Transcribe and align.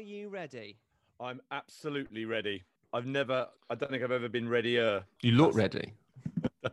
Are 0.00 0.02
you 0.02 0.30
ready? 0.30 0.78
I'm 1.20 1.42
absolutely 1.50 2.24
ready. 2.24 2.64
I've 2.94 3.04
never, 3.04 3.48
I 3.68 3.74
don't 3.74 3.90
think 3.90 4.02
I've 4.02 4.10
ever 4.10 4.30
been 4.30 4.48
readier. 4.48 5.04
You 5.20 5.32
look 5.32 5.54
ready. 5.54 5.92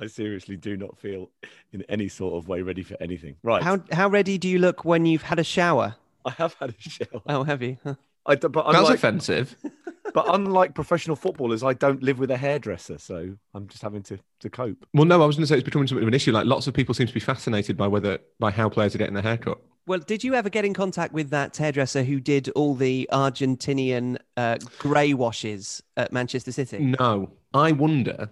I 0.00 0.06
seriously 0.08 0.56
do 0.56 0.76
not 0.76 0.98
feel 0.98 1.30
in 1.72 1.82
any 1.82 2.08
sort 2.08 2.34
of 2.34 2.48
way 2.48 2.62
ready 2.62 2.82
for 2.82 2.96
anything. 3.00 3.36
Right. 3.44 3.62
How 3.62 3.78
how 3.92 4.08
ready 4.08 4.38
do 4.38 4.48
you 4.48 4.58
look 4.58 4.84
when 4.84 5.06
you've 5.06 5.22
had 5.22 5.38
a 5.38 5.44
shower? 5.44 5.94
I 6.24 6.30
have 6.30 6.56
had 6.58 6.70
a 6.70 6.74
shower. 6.80 7.22
Oh, 7.28 7.44
have 7.44 7.62
you? 7.62 7.76
Huh. 7.84 7.94
I, 8.26 8.34
d- 8.34 8.48
but 8.48 8.66
That's 8.66 8.78
unlike, 8.78 8.94
offensive. 8.96 9.54
but 10.14 10.24
unlike 10.34 10.74
professional 10.74 11.14
footballers, 11.14 11.62
I 11.62 11.74
don't 11.74 12.02
live 12.02 12.18
with 12.18 12.32
a 12.32 12.36
hairdresser, 12.36 12.98
so 12.98 13.36
I'm 13.54 13.68
just 13.68 13.82
having 13.82 14.02
to, 14.04 14.18
to 14.40 14.50
cope. 14.50 14.84
Well, 14.94 15.04
no, 15.04 15.22
I 15.22 15.26
was 15.26 15.36
going 15.36 15.44
to 15.44 15.46
say 15.46 15.58
it's 15.58 15.64
becoming 15.64 15.86
something 15.86 16.02
of 16.02 16.08
an 16.08 16.14
issue. 16.14 16.32
Like 16.32 16.46
lots 16.46 16.66
of 16.66 16.74
people 16.74 16.92
seem 16.92 17.06
to 17.06 17.14
be 17.14 17.20
fascinated 17.20 17.76
by 17.76 17.86
whether 17.86 18.18
by 18.40 18.50
how 18.50 18.68
players 18.68 18.96
are 18.96 18.98
getting 18.98 19.14
their 19.14 19.22
haircut. 19.22 19.60
Well, 19.86 19.98
did 19.98 20.24
you 20.24 20.34
ever 20.34 20.48
get 20.48 20.64
in 20.64 20.72
contact 20.72 21.12
with 21.12 21.28
that 21.30 21.54
hairdresser 21.54 22.04
who 22.04 22.18
did 22.18 22.48
all 22.50 22.74
the 22.74 23.06
Argentinian 23.12 24.16
uh, 24.36 24.56
grey 24.78 25.12
washes 25.12 25.82
at 25.98 26.10
Manchester 26.10 26.52
City? 26.52 26.78
No, 26.78 27.30
I 27.52 27.72
wonder 27.72 28.30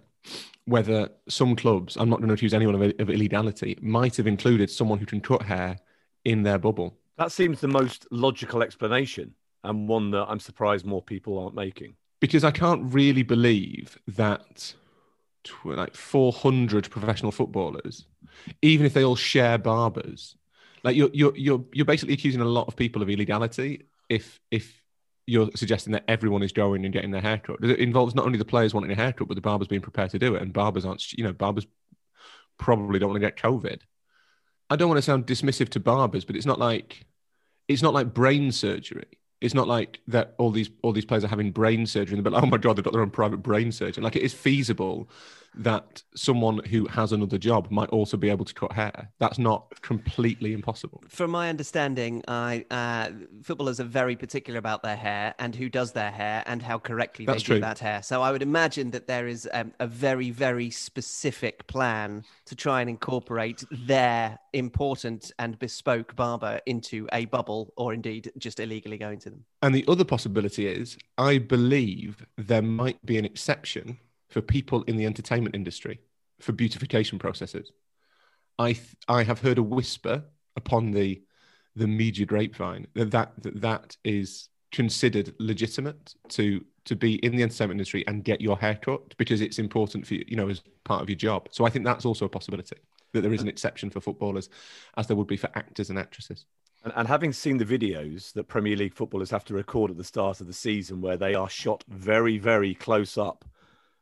whether 0.65 1.11
some 1.29 1.55
clubs, 1.55 1.97
I'm 1.97 2.09
not 2.09 2.21
going 2.21 2.29
to 2.29 2.35
accuse 2.35 2.55
anyone 2.55 2.75
of, 2.75 2.93
of 2.99 3.11
illegality, 3.11 3.77
might 3.83 4.17
have 4.17 4.27
included 4.27 4.71
someone 4.71 4.99
who 4.99 5.05
can 5.05 5.21
cut 5.21 5.43
hair 5.43 5.77
in 6.25 6.43
their 6.43 6.59
bubble. 6.59 6.97
That 7.19 7.33
seems 7.33 7.61
the 7.61 7.69
most 7.69 8.07
logical 8.11 8.63
explanation 8.63 9.35
and 9.65 9.87
one 9.87 10.11
that 10.13 10.27
I'm 10.29 10.41
surprised 10.41 10.87
more 10.87 11.03
people 11.03 11.39
aren't 11.39 11.55
making. 11.55 11.97
Because 12.21 12.45
I 12.45 12.51
can't 12.51 12.95
really 12.95 13.25
believe 13.25 13.99
that 14.09 14.73
tw- 15.45 15.67
like 15.67 15.95
400 15.95 16.91
professional 16.91 17.33
footballers, 17.33 18.07
even 18.63 18.87
if 18.87 18.95
they 18.95 19.05
all 19.05 19.17
share 19.17 19.59
barbers, 19.59 20.37
like 20.85 20.97
you're 20.97 21.11
you're 21.13 21.37
you're 21.37 21.65
you're 21.73 21.87
basically 21.87 22.15
accusing 22.15 22.41
a 22.41 22.47
lot 22.47 22.69
of 22.69 22.77
people 22.77 23.03
of 23.03 23.11
illegality 23.11 23.83
if 24.09 24.41
if 24.51 24.83
you're 25.27 25.51
suggesting 25.55 25.93
that 25.93 26.05
everyone 26.09 26.43
is 26.43 26.53
going 26.53 26.85
and 26.85 26.93
getting 26.93 27.11
their 27.11 27.21
hair 27.21 27.31
haircut. 27.47 27.63
It 27.63 27.79
involves 27.79 28.15
not 28.15 28.27
only 28.27 28.39
the 28.39 28.45
players 28.45 28.75
wanting 28.75 28.91
a 28.91 28.97
haircut, 28.97 29.29
but 29.29 29.35
the 29.35 29.41
barbers 29.41 29.69
being 29.69 29.81
prepared 29.81 30.11
to 30.11 30.19
do 30.19 30.35
it. 30.35 30.43
And 30.43 30.53
barbers 30.53 30.85
aren't, 30.85 31.13
you 31.13 31.25
know, 31.25 31.33
barbers 31.33 31.67
probably 32.59 32.99
don't 32.99 33.11
want 33.11 33.23
to 33.23 33.27
get 33.27 33.39
COVID. 33.39 33.81
I 34.69 34.77
don't 34.77 34.89
want 34.89 34.99
to 34.99 35.03
sound 35.03 35.27
dismissive 35.27 35.69
to 35.71 35.81
barbers, 35.81 36.25
but 36.25 36.37
it's 36.37 36.47
not 36.47 36.59
like 36.59 37.07
it's 37.69 37.83
not 37.83 37.95
like 37.95 38.15
brain 38.15 38.51
surgery. 38.51 39.07
It's 39.41 39.55
not 39.55 39.69
like 39.69 40.01
that 40.09 40.35
all 40.39 40.51
these 40.51 40.71
all 40.83 40.93
these 40.93 41.05
players 41.05 41.25
are 41.25 41.29
having 41.29 41.51
brain 41.51 41.87
surgery 41.87 42.21
they're 42.21 42.33
like, 42.33 42.43
oh 42.43 42.47
my 42.47 42.59
god, 42.59 42.77
they've 42.77 42.85
got 42.85 42.93
their 42.93 43.03
own 43.03 43.11
private 43.11 43.39
brain 43.39 43.71
surgeon. 43.71 44.03
Like 44.03 44.17
it 44.17 44.23
is 44.23 44.35
feasible 44.35 45.09
that 45.55 46.03
someone 46.15 46.59
who 46.65 46.87
has 46.87 47.13
another 47.13 47.39
job 47.39 47.71
might 47.71 47.89
also 47.91 48.17
be 48.17 48.31
able 48.31 48.45
to 48.45 48.55
cut 48.55 48.73
hair. 48.73 49.11
That's 49.19 49.39
not 49.39 49.81
completely 49.83 50.53
impossible. 50.53 51.03
From 51.09 51.31
my 51.31 51.49
understanding, 51.49 52.23
I, 52.27 52.65
uh, 52.71 53.11
footballers 53.43 53.81
are 53.81 53.85
very 53.85 54.17
particular 54.17 54.59
about 54.59 54.83
their 54.83 54.97
hair 54.97 55.35
and 55.39 55.55
who 55.55 55.69
does 55.69 55.93
their 55.93 56.11
hair 56.11 56.43
and 56.47 56.63
how 56.63 56.79
correctly 56.79 57.27
That's 57.27 57.43
they 57.43 57.47
true. 57.47 57.57
do 57.57 57.61
that 57.63 57.79
hair. 57.79 58.03
So 58.03 58.23
I 58.23 58.33
would 58.33 58.43
imagine 58.43 58.91
that 58.93 59.07
there 59.07 59.27
is 59.27 59.49
um, 59.53 59.73
a 59.81 59.87
very, 59.87 60.31
very 60.31 60.71
specific 60.71 61.67
plan 61.67 62.25
to 62.47 62.55
try 62.55 62.81
and 62.81 62.89
incorporate 62.89 63.65
their 63.71 64.39
important 64.53 65.33
and 65.39 65.59
bespoke 65.59 66.15
barber 66.17 66.61
into 66.67 67.09
a 67.13 67.27
bubble 67.27 67.73
or 67.77 67.93
indeed 67.93 68.33
just 68.39 68.61
illegally 68.61 68.99
going 68.99 69.19
to 69.21 69.31
them. 69.31 69.45
And 69.63 69.75
the 69.75 69.85
other 69.89 70.05
possibility 70.05 70.67
is, 70.67 70.97
I 71.19 71.39
believe 71.39 72.27
there 72.37 72.63
might 72.63 73.05
be 73.05 73.19
an 73.19 73.25
exception 73.25 73.99
for 74.33 74.41
people 74.41 74.83
in 74.85 74.97
the 74.97 75.07
entertainment 75.07 75.55
industry 75.55 76.01
for 76.41 76.53
beautification 76.53 77.19
processes. 77.19 77.71
I 78.59 78.73
th- 78.73 78.97
I 79.09 79.23
have 79.23 79.41
heard 79.41 79.59
a 79.59 79.63
whisper 79.63 80.25
upon 80.57 80.91
the 80.91 81.23
the 81.77 81.87
media 81.87 82.27
grapevine 82.27 82.87
that 82.95 83.11
that 83.11 83.33
that, 83.43 83.61
that 83.61 83.97
is 84.05 84.49
considered 84.73 85.35
legitimate 85.39 86.15
to 86.31 86.65
to 86.85 86.97
be 86.97 87.15
in 87.17 87.37
the 87.37 87.43
entertainment 87.43 87.79
industry 87.79 88.05
and 88.09 88.25
get 88.25 88.41
your 88.41 88.59
hair 88.59 88.75
cut 88.75 89.17
because 89.17 89.41
it's 89.41 89.59
important 89.59 90.07
for 90.07 90.15
you, 90.15 90.25
you 90.27 90.37
know, 90.37 90.49
as 90.49 90.63
part 90.85 91.03
of 91.03 91.09
your 91.09 91.17
job. 91.17 91.49
So 91.53 91.65
I 91.65 91.71
think 91.71 91.85
that's 91.85 92.05
also 92.05 92.25
a 92.25 92.29
possibility 92.29 92.77
that 93.13 93.21
there 93.21 93.33
is 93.33 93.43
an 93.43 93.49
exception 93.49 93.91
for 93.91 94.01
footballers, 94.01 94.49
as 94.97 95.07
there 95.07 95.17
would 95.17 95.27
be 95.27 95.37
for 95.37 95.51
actors 95.55 95.91
and 95.91 95.99
actresses. 95.99 96.47
And, 96.83 96.93
and 96.97 97.07
having 97.07 97.33
seen 97.33 97.59
the 97.59 97.65
videos 97.65 98.33
that 98.33 98.49
Premier 98.49 98.75
League 98.75 98.95
footballers 98.95 99.31
have 99.31 99.45
to 99.45 99.55
record 99.55 99.91
at 99.91 99.99
the 99.99 100.05
start 100.05 100.41
of 100.41 100.47
the 100.47 100.53
season, 100.53 101.01
where 101.01 101.17
they 101.17 101.35
are 101.35 101.49
shot 101.49 101.85
very, 101.89 102.39
very 102.39 102.75
close 102.75 103.19
up, 103.19 103.45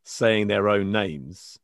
saying 0.04 0.46
their 0.46 0.68
own 0.68 0.92
names, 0.92 1.58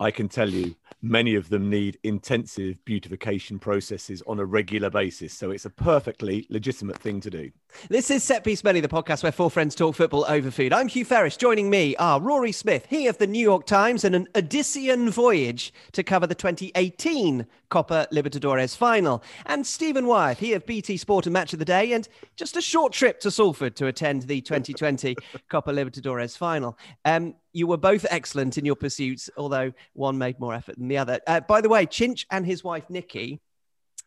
I 0.00 0.10
can 0.10 0.30
tell 0.30 0.48
you 0.48 0.76
many 1.02 1.34
of 1.34 1.50
them 1.50 1.68
need 1.68 1.98
intensive 2.02 2.82
beautification 2.86 3.58
processes 3.58 4.22
on 4.26 4.38
a 4.38 4.44
regular 4.46 4.88
basis. 4.88 5.34
So 5.34 5.50
it's 5.50 5.66
a 5.66 5.70
perfectly 5.70 6.46
legitimate 6.48 6.98
thing 6.98 7.20
to 7.20 7.28
do. 7.28 7.50
This 7.90 8.10
is 8.10 8.24
Set 8.24 8.42
Piece 8.42 8.64
Menu, 8.64 8.80
the 8.80 8.88
podcast 8.88 9.22
where 9.22 9.30
four 9.30 9.50
friends 9.50 9.74
talk 9.74 9.94
football 9.94 10.24
over 10.26 10.50
food. 10.50 10.72
I'm 10.72 10.88
Hugh 10.88 11.04
Ferris. 11.04 11.36
Joining 11.36 11.68
me 11.68 11.96
are 11.96 12.18
Rory 12.18 12.50
Smith, 12.50 12.86
he 12.88 13.08
of 13.08 13.18
the 13.18 13.26
New 13.26 13.42
York 13.42 13.66
Times, 13.66 14.02
and 14.02 14.14
an 14.14 14.26
Odyssean 14.34 15.10
voyage 15.10 15.72
to 15.92 16.02
cover 16.02 16.26
the 16.26 16.34
2018 16.34 17.46
Copa 17.68 18.08
Libertadores 18.10 18.74
final, 18.74 19.22
and 19.46 19.66
Stephen 19.66 20.06
Wyeth, 20.06 20.38
he 20.38 20.54
of 20.54 20.66
BT 20.66 20.96
Sport 20.96 21.26
and 21.26 21.32
Match 21.34 21.52
of 21.52 21.58
the 21.58 21.64
Day, 21.64 21.92
and 21.92 22.08
just 22.36 22.56
a 22.56 22.60
short 22.62 22.92
trip 22.92 23.20
to 23.20 23.30
Salford 23.30 23.76
to 23.76 23.86
attend 23.86 24.22
the 24.22 24.40
2020 24.40 25.14
Copa 25.48 25.70
Libertadores 25.70 26.36
final. 26.36 26.76
Um, 27.04 27.34
you 27.52 27.66
were 27.66 27.76
both 27.76 28.06
excellent 28.10 28.58
in 28.58 28.64
your 28.64 28.76
pursuits, 28.76 29.30
although 29.36 29.72
one 29.92 30.18
made 30.18 30.38
more 30.38 30.54
effort 30.54 30.78
than 30.78 30.88
the 30.88 30.98
other. 30.98 31.20
Uh, 31.26 31.40
by 31.40 31.60
the 31.60 31.68
way, 31.68 31.86
Chinch 31.86 32.24
and 32.30 32.46
his 32.46 32.62
wife 32.62 32.88
Nikki 32.88 33.40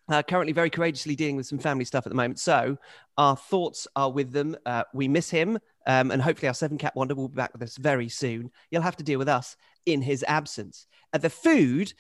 uh, 0.10 0.22
currently 0.24 0.54
very 0.54 0.70
courageously 0.70 1.16
dealing 1.16 1.36
with 1.36 1.46
some 1.46 1.60
family 1.60 1.86
stuff 1.86 2.06
at 2.06 2.10
the 2.10 2.16
moment. 2.16 2.40
So 2.40 2.78
our 3.18 3.36
thoughts 3.36 3.88
are 3.96 4.12
with 4.12 4.32
them. 4.32 4.56
Uh, 4.66 4.84
we 4.94 5.08
miss 5.08 5.30
him. 5.30 5.60
Um, 5.86 6.12
and 6.12 6.22
hopefully 6.22 6.48
our 6.48 6.54
seven 6.54 6.78
cat 6.78 6.96
wonder 6.96 7.16
will 7.16 7.28
be 7.28 7.36
back 7.36 7.54
with 7.54 7.62
us 7.62 7.78
very 7.78 8.10
soon. 8.10 8.52
You'll 8.72 8.82
have 8.82 8.98
to 8.98 9.04
deal 9.04 9.20
with 9.20 9.30
us 9.30 9.56
in 9.86 10.02
his 10.02 10.24
absence. 10.28 10.88
Uh, 11.12 11.18
the 11.18 11.30
food 11.30 11.94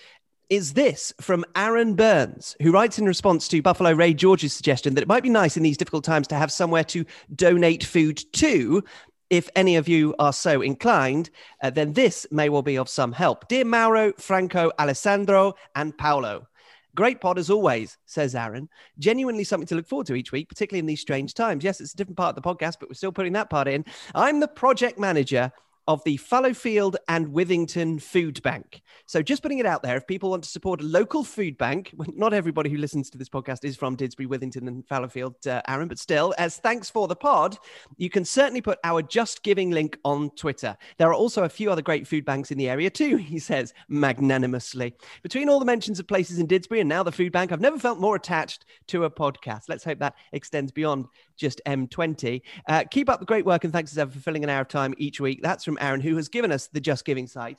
is 0.50 0.74
this 0.74 1.14
from 1.20 1.46
Aaron 1.56 1.96
Burns, 1.96 2.56
who 2.62 2.72
writes 2.72 3.00
in 3.00 3.06
response 3.06 3.48
to 3.48 3.62
Buffalo 3.62 3.92
Ray 3.92 4.14
George's 4.14 4.54
suggestion 4.54 4.94
that 4.94 5.02
it 5.02 5.08
might 5.08 5.24
be 5.24 5.30
nice 5.30 5.58
in 5.58 5.64
these 5.64 5.78
difficult 5.78 6.04
times 6.04 6.28
to 6.28 6.36
have 6.36 6.52
somewhere 6.52 6.84
to 6.86 7.06
donate 7.34 7.84
food 7.84 8.22
to. 8.34 8.84
If 9.30 9.50
any 9.56 9.76
of 9.76 9.88
you 9.88 10.14
are 10.20 10.34
so 10.34 10.62
inclined, 10.62 11.30
uh, 11.62 11.70
then 11.70 11.94
this 11.94 12.28
may 12.32 12.50
well 12.50 12.62
be 12.62 12.78
of 12.78 12.90
some 12.90 13.12
help. 13.12 13.48
Dear 13.48 13.66
Mauro, 13.66 14.14
Franco, 14.18 14.72
Alessandro, 14.80 15.56
and 15.76 15.98
Paolo, 15.98 16.48
Great 16.96 17.22
pod 17.22 17.40
as 17.40 17.50
always, 17.50 17.98
says 18.06 18.36
Aaron. 18.36 18.70
Genuinely 19.00 19.44
something 19.44 19.66
to 19.68 19.76
look 19.76 19.88
forward 19.88 20.06
to 20.08 20.16
each 20.16 20.32
week, 20.32 20.48
particularly 20.48 20.80
in 20.80 20.86
these 20.86 21.02
strange 21.02 21.34
times. 21.34 21.64
Yes, 21.64 21.82
it's 21.82 21.94
a 21.94 21.98
different 21.98 22.18
part 22.18 22.38
of 22.38 22.44
the 22.44 22.48
podcast, 22.48 22.76
but 22.80 22.88
we're 22.88 22.94
still 22.94 23.12
putting 23.12 23.34
that 23.34 23.50
part 23.50 23.68
in. 23.68 23.84
I'm 24.14 24.40
the 24.40 24.48
project 24.48 25.00
manager 25.00 25.52
of 25.88 26.04
the 26.04 26.18
Fallowfield 26.18 26.98
and 27.08 27.28
Withington 27.28 28.02
Food 28.02 28.42
Bank. 28.42 28.82
So 29.06 29.22
just 29.22 29.42
putting 29.42 29.60
it 29.60 29.66
out 29.66 29.84
there, 29.84 29.98
if 29.98 30.08
people 30.08 30.30
want 30.30 30.44
to 30.44 30.50
support 30.50 30.82
a 30.82 30.86
local 30.86 31.24
food 31.24 31.58
bank, 31.58 31.94
not 32.16 32.34
everybody 32.34 32.70
who 32.70 32.78
listens 32.78 33.10
to 33.10 33.18
this 33.18 33.30
podcast 33.30 33.66
is 33.66 33.76
from 33.76 33.98
Didsbury, 33.98 34.28
Withington, 34.28 34.68
and 34.68 34.88
Fallowfield, 34.88 35.46
uh, 35.46 35.62
Aaron, 35.68 35.88
but 35.88 36.00
still, 36.00 36.34
as 36.38 36.58
thanks 36.58 36.90
for 36.90 37.08
the 37.08 37.16
pod, 37.16 37.58
you 37.98 38.10
can 38.10 38.24
certainly 38.24 38.62
put 38.62 38.80
our 38.84 39.02
Just 39.02 39.44
Giving 39.44 39.72
link 39.72 39.98
on 40.06 40.30
Twitter. 40.32 40.78
There 40.98 41.10
are 41.10 41.14
also 41.14 41.44
a 41.44 41.50
few 41.50 41.72
other 41.72 41.82
great 41.82 42.08
food 42.08 42.26
banks 42.26 42.52
in 42.52 42.58
the 42.58 42.70
area 42.70 42.90
too, 42.90 43.18
he 43.18 43.40
says 43.40 43.74
magnanimously. 43.90 44.94
Between 45.22 45.50
all 45.50 45.60
the 45.60 45.66
mentions 45.66 46.00
of 46.00 46.08
places 46.08 46.40
in 46.40 46.48
Didsbury 46.48 46.80
and 46.80 46.90
now 46.90 47.04
the 47.04 47.12
food 47.12 47.32
bank, 47.32 47.52
I've 47.52 47.62
never 47.62 47.78
felt 47.78 48.00
more 48.00 48.16
attached 48.16 48.66
to 48.88 49.04
a 49.04 49.12
podcast. 49.12 49.64
Let's 49.68 49.84
hope 49.84 50.00
that 50.00 50.16
extends 50.32 50.72
beyond 50.72 51.06
just 51.38 51.62
M20. 51.68 52.42
Uh, 52.68 52.84
keep 52.90 53.10
up 53.10 53.20
the 53.20 53.26
great 53.26 53.46
work 53.46 53.64
and 53.64 53.74
thanks 53.74 53.92
as 53.92 53.98
ever 53.98 54.12
for 54.12 54.20
filling 54.20 54.44
an 54.44 54.50
hour 54.50 54.62
of 54.62 54.68
time 54.68 54.94
each 54.98 55.20
week. 55.20 55.42
That's 55.42 55.64
from 55.64 55.78
Aaron, 55.82 56.02
who 56.02 56.16
has 56.16 56.30
given 56.30 56.52
us 56.52 56.68
the 56.68 56.82
Just 56.82 57.06
Giving 57.06 57.28
site. 57.28 57.58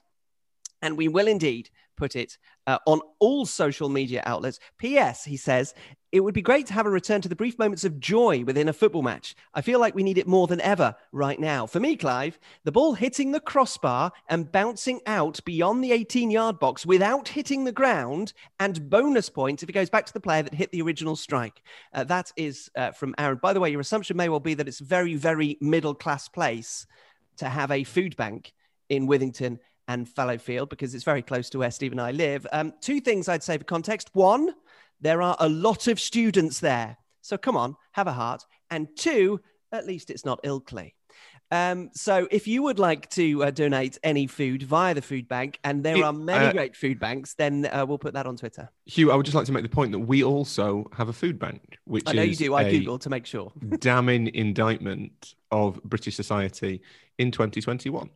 And 0.82 0.98
we 0.98 1.08
will 1.08 1.28
indeed 1.28 1.70
put 1.96 2.14
it 2.16 2.36
uh, 2.66 2.78
on 2.86 3.00
all 3.18 3.46
social 3.46 3.88
media 3.88 4.22
outlets. 4.26 4.58
P.S. 4.78 5.24
He 5.24 5.36
says, 5.36 5.74
it 6.14 6.22
would 6.22 6.32
be 6.32 6.42
great 6.42 6.64
to 6.68 6.72
have 6.72 6.86
a 6.86 6.90
return 6.90 7.20
to 7.20 7.28
the 7.28 7.34
brief 7.34 7.58
moments 7.58 7.82
of 7.82 7.98
joy 7.98 8.44
within 8.44 8.68
a 8.68 8.72
football 8.72 9.02
match. 9.02 9.34
I 9.52 9.62
feel 9.62 9.80
like 9.80 9.96
we 9.96 10.04
need 10.04 10.16
it 10.16 10.28
more 10.28 10.46
than 10.46 10.60
ever 10.60 10.94
right 11.10 11.40
now. 11.40 11.66
For 11.66 11.80
me, 11.80 11.96
Clive, 11.96 12.38
the 12.62 12.70
ball 12.70 12.94
hitting 12.94 13.32
the 13.32 13.40
crossbar 13.40 14.12
and 14.28 14.52
bouncing 14.52 15.00
out 15.06 15.40
beyond 15.44 15.82
the 15.82 15.90
18 15.90 16.30
yard 16.30 16.60
box 16.60 16.86
without 16.86 17.26
hitting 17.26 17.64
the 17.64 17.72
ground, 17.72 18.32
and 18.60 18.88
bonus 18.88 19.28
points 19.28 19.64
if 19.64 19.68
it 19.68 19.72
goes 19.72 19.90
back 19.90 20.06
to 20.06 20.12
the 20.12 20.20
player 20.20 20.44
that 20.44 20.54
hit 20.54 20.70
the 20.70 20.82
original 20.82 21.16
strike. 21.16 21.60
Uh, 21.92 22.04
that 22.04 22.30
is 22.36 22.70
uh, 22.76 22.92
from 22.92 23.16
Aaron. 23.18 23.40
By 23.42 23.52
the 23.52 23.58
way, 23.58 23.70
your 23.70 23.80
assumption 23.80 24.16
may 24.16 24.28
well 24.28 24.38
be 24.38 24.54
that 24.54 24.68
it's 24.68 24.78
very, 24.78 25.16
very 25.16 25.58
middle 25.60 25.96
class 25.96 26.28
place 26.28 26.86
to 27.38 27.48
have 27.48 27.72
a 27.72 27.82
food 27.82 28.14
bank 28.14 28.52
in 28.88 29.08
Withington 29.08 29.58
and 29.88 30.08
Fallowfield 30.08 30.68
because 30.68 30.94
it's 30.94 31.02
very 31.02 31.22
close 31.22 31.50
to 31.50 31.58
where 31.58 31.72
Steve 31.72 31.90
and 31.90 32.00
I 32.00 32.12
live. 32.12 32.46
Um, 32.52 32.72
two 32.80 33.00
things 33.00 33.28
I'd 33.28 33.42
say 33.42 33.58
for 33.58 33.64
context. 33.64 34.10
One, 34.12 34.54
there 35.00 35.22
are 35.22 35.36
a 35.38 35.48
lot 35.48 35.86
of 35.86 36.00
students 36.00 36.60
there. 36.60 36.96
So 37.20 37.36
come 37.36 37.56
on, 37.56 37.76
have 37.92 38.06
a 38.06 38.12
heart. 38.12 38.44
And 38.70 38.88
two, 38.96 39.40
at 39.72 39.86
least 39.86 40.10
it's 40.10 40.24
not 40.24 40.42
Ilkley. 40.42 40.92
Um, 41.50 41.90
so 41.94 42.26
if 42.30 42.48
you 42.48 42.62
would 42.62 42.78
like 42.78 43.08
to 43.10 43.44
uh, 43.44 43.50
donate 43.50 43.98
any 44.02 44.26
food 44.26 44.62
via 44.62 44.94
the 44.94 45.02
food 45.02 45.28
bank, 45.28 45.60
and 45.62 45.84
there 45.84 45.96
It- 45.98 46.02
are 46.02 46.12
many 46.12 46.46
uh, 46.46 46.52
great 46.52 46.74
food 46.74 46.98
banks, 46.98 47.34
then 47.34 47.66
uh, 47.66 47.84
we'll 47.86 47.98
put 47.98 48.14
that 48.14 48.26
on 48.26 48.36
Twitter. 48.36 48.70
Hugh, 48.86 49.12
I 49.12 49.14
would 49.16 49.26
just 49.26 49.36
like 49.36 49.46
to 49.46 49.52
make 49.52 49.62
the 49.62 49.68
point 49.68 49.92
that 49.92 50.00
we 50.00 50.24
also 50.24 50.90
have 50.96 51.08
a 51.08 51.12
food 51.12 51.38
bank, 51.38 51.78
which 51.84 52.04
I 52.06 52.12
know 52.12 52.22
you 52.22 52.34
do. 52.34 52.54
I 52.54 52.64
googled 52.64 53.00
to 53.02 53.10
make 53.10 53.26
sure. 53.26 53.52
damning 53.78 54.34
indictment 54.34 55.34
of 55.50 55.80
British 55.84 56.16
society 56.16 56.80
in 57.18 57.30
2021. 57.30 58.10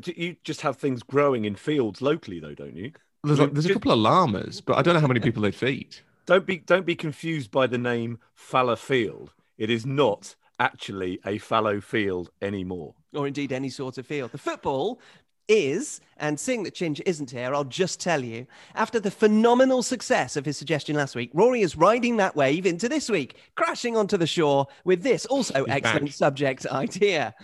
Do 0.00 0.12
You 0.16 0.34
just 0.42 0.62
have 0.62 0.76
things 0.76 1.04
growing 1.04 1.44
in 1.44 1.54
fields 1.54 2.02
locally, 2.02 2.40
though, 2.40 2.54
don't 2.54 2.76
you? 2.76 2.92
There's, 3.24 3.40
I 3.40 3.44
a, 3.44 3.46
mean, 3.46 3.54
there's 3.54 3.66
a 3.66 3.72
couple 3.72 3.92
of 3.92 3.98
llamas, 3.98 4.60
but 4.60 4.76
I 4.78 4.82
don't 4.82 4.94
know 4.94 5.00
how 5.00 5.06
many 5.06 5.20
people 5.20 5.42
they'd 5.42 5.54
feed. 5.54 5.96
Don't 6.26 6.46
be 6.46 6.56
don't 6.56 6.86
be 6.86 6.96
confused 6.96 7.50
by 7.50 7.66
the 7.66 7.76
name 7.76 8.18
Fallow 8.34 8.76
Field. 8.76 9.34
It 9.58 9.68
is 9.68 9.84
not 9.84 10.34
actually 10.58 11.20
a 11.26 11.36
fallow 11.36 11.82
field 11.82 12.30
anymore. 12.40 12.94
or 13.14 13.26
indeed 13.26 13.52
any 13.52 13.68
sort 13.68 13.98
of 13.98 14.06
field. 14.06 14.32
The 14.32 14.38
football 14.38 15.00
is, 15.48 16.00
and 16.16 16.40
seeing 16.40 16.62
that 16.62 16.74
Chinch 16.74 17.02
isn't 17.04 17.30
here, 17.30 17.54
I'll 17.54 17.64
just 17.64 18.00
tell 18.00 18.24
you, 18.24 18.46
after 18.74 18.98
the 18.98 19.10
phenomenal 19.10 19.82
success 19.82 20.36
of 20.36 20.46
his 20.46 20.56
suggestion 20.56 20.96
last 20.96 21.14
week, 21.14 21.30
Rory 21.34 21.60
is 21.60 21.76
riding 21.76 22.16
that 22.16 22.34
wave 22.36 22.64
into 22.64 22.88
this 22.88 23.10
week, 23.10 23.36
crashing 23.54 23.94
onto 23.94 24.16
the 24.16 24.26
shore 24.26 24.66
with 24.86 25.02
this 25.02 25.26
also 25.26 25.66
He's 25.66 25.74
excellent 25.74 26.06
back. 26.06 26.14
subject 26.14 26.66
idea. 26.68 27.34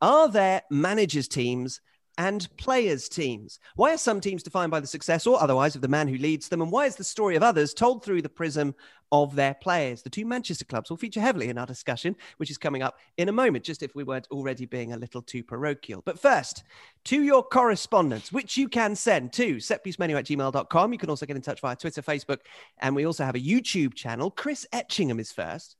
Are 0.00 0.28
there 0.28 0.62
managers' 0.70 1.26
teams 1.26 1.80
and 2.18 2.48
players' 2.56 3.08
teams? 3.08 3.60
Why 3.76 3.94
are 3.94 3.98
some 3.98 4.20
teams 4.20 4.42
defined 4.42 4.70
by 4.70 4.80
the 4.80 4.86
success 4.86 5.26
or 5.26 5.40
otherwise 5.40 5.76
of 5.76 5.80
the 5.80 5.88
man 5.88 6.08
who 6.08 6.18
leads 6.18 6.48
them? 6.48 6.60
And 6.60 6.70
why 6.70 6.84
is 6.86 6.96
the 6.96 7.04
story 7.04 7.36
of 7.36 7.42
others 7.42 7.72
told 7.72 8.04
through 8.04 8.22
the 8.22 8.28
prism 8.28 8.74
of 9.12 9.34
their 9.34 9.54
players? 9.54 10.02
The 10.02 10.10
two 10.10 10.26
Manchester 10.26 10.64
clubs 10.64 10.90
will 10.90 10.96
feature 10.96 11.20
heavily 11.20 11.48
in 11.48 11.56
our 11.56 11.64
discussion, 11.64 12.16
which 12.36 12.50
is 12.50 12.58
coming 12.58 12.82
up 12.82 12.98
in 13.16 13.28
a 13.28 13.32
moment, 13.32 13.64
just 13.64 13.82
if 13.82 13.94
we 13.94 14.04
weren't 14.04 14.28
already 14.30 14.66
being 14.66 14.92
a 14.92 14.98
little 14.98 15.22
too 15.22 15.42
parochial. 15.44 16.02
But 16.04 16.18
first, 16.18 16.64
to 17.04 17.22
your 17.22 17.42
correspondence, 17.42 18.32
which 18.32 18.58
you 18.58 18.68
can 18.68 18.94
send 18.94 19.32
to 19.34 19.56
setpiecemenu 19.56 20.18
at 20.18 20.26
gmail.com. 20.26 20.92
You 20.92 20.98
can 20.98 21.10
also 21.10 21.24
get 21.24 21.36
in 21.36 21.42
touch 21.42 21.60
via 21.60 21.76
Twitter, 21.76 22.02
Facebook, 22.02 22.40
and 22.78 22.94
we 22.94 23.06
also 23.06 23.24
have 23.24 23.36
a 23.36 23.40
YouTube 23.40 23.94
channel. 23.94 24.30
Chris 24.30 24.66
Etchingham 24.72 25.20
is 25.20 25.32
first. 25.32 25.77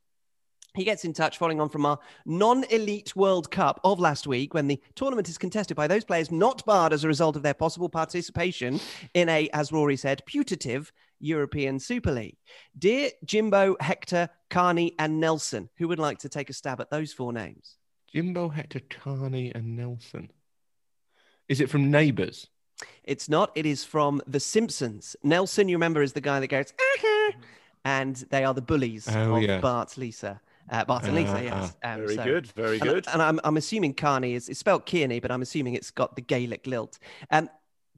He 0.78 0.84
gets 0.84 1.04
in 1.04 1.12
touch 1.12 1.38
following 1.38 1.60
on 1.60 1.68
from 1.70 1.84
our 1.84 1.98
non 2.24 2.62
elite 2.70 3.16
World 3.16 3.50
Cup 3.50 3.80
of 3.82 3.98
last 3.98 4.28
week 4.28 4.54
when 4.54 4.68
the 4.68 4.80
tournament 4.94 5.28
is 5.28 5.36
contested 5.36 5.76
by 5.76 5.88
those 5.88 6.04
players 6.04 6.30
not 6.30 6.64
barred 6.64 6.92
as 6.92 7.02
a 7.02 7.08
result 7.08 7.34
of 7.34 7.42
their 7.42 7.52
possible 7.52 7.88
participation 7.88 8.78
in 9.12 9.28
a, 9.28 9.48
as 9.52 9.72
Rory 9.72 9.96
said, 9.96 10.22
putative 10.24 10.92
European 11.18 11.80
Super 11.80 12.12
League. 12.12 12.36
Dear 12.78 13.10
Jimbo, 13.24 13.76
Hector, 13.80 14.28
Carney, 14.50 14.94
and 15.00 15.18
Nelson, 15.18 15.68
who 15.78 15.88
would 15.88 15.98
like 15.98 16.18
to 16.18 16.28
take 16.28 16.48
a 16.48 16.52
stab 16.52 16.80
at 16.80 16.90
those 16.90 17.12
four 17.12 17.32
names? 17.32 17.74
Jimbo, 18.06 18.48
Hector, 18.48 18.80
Carney, 18.88 19.50
and 19.52 19.74
Nelson. 19.76 20.30
Is 21.48 21.60
it 21.60 21.68
from 21.70 21.90
Neighbours? 21.90 22.46
It's 23.02 23.28
not. 23.28 23.50
It 23.56 23.66
is 23.66 23.82
from 23.84 24.22
The 24.28 24.38
Simpsons. 24.38 25.16
Nelson, 25.24 25.68
you 25.68 25.74
remember, 25.74 26.02
is 26.02 26.12
the 26.12 26.20
guy 26.20 26.38
that 26.38 26.46
goes, 26.46 26.72
and 27.84 28.14
they 28.30 28.44
are 28.44 28.54
the 28.54 28.62
bullies 28.62 29.08
Oh, 29.12 29.34
of 29.34 29.42
yeah. 29.42 29.58
Bart 29.58 29.98
Lisa. 29.98 30.40
Uh, 30.70 30.84
Bart 30.84 31.04
and 31.04 31.14
Lisa, 31.14 31.32
Ah, 31.32 31.40
yes. 31.40 31.76
Um, 31.82 32.00
Very 32.00 32.14
so- 32.16 32.24
good, 32.24 32.46
very 32.48 32.74
and, 32.78 32.82
good. 32.82 33.06
And 33.12 33.22
I'm, 33.22 33.40
I'm 33.44 33.56
assuming 33.56 33.94
Carney 33.94 34.34
is 34.34 34.48
it's 34.48 34.58
spelled 34.58 34.86
Kearney, 34.86 35.20
but 35.20 35.30
I'm 35.30 35.42
assuming 35.42 35.74
it's 35.74 35.90
got 35.90 36.14
the 36.16 36.22
Gaelic 36.22 36.66
lilt. 36.66 36.98
Um, 37.30 37.48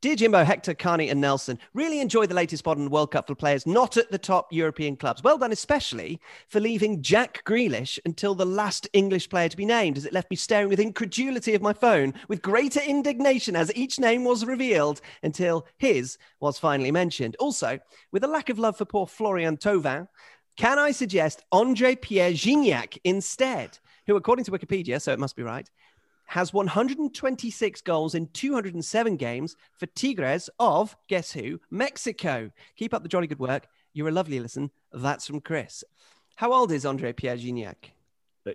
Dear 0.02 0.17
Jimbo, 0.17 0.44
Hector, 0.44 0.72
Carney, 0.72 1.11
and 1.11 1.20
Nelson, 1.20 1.58
really 1.75 2.00
enjoyed 2.00 2.31
the 2.31 2.34
latest 2.34 2.64
pod 2.64 2.78
on 2.78 2.84
the 2.84 2.90
World 2.90 3.11
Cup 3.11 3.26
for 3.26 3.34
players 3.34 3.67
not 3.67 3.99
at 3.99 4.11
the 4.11 4.17
top 4.17 4.50
European 4.50 4.96
clubs. 4.96 5.22
Well 5.22 5.37
done, 5.37 5.52
especially 5.52 6.19
for 6.49 6.58
leaving 6.58 7.02
Jack 7.02 7.43
Grealish 7.44 7.99
until 8.06 8.34
the 8.34 8.46
last 8.46 8.88
English 8.94 9.28
player 9.28 9.50
to 9.50 9.56
be 9.58 9.66
named, 9.66 9.99
as 9.99 10.06
it 10.06 10.14
left 10.14 10.31
me 10.31 10.37
staring 10.38 10.70
with 10.70 10.81
incredulity 10.81 11.52
of 11.52 11.61
my 11.61 11.75
phone, 11.75 12.14
with 12.28 12.40
greater 12.40 12.81
indignation 12.81 13.55
as 13.55 13.70
each 13.76 13.99
name 13.99 14.25
was 14.25 14.46
revealed 14.46 15.02
until 15.23 15.66
his 15.76 16.16
was 16.40 16.58
finally 16.58 16.90
mentioned. 16.90 17.37
Also, 17.38 17.78
with 18.11 18.25
a 18.25 18.28
lack 18.28 18.49
of 18.49 18.58
love 18.58 18.78
for 18.78 18.87
poor 18.87 19.06
Florian 19.06 19.58
Thauvin, 19.58 20.08
can 20.56 20.79
I 20.79 20.91
suggest 20.91 21.43
Andre 21.52 21.94
Pierre 21.94 22.32
Gignac 22.32 22.99
instead, 23.05 23.79
who, 24.06 24.17
according 24.17 24.44
to 24.47 24.50
Wikipedia, 24.50 25.00
so 25.00 25.12
it 25.12 25.19
must 25.19 25.37
be 25.37 25.43
right, 25.43 25.69
has 26.26 26.52
126 26.52 27.81
goals 27.82 28.14
in 28.14 28.29
207 28.29 29.17
games 29.17 29.56
for 29.73 29.87
Tigres 29.87 30.49
of, 30.61 30.97
guess 31.08 31.32
who, 31.32 31.61
Mexico. 31.70 32.50
Keep 32.76 32.94
up 32.94 33.02
the 33.02 33.08
jolly 33.08 33.26
good 33.26 33.41
work. 33.41 33.67
You're 33.93 34.08
a 34.08 34.12
lovely 34.12 34.38
listen. 34.38 34.70
That's 34.93 35.26
from 35.26 35.41
Chris. 35.41 35.82
How 36.37 36.52
old 36.52 36.70
is 36.70 36.87
Andre 36.87 37.12
Pierre 37.12 37.37
Gignac? 37.37 37.93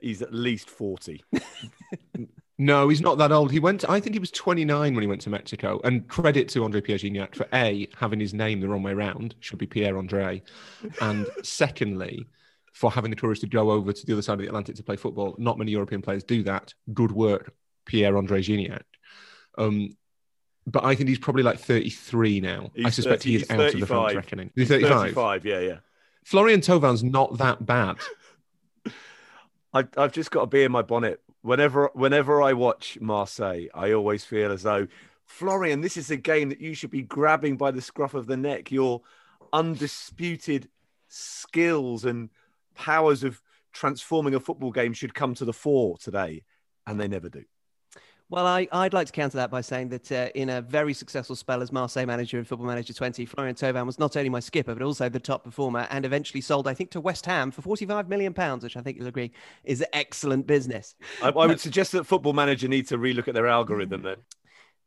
He's 0.01 0.21
at 0.21 0.33
least 0.33 0.69
40. 0.69 1.23
No, 2.57 2.87
he's 2.87 3.01
not 3.01 3.17
that 3.17 3.31
old. 3.31 3.51
He 3.51 3.59
went. 3.59 3.87
I 3.89 3.99
think 3.99 4.15
he 4.15 4.19
was 4.19 4.31
29 4.31 4.93
when 4.93 5.01
he 5.01 5.07
went 5.07 5.21
to 5.21 5.29
Mexico. 5.29 5.81
And 5.83 6.07
credit 6.07 6.47
to 6.49 6.63
Andre 6.63 6.79
Pierre 6.79 6.97
Gignac 6.97 7.35
for 7.35 7.47
a 7.53 7.87
having 7.97 8.19
his 8.19 8.33
name 8.33 8.61
the 8.61 8.69
wrong 8.69 8.83
way 8.83 8.93
round. 8.93 9.35
Should 9.41 9.59
be 9.59 9.67
Pierre 9.67 9.97
Andre. 9.97 10.41
And 11.01 11.27
secondly, 11.43 12.27
for 12.73 12.91
having 12.91 13.09
the 13.09 13.15
courage 13.15 13.39
to 13.39 13.47
go 13.47 13.71
over 13.71 13.91
to 13.91 14.05
the 14.05 14.13
other 14.13 14.21
side 14.21 14.33
of 14.33 14.39
the 14.39 14.47
Atlantic 14.47 14.75
to 14.75 14.83
play 14.83 14.95
football. 14.95 15.35
Not 15.37 15.57
many 15.57 15.71
European 15.71 16.01
players 16.01 16.23
do 16.23 16.43
that. 16.43 16.73
Good 16.93 17.11
work, 17.11 17.53
Pierre 17.85 18.17
Andre 18.17 18.41
Gignac. 18.41 18.83
Um, 19.57 19.95
but 20.67 20.83
I 20.83 20.95
think 20.95 21.09
he's 21.09 21.19
probably 21.19 21.43
like 21.43 21.59
33 21.59 22.41
now. 22.41 22.71
I 22.83 22.89
suspect 22.89 23.23
30 23.23 23.29
he 23.29 23.35
is 23.35 23.41
he's 23.43 23.51
out 23.51 23.73
of 23.73 23.79
the 23.79 23.85
film's 23.85 24.15
reckoning. 24.15 24.51
He's 24.55 24.67
35. 24.67 24.91
35, 24.91 25.45
yeah, 25.45 25.59
yeah. 25.59 25.77
Florian 26.25 26.59
Thauvin 26.59 27.03
not 27.03 27.37
that 27.37 27.65
bad. 27.65 27.97
I, 29.73 29.85
I've 29.97 30.11
just 30.11 30.31
got 30.31 30.41
a 30.41 30.47
bee 30.47 30.63
in 30.63 30.71
my 30.71 30.81
bonnet. 30.81 31.21
Whenever 31.45 31.91
whenever 31.93 32.41
I 32.41 32.53
watch 32.53 32.97
Marseille, 32.99 33.67
I 33.75 33.91
always 33.91 34.25
feel 34.25 34.51
as 34.51 34.63
though 34.63 34.87
Florian, 35.27 35.81
this 35.81 35.95
is 35.95 36.09
a 36.09 36.17
game 36.17 36.49
that 36.49 36.59
you 36.59 36.73
should 36.73 36.89
be 36.89 37.03
grabbing 37.03 37.55
by 37.55 37.69
the 37.69 37.83
scruff 37.83 38.15
of 38.15 38.25
the 38.25 38.35
neck. 38.35 38.71
Your 38.71 39.03
undisputed 39.53 40.69
skills 41.07 42.03
and 42.03 42.31
powers 42.73 43.23
of 43.23 43.43
transforming 43.73 44.33
a 44.33 44.39
football 44.39 44.71
game 44.71 44.93
should 44.93 45.13
come 45.13 45.35
to 45.35 45.45
the 45.45 45.53
fore 45.53 45.99
today, 45.99 46.41
and 46.87 46.99
they 46.99 47.07
never 47.07 47.29
do. 47.29 47.43
Well, 48.27 48.47
I, 48.47 48.67
I'd 48.71 48.93
like 48.93 49.05
to 49.05 49.13
counter 49.13 49.37
that 49.37 49.51
by 49.51 49.61
saying 49.61 49.89
that 49.89 50.11
uh, 50.11 50.29
in 50.33 50.49
a 50.49 50.59
very 50.59 50.95
successful 50.95 51.35
spell 51.35 51.61
as 51.61 51.71
Marseille 51.71 52.07
manager 52.07 52.39
in 52.39 52.45
Football 52.45 52.65
Manager 52.65 52.91
20, 52.91 53.23
Florian 53.27 53.55
Thauvin 53.55 53.85
was 53.85 53.99
not 53.99 54.17
only 54.17 54.29
my 54.29 54.39
skipper, 54.39 54.73
but 54.73 54.81
also 54.81 55.09
the 55.09 55.19
top 55.19 55.43
performer 55.43 55.87
and 55.91 56.05
eventually 56.05 56.41
sold, 56.41 56.67
I 56.67 56.73
think, 56.73 56.89
to 56.91 57.01
West 57.01 57.27
Ham 57.27 57.51
for 57.51 57.61
£45 57.61 58.07
million, 58.07 58.33
which 58.33 58.75
I 58.75 58.81
think 58.81 58.97
you'll 58.97 59.07
agree 59.07 59.31
is 59.63 59.85
excellent 59.93 60.47
business. 60.47 60.95
I, 61.21 61.29
I 61.29 61.45
would 61.45 61.59
suggest 61.59 61.91
that 61.91 62.05
Football 62.05 62.33
Manager 62.33 62.67
need 62.67 62.87
to 62.87 62.97
relook 62.97 63.27
at 63.27 63.35
their 63.35 63.47
algorithm 63.47 64.01
then. 64.01 64.17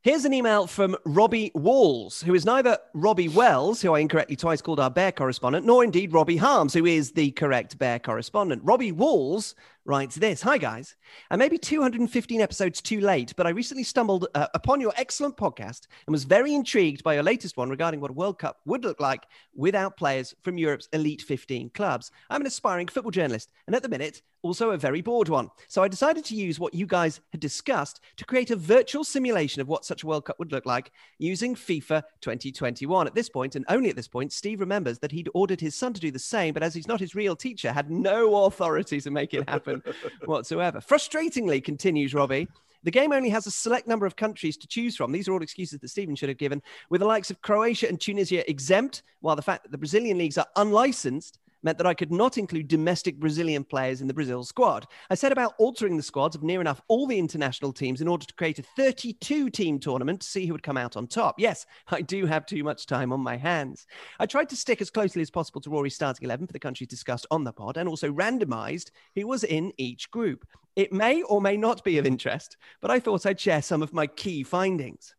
Here's 0.01 0.23
an 0.23 0.33
email 0.33 0.65
from 0.65 0.95
Robbie 1.03 1.51
Walls, 1.53 2.21
who 2.21 2.33
is 2.33 2.45
neither 2.45 2.77
Robbie 2.93 3.27
Wells, 3.27 3.81
who 3.81 3.93
I 3.93 3.99
incorrectly 3.99 4.37
twice 4.37 4.61
called 4.61 4.79
our 4.79 4.89
bear 4.89 5.11
correspondent, 5.11 5.65
nor 5.65 5.83
indeed 5.83 6.13
Robbie 6.13 6.37
Harms, 6.37 6.73
who 6.73 6.85
is 6.85 7.11
the 7.11 7.31
correct 7.31 7.77
bear 7.77 7.99
correspondent. 7.99 8.61
Robbie 8.63 8.93
Walls 8.93 9.55
writes 9.83 10.15
this 10.15 10.41
Hi, 10.43 10.57
guys. 10.57 10.95
I 11.29 11.35
may 11.35 11.49
be 11.49 11.57
215 11.57 12.39
episodes 12.39 12.81
too 12.81 13.01
late, 13.01 13.33
but 13.35 13.45
I 13.45 13.49
recently 13.49 13.83
stumbled 13.83 14.27
uh, 14.35 14.47
upon 14.53 14.79
your 14.79 14.93
excellent 14.95 15.35
podcast 15.35 15.87
and 16.07 16.13
was 16.13 16.23
very 16.23 16.53
intrigued 16.53 17.03
by 17.03 17.15
your 17.15 17.23
latest 17.23 17.57
one 17.57 17.69
regarding 17.69 17.99
what 17.99 18.11
a 18.11 18.13
World 18.13 18.39
Cup 18.39 18.61
would 18.63 18.85
look 18.85 19.01
like 19.01 19.25
without 19.53 19.97
players 19.97 20.33
from 20.43 20.57
Europe's 20.57 20.87
elite 20.93 21.23
15 21.23 21.71
clubs. 21.71 22.09
I'm 22.29 22.39
an 22.39 22.47
aspiring 22.47 22.87
football 22.87 23.11
journalist, 23.11 23.49
and 23.67 23.75
at 23.75 23.83
the 23.83 23.89
minute, 23.89 24.21
also 24.41 24.71
a 24.71 24.77
very 24.77 25.01
bored 25.01 25.29
one. 25.29 25.49
So 25.67 25.83
I 25.83 25.87
decided 25.87 26.25
to 26.25 26.35
use 26.35 26.59
what 26.59 26.73
you 26.73 26.85
guys 26.85 27.19
had 27.31 27.41
discussed 27.41 27.99
to 28.17 28.25
create 28.25 28.51
a 28.51 28.55
virtual 28.55 29.03
simulation 29.03 29.61
of 29.61 29.67
what 29.67 29.85
such 29.85 30.03
a 30.03 30.07
World 30.07 30.25
Cup 30.25 30.39
would 30.39 30.51
look 30.51 30.65
like 30.65 30.91
using 31.17 31.55
FIFA 31.55 32.03
2021. 32.21 33.07
At 33.07 33.15
this 33.15 33.29
point, 33.29 33.55
and 33.55 33.65
only 33.69 33.89
at 33.89 33.95
this 33.95 34.07
point, 34.07 34.31
Steve 34.31 34.59
remembers 34.59 34.99
that 34.99 35.11
he'd 35.11 35.29
ordered 35.33 35.61
his 35.61 35.75
son 35.75 35.93
to 35.93 36.01
do 36.01 36.11
the 36.11 36.19
same, 36.19 36.53
but 36.53 36.63
as 36.63 36.73
he's 36.73 36.87
not 36.87 36.99
his 36.99 37.15
real 37.15 37.35
teacher, 37.35 37.71
had 37.71 37.91
no 37.91 38.45
authority 38.45 39.01
to 39.01 39.11
make 39.11 39.33
it 39.33 39.47
happen 39.49 39.81
whatsoever. 40.25 40.79
Frustratingly, 40.79 41.63
continues 41.63 42.13
Robbie. 42.13 42.47
The 42.83 42.91
game 42.91 43.11
only 43.11 43.29
has 43.29 43.45
a 43.45 43.51
select 43.51 43.87
number 43.87 44.05
of 44.05 44.15
countries 44.15 44.55
to 44.57 44.67
choose 44.67 44.95
from. 44.95 45.11
These 45.11 45.27
are 45.27 45.33
all 45.33 45.41
excuses 45.41 45.79
that 45.79 45.89
Stephen 45.89 46.15
should 46.15 46.29
have 46.29 46.37
given, 46.37 46.61
with 46.89 47.01
the 47.01 47.07
likes 47.07 47.29
of 47.29 47.41
Croatia 47.41 47.89
and 47.89 47.99
Tunisia 47.99 48.49
exempt, 48.49 49.03
while 49.19 49.35
the 49.35 49.41
fact 49.41 49.63
that 49.63 49.71
the 49.71 49.77
Brazilian 49.77 50.17
leagues 50.17 50.37
are 50.37 50.47
unlicensed 50.55 51.39
meant 51.63 51.77
that 51.77 51.87
I 51.87 51.93
could 51.93 52.11
not 52.11 52.37
include 52.37 52.67
domestic 52.67 53.19
Brazilian 53.19 53.63
players 53.63 54.01
in 54.01 54.07
the 54.07 54.13
Brazil 54.13 54.43
squad. 54.43 54.87
I 55.09 55.15
set 55.15 55.31
about 55.31 55.55
altering 55.57 55.97
the 55.97 56.03
squads 56.03 56.35
of 56.35 56.43
near 56.43 56.61
enough 56.61 56.81
all 56.87 57.07
the 57.07 57.19
international 57.19 57.73
teams 57.73 58.01
in 58.01 58.07
order 58.07 58.25
to 58.25 58.33
create 58.33 58.59
a 58.59 58.63
32 58.75 59.49
team 59.49 59.79
tournament 59.79 60.21
to 60.21 60.27
see 60.27 60.45
who 60.45 60.53
would 60.53 60.63
come 60.63 60.77
out 60.77 60.97
on 60.97 61.07
top. 61.07 61.39
Yes, 61.39 61.65
I 61.87 62.01
do 62.01 62.25
have 62.25 62.45
too 62.45 62.63
much 62.63 62.85
time 62.85 63.11
on 63.11 63.19
my 63.21 63.37
hands. 63.37 63.85
I 64.19 64.25
tried 64.25 64.49
to 64.49 64.55
stick 64.55 64.81
as 64.81 64.89
closely 64.89 65.21
as 65.21 65.31
possible 65.31 65.61
to 65.61 65.69
Rory's 65.69 65.95
starting 65.95 66.25
11 66.25 66.47
for 66.47 66.53
the 66.53 66.59
countries 66.59 66.89
discussed 66.89 67.27
on 67.31 67.43
the 67.43 67.53
pod 67.53 67.77
and 67.77 67.89
also 67.89 68.11
randomized 68.11 68.91
who 69.15 69.27
was 69.27 69.43
in 69.43 69.73
each 69.77 70.11
group. 70.11 70.45
It 70.75 70.93
may 70.93 71.23
or 71.23 71.41
may 71.41 71.57
not 71.57 71.83
be 71.83 71.97
of 71.97 72.05
interest, 72.05 72.55
but 72.81 72.91
I 72.91 72.99
thought 72.99 73.25
I'd 73.25 73.39
share 73.39 73.61
some 73.61 73.81
of 73.81 73.93
my 73.93 74.07
key 74.07 74.43
findings. 74.43 75.13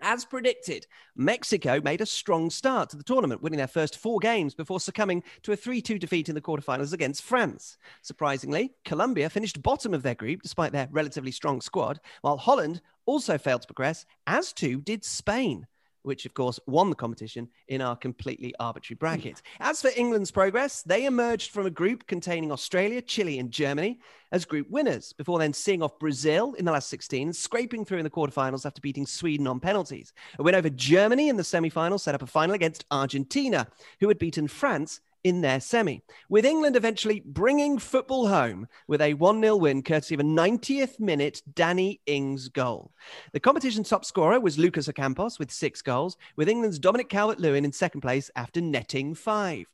As 0.00 0.24
predicted, 0.24 0.86
Mexico 1.16 1.80
made 1.82 2.00
a 2.00 2.06
strong 2.06 2.50
start 2.50 2.90
to 2.90 2.96
the 2.96 3.02
tournament, 3.02 3.42
winning 3.42 3.58
their 3.58 3.66
first 3.66 3.98
four 3.98 4.20
games 4.20 4.54
before 4.54 4.78
succumbing 4.78 5.24
to 5.42 5.50
a 5.50 5.56
3 5.56 5.82
2 5.82 5.98
defeat 5.98 6.28
in 6.28 6.36
the 6.36 6.40
quarterfinals 6.40 6.92
against 6.92 7.22
France. 7.22 7.76
Surprisingly, 8.00 8.74
Colombia 8.84 9.28
finished 9.28 9.60
bottom 9.60 9.92
of 9.92 10.04
their 10.04 10.14
group 10.14 10.42
despite 10.42 10.70
their 10.70 10.88
relatively 10.92 11.32
strong 11.32 11.60
squad, 11.60 11.98
while 12.20 12.36
Holland 12.36 12.80
also 13.06 13.38
failed 13.38 13.62
to 13.62 13.66
progress, 13.66 14.06
as 14.26 14.52
too 14.52 14.80
did 14.80 15.04
Spain 15.04 15.66
which 16.08 16.26
of 16.26 16.34
course 16.34 16.58
won 16.66 16.90
the 16.90 16.96
competition 16.96 17.48
in 17.68 17.80
our 17.80 17.94
completely 17.94 18.54
arbitrary 18.58 18.96
hmm. 18.96 19.00
bracket. 19.00 19.42
As 19.60 19.80
for 19.80 19.90
England's 19.96 20.32
progress, 20.32 20.82
they 20.82 21.04
emerged 21.04 21.52
from 21.52 21.66
a 21.66 21.70
group 21.70 22.06
containing 22.08 22.50
Australia, 22.50 23.00
Chile, 23.00 23.38
and 23.38 23.52
Germany 23.52 24.00
as 24.32 24.44
group 24.44 24.68
winners, 24.68 25.12
before 25.12 25.38
then 25.38 25.52
seeing 25.52 25.82
off 25.82 25.98
Brazil 25.98 26.54
in 26.54 26.64
the 26.64 26.72
last 26.72 26.88
16, 26.90 27.32
scraping 27.32 27.84
through 27.84 27.98
in 27.98 28.04
the 28.04 28.10
quarterfinals 28.10 28.66
after 28.66 28.80
beating 28.80 29.06
Sweden 29.06 29.46
on 29.46 29.60
penalties. 29.60 30.12
A 30.38 30.42
win 30.42 30.54
over 30.54 30.68
Germany 30.68 31.28
in 31.28 31.36
the 31.36 31.44
semi 31.44 31.70
final 31.70 31.98
set 31.98 32.14
up 32.14 32.22
a 32.22 32.26
final 32.26 32.54
against 32.54 32.84
Argentina, 32.90 33.66
who 34.00 34.08
had 34.08 34.18
beaten 34.18 34.48
France 34.48 35.00
in 35.24 35.40
their 35.40 35.60
semi, 35.60 36.02
with 36.28 36.44
England 36.44 36.76
eventually 36.76 37.22
bringing 37.24 37.78
football 37.78 38.28
home 38.28 38.66
with 38.86 39.00
a 39.00 39.14
1 39.14 39.40
0 39.40 39.56
win 39.56 39.82
courtesy 39.82 40.14
of 40.14 40.20
a 40.20 40.24
90th 40.24 41.00
minute 41.00 41.42
Danny 41.54 42.00
Ings 42.06 42.48
goal. 42.48 42.92
The 43.32 43.40
competition's 43.40 43.88
top 43.88 44.04
scorer 44.04 44.40
was 44.40 44.58
Lucas 44.58 44.88
Ocampos 44.88 45.38
with 45.38 45.50
six 45.50 45.82
goals, 45.82 46.16
with 46.36 46.48
England's 46.48 46.78
Dominic 46.78 47.08
Calvert 47.08 47.40
Lewin 47.40 47.64
in 47.64 47.72
second 47.72 48.00
place 48.00 48.30
after 48.36 48.60
netting 48.60 49.14
five. 49.14 49.66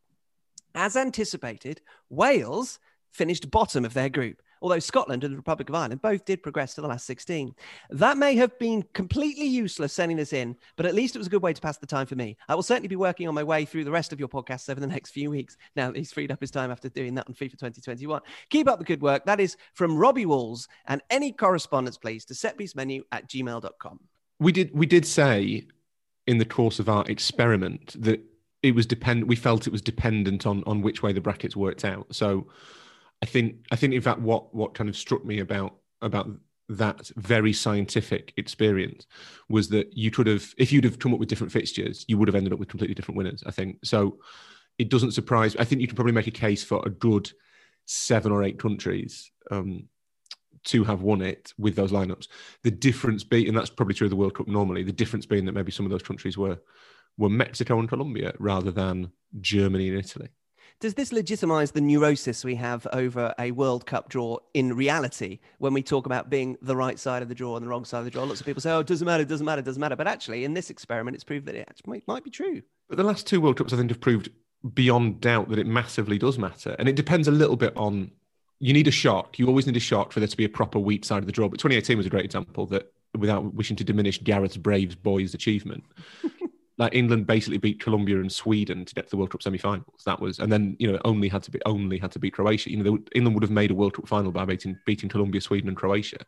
As 0.75 0.97
anticipated, 0.97 1.81
Wales 2.11 2.79
finished 3.13 3.51
bottom 3.51 3.85
of 3.85 3.95
their 3.95 4.09
group 4.09 4.43
although 4.64 4.78
Scotland 4.78 5.23
and 5.25 5.35
the 5.35 5.37
Republic 5.37 5.68
of 5.68 5.75
Ireland 5.75 6.00
both 6.00 6.25
did 6.25 6.42
progress 6.42 6.75
to 6.75 6.80
the 6.80 6.88
last 6.88 7.04
16. 7.04 7.54
That 7.90 8.16
may 8.16 8.35
have 8.37 8.59
been 8.59 8.83
completely 8.94 9.44
useless 9.44 9.92
sending 9.92 10.16
this 10.16 10.33
in, 10.33 10.56
but 10.76 10.87
at 10.87 10.94
least 10.94 11.14
it 11.14 11.18
was 11.18 11.26
a 11.26 11.30
good 11.30 11.42
way 11.42 11.52
to 11.52 11.61
pass 11.61 11.76
the 11.76 11.87
time 11.87 12.06
for 12.06 12.16
me. 12.16 12.38
I 12.49 12.54
will 12.54 12.62
certainly 12.62 12.88
be 12.88 12.97
working 12.97 13.28
on 13.28 13.35
my 13.35 13.42
way 13.42 13.66
through 13.66 13.85
the 13.85 13.90
rest 13.90 14.11
of 14.11 14.18
your 14.18 14.28
podcasts 14.28 14.71
over 14.71 14.80
the 14.80 14.87
next 14.87 15.11
few 15.11 15.28
weeks 15.28 15.59
now 15.76 15.88
that 15.88 15.99
he's 15.99 16.14
freed 16.14 16.33
up 16.33 16.40
his 16.40 16.50
time 16.50 16.71
after 16.71 16.88
doing 16.88 17.14
that 17.16 17.28
on 17.28 17.35
FIFA 17.35 17.59
2021. 17.59 18.23
Keep 18.49 18.66
up 18.66 18.78
the 18.78 18.87
good 18.87 19.02
work. 19.02 19.26
That 19.26 19.38
is 19.38 19.59
from 19.75 19.99
Robbie 19.99 20.25
Walls 20.25 20.66
and 20.87 21.02
any 21.11 21.30
correspondence, 21.30 21.99
please, 21.99 22.25
to 22.25 22.33
setpiecemenu 22.33 23.02
at 23.12 23.28
gmail.com. 23.28 24.00
We 24.40 24.50
did, 24.50 24.71
we 24.75 24.87
did 24.87 25.04
say 25.04 25.66
in 26.26 26.38
the 26.38 26.47
course 26.47 26.78
of 26.78 26.88
our 26.88 27.04
experiment 27.06 28.02
that 28.02 28.23
it 28.62 28.75
was 28.75 28.87
dependent, 28.87 29.28
we 29.28 29.37
felt 29.37 29.66
it 29.66 29.73
was 29.75 29.83
dependent 29.83 30.47
on, 30.47 30.64
on 30.66 30.80
which 30.80 31.02
way 31.02 31.12
the 31.12 31.21
brackets 31.21 31.54
worked 31.54 31.85
out. 31.85 32.06
So, 32.14 32.47
I 33.23 33.26
think 33.26 33.66
I 33.71 33.76
think 33.76 33.94
in 33.94 34.02
fact 34.02 34.21
what 34.21 34.54
what 34.54 34.75
kind 34.75 34.88
of 34.88 34.97
struck 34.97 35.25
me 35.25 35.40
about 35.40 35.76
about 36.02 36.28
that 36.68 37.11
very 37.16 37.52
scientific 37.52 38.33
experience 38.37 39.06
was 39.49 39.68
that 39.68 39.97
you 39.97 40.11
could 40.11 40.26
have 40.26 40.54
if 40.56 40.73
you'd 40.73 40.85
have 40.85 40.99
come 40.99 41.12
up 41.12 41.21
with 41.21 41.28
different 41.28 41.52
fixtures, 41.52 42.04
you 42.09 42.18
would 42.18 42.28
have 42.28 42.35
ended 42.35 42.52
up 42.52 42.59
with 42.59 42.68
completely 42.68 42.94
different 42.94 43.18
winners. 43.18 43.42
I 43.47 43.50
think 43.50 43.78
so. 43.85 44.18
It 44.78 44.88
doesn't 44.88 45.12
surprise. 45.12 45.54
I 45.56 45.64
think 45.64 45.80
you 45.80 45.87
can 45.87 45.97
probably 45.97 46.12
make 46.12 46.26
a 46.26 46.33
case 46.33 46.64
for 46.64 46.83
a 46.85 46.90
good 46.90 47.30
seven 47.85 48.33
or 48.33 48.42
eight 48.42 48.59
countries 48.59 49.30
um, 49.50 49.88
to 50.64 50.83
have 50.85 51.02
won 51.02 51.21
it 51.23 51.52
with 51.59 51.76
those 51.76 51.92
lineups. 51.92 52.28
The 52.62 52.71
difference 52.71 53.23
being, 53.23 53.49
and 53.49 53.56
that's 53.56 53.71
probably 53.71 53.94
true 53.94 54.06
of 54.06 54.11
the 54.11 54.16
World 54.16 54.35
Cup 54.35 54.49
normally. 54.49 54.83
The 54.83 54.92
difference 54.92 55.26
being 55.26 55.44
that 55.44 55.52
maybe 55.52 55.71
some 55.71 55.87
of 55.87 55.92
those 55.92 56.02
countries 56.02 56.37
were 56.38 56.59
were 57.16 57.28
Mexico 57.28 57.78
and 57.78 57.88
Colombia 57.88 58.35
rather 58.40 58.73
than 58.73 59.12
Germany 59.40 59.88
and 59.90 59.99
Italy. 59.99 60.28
Does 60.81 60.95
this 60.95 61.12
legitimize 61.12 61.71
the 61.71 61.81
neurosis 61.81 62.45
we 62.45 62.57
have 62.57 62.87
over 62.93 63.35
a 63.38 63.52
World 63.52 63.87
Cup 63.87 64.09
draw 64.09 64.38
in 64.52 64.75
reality 64.75 65.38
when 65.59 65.73
we 65.73 65.83
talk 65.83 66.04
about 66.04 66.28
being 66.28 66.59
the 66.61 66.76
right 66.76 66.99
side 66.99 67.23
of 67.23 67.28
the 67.28 67.35
draw 67.35 67.57
and 67.57 67.64
the 67.64 67.69
wrong 67.69 67.85
side 67.85 68.00
of 68.00 68.04
the 68.04 68.11
draw? 68.11 68.25
Lots 68.25 68.40
of 68.40 68.47
people 68.47 68.61
say, 68.61 68.71
oh, 68.71 68.81
it 68.81 68.87
doesn't 68.87 69.07
matter, 69.07 69.23
it 69.23 69.28
doesn't 69.28 69.47
matter, 69.47 69.61
it 69.61 69.64
doesn't 69.64 69.81
matter. 69.81 69.97
But 69.97 70.09
actually, 70.09 70.45
in 70.45 70.52
this 70.52 70.71
experiment, 70.71 71.14
it's 71.14 71.25
proved 71.25 71.47
that 71.47 71.54
it 71.54 71.66
actually 71.69 71.90
might, 71.90 72.09
might 72.09 72.25
be 72.25 72.31
true. 72.31 72.62
But 72.88 72.99
the 72.99 73.04
last 73.04 73.26
two 73.26 73.40
World 73.40 73.57
Cups, 73.57 73.73
I 73.73 73.76
think, 73.76 73.90
have 73.90 74.00
proved 74.00 74.28
beyond 74.75 75.21
doubt 75.21 75.49
that 75.50 75.59
it 75.59 75.66
massively 75.66 76.19
does 76.19 76.38
matter. 76.38 76.76
And 76.78 76.88
it 76.88 76.97
depends 76.97 77.28
a 77.28 77.33
little 77.33 77.57
bit 77.57 77.75
on 77.76 78.11
you 78.61 78.73
need 78.73 78.88
a 78.88 78.93
shock. 78.93 79.38
You 79.38 79.47
always 79.47 79.66
need 79.66 79.76
a 79.76 79.81
shock 79.81 80.12
for 80.12 80.21
there 80.21 80.28
to 80.28 80.37
be 80.37 80.45
a 80.45 80.49
proper 80.49 80.78
weak 80.78 81.04
side 81.04 81.19
of 81.19 81.26
the 81.26 81.33
draw. 81.33 81.49
But 81.49 81.61
2018 81.61 81.97
was 81.97 82.07
a 82.07 82.11
great 82.11 82.25
example 82.25 82.66
that, 82.66 82.93
without 83.16 83.54
wishing 83.54 83.76
to 83.76 83.85
diminish 83.85 84.23
Gareth 84.23 84.62
Braves 84.62 84.95
boys' 84.95 85.35
achievement, 85.35 85.85
like 86.76 86.95
England 86.95 87.26
basically 87.26 87.59
beat 87.59 87.81
Colombia 87.81 88.19
and 88.19 88.31
Sweden 88.31 88.85
to 88.85 88.95
get 88.95 89.04
to 89.04 89.11
the 89.11 89.16
World 89.16 89.31
Cup 89.31 89.43
semi-finals. 89.43 90.02
That 90.07 90.21
was, 90.21 90.40
and 90.40 90.50
then 90.50 90.76
you 90.78 90.90
know 90.90 90.99
only 91.04 91.28
had 91.28 91.43
to 91.45 91.50
be 91.50 91.61
only 91.66 91.99
had 91.99 92.11
to 92.12 92.19
beat 92.19 92.35
Croatia. 92.35 92.71
You 92.71 92.83
know, 92.83 92.99
England 93.14 93.35
would 93.35 93.45
have 93.45 93.50
made 93.50 93.71
a 93.71 93.75
World 93.75 93.95
Cup 93.95 94.09
final 94.09 94.33
by 94.33 94.45
beating 94.45 94.76
beating 94.85 95.09
Colombia, 95.09 95.40
Sweden, 95.40 95.69
and 95.69 95.76
Croatia. 95.76 96.19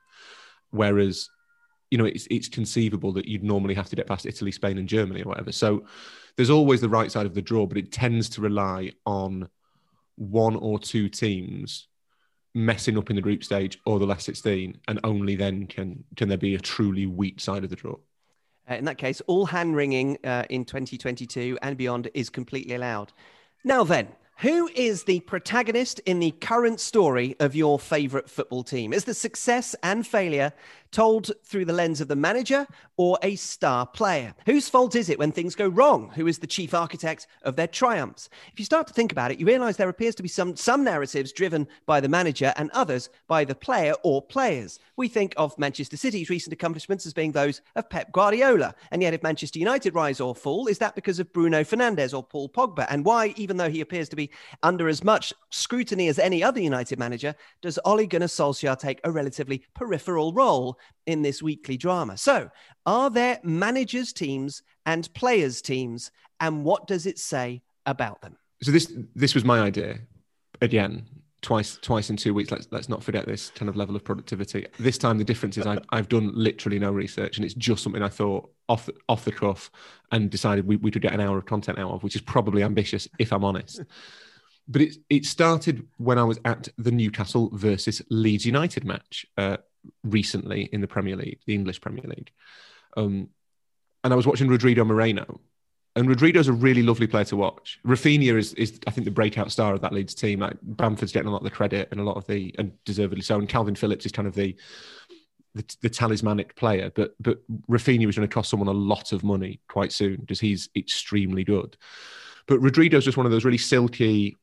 Whereas, 0.71 1.29
you 1.91 1.99
know, 1.99 2.05
it's 2.05 2.29
it's 2.31 2.49
conceivable 2.49 3.13
that 3.15 3.27
you'd 3.27 3.43
normally 3.43 3.75
have 3.75 3.89
to 3.89 3.97
get 3.97 4.07
past 4.07 4.27
Italy, 4.27 4.53
Spain, 4.53 4.79
and 4.79 4.89
Germany 4.89 5.23
or 5.23 5.29
whatever. 5.29 5.51
So 5.51 5.87
there's 6.37 6.51
always 6.51 6.81
the 6.81 6.89
right 6.89 7.11
side 7.11 7.27
of 7.27 7.35
the 7.35 7.43
draw, 7.43 7.67
but 7.67 7.79
it 7.79 7.91
tends 7.91 8.29
to 8.31 8.41
rely 8.41 8.93
on 9.05 9.49
one 10.15 10.57
or 10.57 10.79
two 10.79 11.09
teams 11.09 11.89
messing 12.55 12.97
up 12.97 13.11
in 13.11 13.17
the 13.17 13.23
group 13.23 13.45
stage 13.45 13.79
or 13.85 13.99
the 13.99 14.07
last 14.07 14.25
16 14.25 14.81
and 14.89 15.01
only 15.05 15.37
then 15.37 15.67
can 15.67 16.03
can 16.17 16.27
there 16.27 16.39
be 16.39 16.55
a 16.55 16.59
truly 16.59 17.05
weak 17.05 17.39
side 17.39 17.65
of 17.65 17.69
the 17.69 17.77
draw 17.77 17.95
uh, 18.71 18.75
in 18.75 18.85
that 18.85 18.99
case, 18.99 19.21
all 19.27 19.47
hand 19.47 19.77
wringing 19.77 20.19
uh, 20.25 20.45
in 20.51 20.65
2022 20.65 21.59
and 21.63 21.77
beyond 21.77 22.11
is 22.15 22.31
completely 22.31 22.75
allowed. 22.75 23.13
Now, 23.65 23.85
then, 23.85 24.09
who 24.41 24.69
is 24.75 25.05
the 25.05 25.21
protagonist 25.21 25.99
in 26.01 26.19
the 26.19 26.31
current 26.31 26.79
story 26.79 27.37
of 27.41 27.55
your 27.55 27.79
favourite 27.79 28.29
football 28.29 28.63
team? 28.63 28.93
Is 28.93 29.05
the 29.05 29.15
success 29.15 29.75
and 29.83 30.07
failure 30.07 30.53
told 30.97 31.31
through 31.45 31.67
the 31.67 31.75
lens 31.75 32.01
of 32.01 32.09
the 32.09 32.17
manager 32.17 32.67
or 32.97 33.19
a 33.23 33.37
star 33.37 33.85
player? 33.85 34.35
Whose 34.47 34.67
fault 34.67 34.97
is 34.97 35.11
it 35.11 35.19
when 35.19 35.31
things 35.31 35.55
go 35.55 35.69
wrong? 35.69 36.11
Who 36.15 36.27
is 36.27 36.39
the 36.39 36.47
chief 36.47 36.73
architect 36.73 37.27
of 37.43 37.55
their 37.55 37.67
triumphs? 37.67 38.31
If 38.51 38.59
you 38.59 38.65
start 38.65 38.87
to 38.87 38.95
think 38.95 39.13
about 39.13 39.31
it, 39.31 39.39
you 39.39 39.45
realize 39.45 39.77
there 39.77 39.91
appears 39.91 40.15
to 40.15 40.23
be 40.23 40.29
some, 40.31 40.57
some 40.57 40.83
narratives 40.83 41.33
driven 41.33 41.69
by 41.85 42.01
the 42.01 42.09
manager 42.09 42.55
and 42.57 42.71
others 42.71 43.11
by 43.29 43.45
the 43.45 43.55
player 43.55 43.93
or 44.05 44.23
players. 44.23 44.79
We 44.97 45.09
think 45.09 45.35
of 45.37 45.59
Manchester 45.59 45.99
City's 45.99 46.31
recent 46.31 46.55
accomplishments 46.55 47.05
as 47.05 47.13
being 47.13 47.33
those 47.33 47.61
of 47.75 47.91
Pep 47.91 48.11
Guardiola. 48.13 48.75
And 48.91 49.03
yet, 49.03 49.13
if 49.13 49.23
Manchester 49.23 49.59
United 49.59 49.95
rise 49.95 50.19
or 50.19 50.35
fall, 50.35 50.67
is 50.67 50.79
that 50.79 50.95
because 50.95 51.19
of 51.19 51.31
Bruno 51.35 51.63
Fernandes 51.63 52.17
or 52.17 52.23
Paul 52.23 52.49
Pogba? 52.49 52.87
And 52.89 53.05
why, 53.05 53.35
even 53.37 53.59
though 53.59 53.69
he 53.69 53.83
appears 53.83 54.09
to 54.09 54.17
be 54.17 54.31
under 54.63 54.89
as 54.89 55.05
much 55.05 55.35
scrutiny 55.51 56.09
as 56.09 56.19
any 56.19 56.43
other 56.43 56.61
United 56.61 56.99
manager, 56.99 57.35
does 57.61 57.79
Ole 57.85 58.07
Gunnar 58.07 58.29
Solskjaer 58.29 58.79
take 58.79 59.01
a 59.05 59.13
relatively 59.13 59.63
peripheral 59.75 60.33
role 60.33 60.79
in 61.07 61.23
this 61.23 61.43
weekly 61.43 61.77
drama. 61.77 62.17
So, 62.17 62.49
are 62.85 63.11
there 63.11 63.41
managers' 63.43 64.13
teams 64.13 64.63
and 64.85 65.13
players' 65.15 65.63
teams, 65.63 66.11
and 66.41 66.65
what 66.65 66.87
does 66.87 67.07
it 67.07 67.19
say 67.19 67.63
about 67.85 68.21
them? 68.21 68.37
So 68.63 68.71
this 68.71 68.93
this 69.15 69.35
was 69.35 69.45
my 69.45 69.61
idea. 69.61 69.99
Again, 70.63 71.07
twice 71.43 71.79
twice 71.81 72.11
in 72.11 72.17
two 72.17 72.35
weeks. 72.35 72.51
Let's 72.51 72.69
let's 72.71 72.89
not 72.89 73.03
forget 73.03 73.27
this 73.27 73.51
kind 73.51 73.69
of 73.69 73.77
level 73.77 73.95
of 73.95 74.05
productivity. 74.05 74.67
This 74.79 74.99
time 74.99 75.19
the 75.19 75.25
difference 75.25 75.57
is 75.59 75.67
I've, 75.67 75.85
I've 75.91 76.09
done 76.09 76.33
literally 76.35 76.79
no 76.79 76.91
research, 76.91 77.37
and 77.37 77.45
it's 77.45 77.55
just 77.55 77.83
something 77.83 78.03
I 78.03 78.09
thought 78.09 78.51
off 78.69 78.87
the, 78.87 78.95
off 79.09 79.25
the 79.25 79.33
cuff 79.33 79.71
and 80.11 80.31
decided 80.31 80.67
we, 80.67 80.77
we 80.77 80.91
could 80.91 81.03
get 81.03 81.15
an 81.15 81.21
hour 81.21 81.39
of 81.39 81.47
content 81.47 81.79
out 81.79 81.93
of, 81.93 82.03
which 82.03 82.17
is 82.17 82.23
probably 82.23 82.63
ambitious 82.63 83.09
if 83.19 83.33
I'm 83.33 83.45
honest. 83.45 83.83
But 84.69 84.83
it 84.83 84.97
it 85.09 85.25
started 85.25 85.87
when 85.97 86.19
I 86.19 86.25
was 86.25 86.41
at 86.45 86.67
the 86.77 86.91
Newcastle 86.91 87.51
versus 87.53 88.03
Leeds 88.11 88.45
United 88.45 88.85
match. 88.85 89.25
Uh, 89.37 89.59
recently 90.05 90.69
in 90.73 90.81
the 90.81 90.87
Premier 90.87 91.17
League, 91.17 91.41
the 91.47 91.55
English 91.55 91.81
Premier 91.81 92.05
League. 92.05 92.31
Um, 92.97 93.29
and 94.05 94.13
I 94.13 94.17
was 94.17 94.27
watching 94.27 94.49
Rodrigo 94.49 94.85
Moreno. 94.85 95.41
And 95.97 96.09
Rodrigo's 96.09 96.49
a 96.49 96.53
really 96.53 96.83
lovely 96.83 97.07
player 97.07 97.25
to 97.25 97.37
watch. 97.37 97.81
Raphinha 97.87 98.37
is, 98.37 98.53
is, 98.55 98.79
I 98.87 98.91
think, 98.91 99.07
the 99.07 99.11
breakout 99.11 99.51
star 99.51 99.73
of 99.73 99.81
that 99.81 99.95
Leeds 99.95 100.15
team. 100.15 100.41
Like, 100.41 100.59
Bamford's 100.63 101.11
getting 101.11 101.29
a 101.29 101.33
lot 101.33 101.39
of 101.39 101.45
the 101.45 101.51
credit 101.51 101.89
and 101.91 101.99
a 101.99 102.05
lot 102.05 102.19
of 102.19 102.27
the, 102.27 102.55
and 102.59 102.73
deservedly 102.85 103.23
so. 103.23 103.39
And 103.39 103.49
Kalvin 103.49 103.79
Phillips 103.79 104.05
is 104.05 104.13
kind 104.13 104.29
of 104.29 104.35
the, 104.35 104.55
the, 105.55 105.77
the 105.81 105.89
talismanic 105.89 106.55
player. 106.55 106.93
But 106.95 107.15
but 107.19 107.39
Raphinha 107.67 108.07
is 108.07 108.17
going 108.17 108.29
to 108.29 108.35
cost 108.35 108.51
someone 108.51 108.69
a 108.69 108.73
lot 108.73 109.13
of 109.13 109.25
money 109.25 109.61
quite 109.69 109.91
soon 109.91 110.17
because 110.17 110.39
he's 110.39 110.69
extremely 110.77 111.45
good. 111.45 111.79
But 112.47 112.61
Rodrigo's 112.61 113.07
just 113.07 113.17
one 113.17 113.27
of 113.27 113.33
those 113.33 113.47
really 113.47 113.57
silky, 113.57 114.37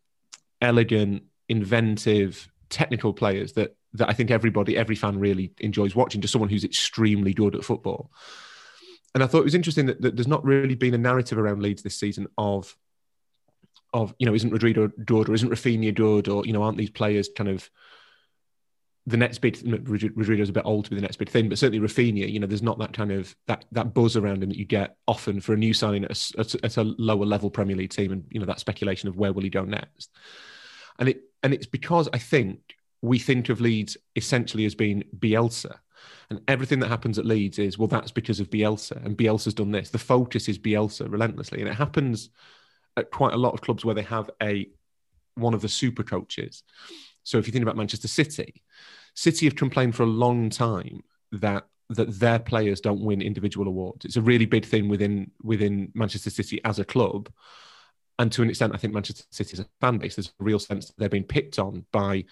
elegant, 0.59 1.23
inventive, 1.50 2.50
technical 2.69 3.13
players 3.13 3.53
that 3.53 3.75
that 3.93 4.09
I 4.09 4.13
think 4.13 4.31
everybody, 4.31 4.75
every 4.75 4.95
fan 4.95 5.19
really 5.19 5.53
enjoys 5.59 5.95
watching, 5.95 6.21
just 6.21 6.31
someone 6.31 6.50
who's 6.50 6.63
extremely 6.63 7.33
good 7.33 7.55
at 7.55 7.63
football. 7.63 8.12
And 9.13 9.23
I 9.23 9.27
thought 9.27 9.39
it 9.39 9.45
was 9.45 9.55
interesting 9.55 9.85
that, 9.85 10.01
that 10.01 10.15
there's 10.15 10.27
not 10.27 10.43
really 10.43 10.75
been 10.75 10.95
a 10.95 10.97
narrative 10.97 11.38
around 11.38 11.62
Leeds 11.62 11.83
this 11.83 12.00
season 12.00 12.27
of, 12.38 12.75
of 13.93 14.15
you 14.17 14.25
know, 14.25 14.33
isn't 14.33 14.51
Rodrigo 14.51 14.89
good 15.05 15.29
or 15.29 15.33
isn't 15.33 15.51
Raphinha 15.51 15.93
good 15.93 16.27
or, 16.27 16.45
you 16.45 16.53
know, 16.53 16.63
aren't 16.63 16.77
these 16.77 16.89
players 16.89 17.29
kind 17.35 17.50
of 17.50 17.69
the 19.05 19.17
next 19.17 19.39
big 19.39 19.59
Rodrigo's 19.65 20.50
a 20.50 20.53
bit 20.53 20.65
old 20.65 20.85
to 20.85 20.89
be 20.89 20.95
the 20.95 21.01
next 21.01 21.17
big 21.17 21.29
thing, 21.29 21.50
but 21.50 21.57
certainly 21.57 21.85
Raphinha, 21.85 22.31
you 22.31 22.39
know, 22.39 22.47
there's 22.47 22.63
not 22.63 22.79
that 22.79 22.93
kind 22.93 23.12
of 23.12 23.35
that 23.47 23.65
that 23.73 23.93
buzz 23.93 24.15
around 24.15 24.41
him 24.41 24.50
that 24.50 24.57
you 24.57 24.65
get 24.65 24.95
often 25.07 25.41
for 25.41 25.53
a 25.53 25.57
new 25.57 25.73
signing 25.73 26.05
at 26.05 26.12
a, 26.12 26.39
at, 26.39 26.55
at 26.63 26.77
a 26.77 26.83
lower 26.83 27.25
level 27.25 27.50
Premier 27.50 27.75
League 27.75 27.89
team, 27.89 28.13
and 28.13 28.23
you 28.29 28.39
know 28.39 28.45
that 28.45 28.62
speculation 28.62 29.09
of 29.09 29.17
where 29.17 29.33
will 29.33 29.43
he 29.43 29.50
go 29.50 29.65
next. 29.65 30.09
And 31.00 31.09
it 31.09 31.21
and 31.41 31.53
it's 31.53 31.65
because 31.65 32.07
I 32.13 32.17
think 32.17 32.59
we 33.03 33.19
think 33.19 33.50
of 33.50 33.62
Leeds 33.62 33.98
essentially 34.15 34.65
as 34.65 34.74
being 34.74 35.03
Bielsa. 35.19 35.75
And 36.29 36.41
everything 36.48 36.79
that 36.79 36.88
happens 36.88 37.19
at 37.19 37.25
Leeds 37.25 37.60
is, 37.60 37.77
well, 37.77 37.89
that's 37.89 38.12
because 38.12 38.39
of 38.39 38.50
Bielsa, 38.50 39.05
and 39.05 39.17
Bielsa's 39.17 39.53
done 39.53 39.72
this. 39.72 39.89
The 39.89 40.00
focus 40.00 40.48
is 40.48 40.57
Bielsa 40.57 41.12
relentlessly, 41.12 41.60
and 41.60 41.69
it 41.69 41.75
happens 41.75 42.29
at 42.95 43.12
quite 43.12 43.33
a 43.33 43.38
lot 43.38 43.53
of 43.53 43.62
clubs 43.62 43.83
where 43.83 43.93
they 43.93 44.03
have 44.03 44.31
a 44.41 44.69
one 45.36 45.53
of 45.53 45.62
the 45.62 45.69
super 45.69 46.03
coaches. 46.03 46.63
So 47.24 47.38
if 47.38 47.45
you 47.45 47.51
think 47.51 47.63
about 47.63 47.75
Manchester 47.75 48.07
City, 48.07 48.63
City 49.15 49.45
have 49.48 49.55
complained 49.55 49.95
for 49.95 50.03
a 50.03 50.07
long 50.07 50.50
time 50.50 51.03
that 51.33 51.67
that 51.89 52.19
their 52.19 52.39
players 52.39 52.79
don't 52.79 53.01
win 53.01 53.22
individual 53.22 53.67
awards. 53.67 54.05
It's 54.05 54.15
a 54.15 54.22
really 54.22 54.45
big 54.45 54.65
thing 54.65 54.88
within 54.88 55.29
within 55.43 55.91
Manchester 55.93 56.29
City 56.29 56.62
as 56.63 56.79
a 56.79 56.86
club. 56.86 57.29
And 58.17 58.31
to 58.31 58.43
an 58.43 58.50
extent, 58.50 58.74
I 58.74 58.77
think 58.77 58.93
Manchester 58.93 59.25
City 59.29 59.53
as 59.53 59.60
a 59.60 59.67
fan 59.81 59.98
base, 59.98 60.15
there's 60.15 60.33
a 60.39 60.43
real 60.43 60.60
sense 60.60 60.88
that 60.88 60.98
they're 60.98 61.10
being 61.10 61.24
picked 61.24 61.60
on 61.60 61.86
by 61.91 62.24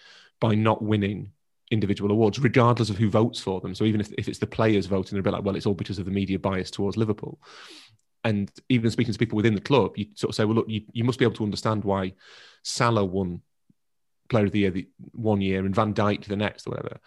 by 0.41 0.55
not 0.55 0.81
winning 0.81 1.31
individual 1.71 2.11
awards, 2.11 2.37
regardless 2.39 2.89
of 2.89 2.97
who 2.97 3.09
votes 3.09 3.39
for 3.39 3.61
them. 3.61 3.73
So 3.73 3.85
even 3.85 4.01
if, 4.01 4.11
if 4.17 4.27
it's 4.27 4.39
the 4.39 4.47
players 4.47 4.87
voting, 4.87 5.15
they're 5.15 5.21
a 5.21 5.23
bit 5.23 5.31
like, 5.31 5.45
well, 5.45 5.55
it's 5.55 5.65
all 5.65 5.73
because 5.73 5.99
of 5.99 6.05
the 6.05 6.11
media 6.11 6.37
bias 6.37 6.69
towards 6.69 6.97
Liverpool. 6.97 7.39
And 8.25 8.51
even 8.67 8.91
speaking 8.91 9.13
to 9.13 9.19
people 9.19 9.37
within 9.37 9.55
the 9.55 9.61
club, 9.61 9.93
you 9.95 10.07
sort 10.15 10.31
of 10.31 10.35
say, 10.35 10.43
well, 10.43 10.55
look, 10.55 10.69
you, 10.69 10.81
you 10.91 11.05
must 11.05 11.17
be 11.17 11.23
able 11.25 11.35
to 11.35 11.45
understand 11.45 11.85
why 11.85 12.13
Salah 12.63 13.05
won 13.05 13.41
Player 14.29 14.45
of 14.45 14.51
the 14.51 14.59
Year 14.59 14.71
the, 14.71 14.87
one 15.13 15.41
year 15.41 15.65
and 15.65 15.73
Van 15.73 15.93
Dijk 15.93 16.25
the 16.25 16.35
next 16.35 16.67
or 16.67 16.71
whatever. 16.71 16.99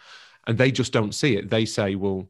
And 0.47 0.57
they 0.57 0.71
just 0.71 0.91
don't 0.91 1.13
see 1.13 1.37
it. 1.37 1.49
They 1.49 1.65
say, 1.65 1.95
well, 1.95 2.29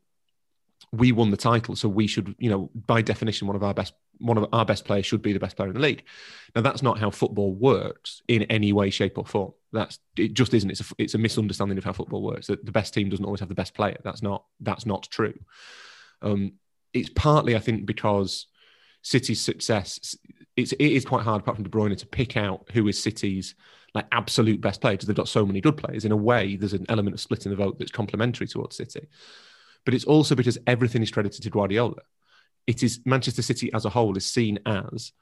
we 0.91 1.11
won 1.11 1.31
the 1.31 1.37
title, 1.37 1.75
so 1.75 1.89
we 1.89 2.07
should, 2.07 2.35
you 2.37 2.49
know, 2.49 2.69
by 2.73 3.01
definition, 3.01 3.47
one 3.47 3.55
of 3.55 3.63
our 3.63 3.73
best 3.73 3.93
one 4.19 4.37
of 4.37 4.47
our 4.53 4.65
best 4.65 4.85
players 4.85 5.05
should 5.05 5.21
be 5.21 5.33
the 5.33 5.39
best 5.39 5.57
player 5.57 5.67
in 5.67 5.73
the 5.73 5.81
league. 5.81 6.03
Now 6.55 6.61
that's 6.61 6.81
not 6.81 6.99
how 6.99 7.09
football 7.09 7.53
works 7.53 8.21
in 8.27 8.43
any 8.43 8.71
way, 8.71 8.89
shape, 8.89 9.17
or 9.17 9.25
form. 9.25 9.53
That's 9.75 9.99
it. 10.17 10.33
Just 10.33 10.53
isn't. 10.53 10.69
It's 10.69 10.81
a 10.81 10.85
it's 10.97 11.13
a 11.13 11.19
misunderstanding 11.19 11.77
of 11.77 11.83
how 11.83 11.93
football 11.93 12.23
works. 12.23 12.47
That 12.47 12.65
the 12.65 12.71
best 12.71 12.93
team 12.93 13.09
doesn't 13.09 13.25
always 13.25 13.39
have 13.39 13.49
the 13.49 13.55
best 13.55 13.73
player. 13.73 13.97
That's 14.03 14.23
not 14.23 14.45
that's 14.59 14.85
not 14.85 15.07
true. 15.11 15.37
Um, 16.21 16.53
it's 16.93 17.09
partly, 17.09 17.55
I 17.55 17.59
think, 17.59 17.85
because 17.85 18.47
City's 19.01 19.41
success. 19.41 20.15
It's 20.55 20.71
it 20.71 20.81
is 20.81 21.05
quite 21.05 21.23
hard, 21.23 21.41
apart 21.41 21.57
from 21.57 21.63
De 21.63 21.69
Bruyne, 21.69 21.97
to 21.97 22.07
pick 22.07 22.37
out 22.37 22.67
who 22.73 22.87
is 22.87 23.01
City's 23.01 23.55
like 23.93 24.07
absolute 24.11 24.59
best 24.59 24.81
player 24.81 24.95
because 24.95 25.07
they've 25.07 25.15
got 25.15 25.27
so 25.27 25.45
many 25.45 25.61
good 25.61 25.77
players. 25.77 26.05
In 26.05 26.11
a 26.11 26.17
way, 26.17 26.55
there's 26.55 26.73
an 26.73 26.85
element 26.89 27.13
of 27.13 27.19
splitting 27.19 27.49
the 27.51 27.55
vote 27.55 27.77
that's 27.79 27.91
complementary 27.91 28.47
towards 28.47 28.75
City 28.75 29.07
but 29.85 29.93
it's 29.93 30.05
also 30.05 30.35
because 30.35 30.57
everything 30.67 31.01
is 31.01 31.11
credited 31.11 31.43
to 31.43 31.49
Guardiola. 31.49 32.01
It 32.67 32.83
is 32.83 32.99
Manchester 33.05 33.43
City 33.43 33.71
as 33.73 33.85
a 33.85 33.89
whole 33.89 34.17
is 34.17 34.25
seen 34.25 34.59
as 34.65 35.13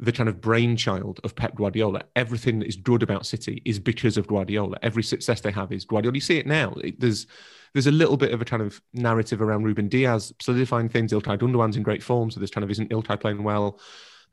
the 0.00 0.12
kind 0.12 0.28
of 0.28 0.40
brainchild 0.40 1.20
of 1.24 1.34
Pep 1.34 1.56
Guardiola. 1.56 2.02
Everything 2.14 2.60
that 2.60 2.68
is 2.68 2.76
good 2.76 3.02
about 3.02 3.26
City 3.26 3.62
is 3.64 3.78
because 3.78 4.16
of 4.16 4.26
Guardiola. 4.28 4.78
Every 4.82 5.02
success 5.02 5.40
they 5.40 5.50
have 5.50 5.72
is 5.72 5.84
Guardiola. 5.84 6.14
You 6.14 6.20
see 6.20 6.38
it 6.38 6.46
now. 6.46 6.72
It, 6.82 7.00
there's 7.00 7.26
there's 7.74 7.86
a 7.86 7.92
little 7.92 8.16
bit 8.16 8.32
of 8.32 8.40
a 8.40 8.44
kind 8.44 8.62
of 8.62 8.80
narrative 8.94 9.42
around 9.42 9.64
Ruben 9.64 9.88
Dias 9.88 10.32
solidifying 10.40 10.88
things. 10.88 11.12
Ilkay 11.12 11.38
Gundogan's 11.38 11.76
in 11.76 11.82
great 11.82 12.02
form, 12.02 12.30
so 12.30 12.40
there's 12.40 12.50
kind 12.50 12.64
of 12.64 12.70
isn't 12.70 12.90
Ilkay 12.90 13.20
playing 13.20 13.42
well. 13.42 13.80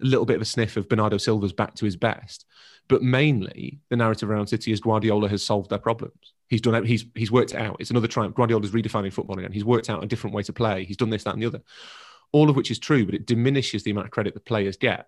A 0.01 0.05
little 0.05 0.25
bit 0.25 0.35
of 0.35 0.41
a 0.41 0.45
sniff 0.45 0.77
of 0.77 0.89
Bernardo 0.89 1.17
Silva's 1.17 1.53
back 1.53 1.73
to 1.75 1.85
his 1.85 1.95
best, 1.95 2.45
but 2.87 3.01
mainly 3.01 3.79
the 3.89 3.95
narrative 3.95 4.29
around 4.29 4.47
City 4.47 4.71
is 4.71 4.81
Guardiola 4.81 5.29
has 5.29 5.43
solved 5.43 5.69
their 5.69 5.79
problems. 5.79 6.33
He's 6.47 6.61
done. 6.61 6.85
He's 6.85 7.05
he's 7.15 7.31
worked 7.31 7.53
it 7.53 7.59
out. 7.59 7.77
It's 7.79 7.89
another 7.89 8.07
triumph. 8.07 8.35
Guardiola's 8.35 8.71
redefining 8.71 9.11
football 9.11 9.39
again. 9.39 9.51
He's 9.51 9.65
worked 9.65 9.89
out 9.89 10.03
a 10.03 10.07
different 10.07 10.35
way 10.35 10.43
to 10.43 10.53
play. 10.53 10.85
He's 10.85 10.97
done 10.97 11.09
this, 11.09 11.23
that, 11.23 11.33
and 11.33 11.41
the 11.41 11.47
other. 11.47 11.61
All 12.31 12.49
of 12.49 12.55
which 12.55 12.69
is 12.69 12.77
true, 12.77 13.05
but 13.05 13.15
it 13.15 13.25
diminishes 13.25 13.83
the 13.83 13.91
amount 13.91 14.07
of 14.07 14.11
credit 14.11 14.33
the 14.33 14.39
players 14.39 14.77
get. 14.77 15.07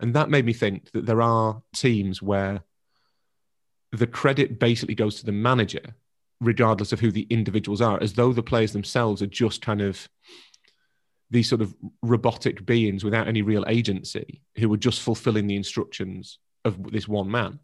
And 0.00 0.14
that 0.14 0.30
made 0.30 0.44
me 0.44 0.52
think 0.52 0.90
that 0.92 1.06
there 1.06 1.22
are 1.22 1.62
teams 1.74 2.20
where 2.20 2.62
the 3.92 4.06
credit 4.06 4.58
basically 4.58 4.94
goes 4.94 5.16
to 5.16 5.26
the 5.26 5.32
manager, 5.32 5.94
regardless 6.40 6.92
of 6.92 7.00
who 7.00 7.10
the 7.10 7.26
individuals 7.30 7.80
are, 7.80 8.02
as 8.02 8.12
though 8.12 8.32
the 8.32 8.42
players 8.42 8.72
themselves 8.72 9.22
are 9.22 9.26
just 9.26 9.62
kind 9.62 9.80
of 9.80 10.08
these 11.30 11.48
sort 11.48 11.62
of 11.62 11.74
robotic 12.02 12.64
beings 12.64 13.02
without 13.04 13.26
any 13.26 13.42
real 13.42 13.64
agency 13.66 14.42
who 14.58 14.72
are 14.72 14.78
just 14.78 15.00
fulfilling 15.00 15.46
the 15.46 15.56
instructions 15.56 16.38
of 16.64 16.92
this 16.92 17.08
one 17.08 17.30
man. 17.30 17.58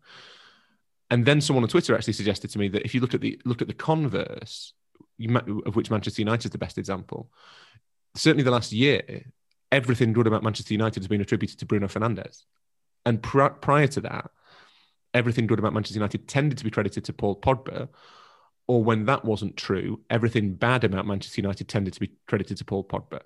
And 1.11 1.27
then 1.27 1.41
someone 1.41 1.63
on 1.63 1.69
Twitter 1.69 1.95
actually 1.95 2.15
suggested 2.15 2.51
to 2.51 2.59
me 2.59 2.69
that 2.69 2.85
if 2.85 2.95
you 2.95 3.01
look 3.01 3.15
at 3.15 3.21
the 3.21 3.39
look 3.45 3.61
at 3.61 3.69
the 3.69 3.75
converse, 3.75 4.73
of 5.67 5.77
which 5.77 5.91
Manchester 5.91 6.23
United 6.23 6.47
is 6.47 6.51
the 6.51 6.59
best 6.59 6.79
example, 6.79 7.31
certainly 8.17 8.45
the 8.45 8.51
last 8.51 8.73
year, 8.73 9.27
everything 9.73 10.13
good 10.13 10.29
about 10.29 10.45
Manchester 10.45 10.75
United 10.75 11.03
has 11.03 11.09
been 11.09 11.21
attributed 11.21 11.59
to 11.59 11.67
Bruno 11.67 11.89
Fernandes, 11.89 12.45
and 13.05 13.21
pr- 13.21 13.47
prior 13.47 13.89
to 13.89 14.01
that, 14.03 14.31
everything 15.15 15.47
good 15.47 15.59
about 15.59 15.73
Manchester 15.73 15.99
United 15.99 16.29
tended 16.29 16.59
to 16.59 16.65
be 16.65 16.71
credited 16.71 17.05
to 17.07 17.13
Paul 17.13 17.41
Pogba. 17.41 17.89
Or 18.69 18.83
when 18.85 19.07
that 19.07 19.25
wasn't 19.25 19.57
true, 19.57 20.01
everything 20.09 20.55
bad 20.55 20.85
about 20.85 21.05
Manchester 21.05 21.41
United 21.41 21.69
tended 21.69 21.95
to 21.95 22.01
be 22.01 22.13
credited 22.29 22.57
to 22.59 22.65
Paul 22.65 22.85
Pogba. 22.85 23.21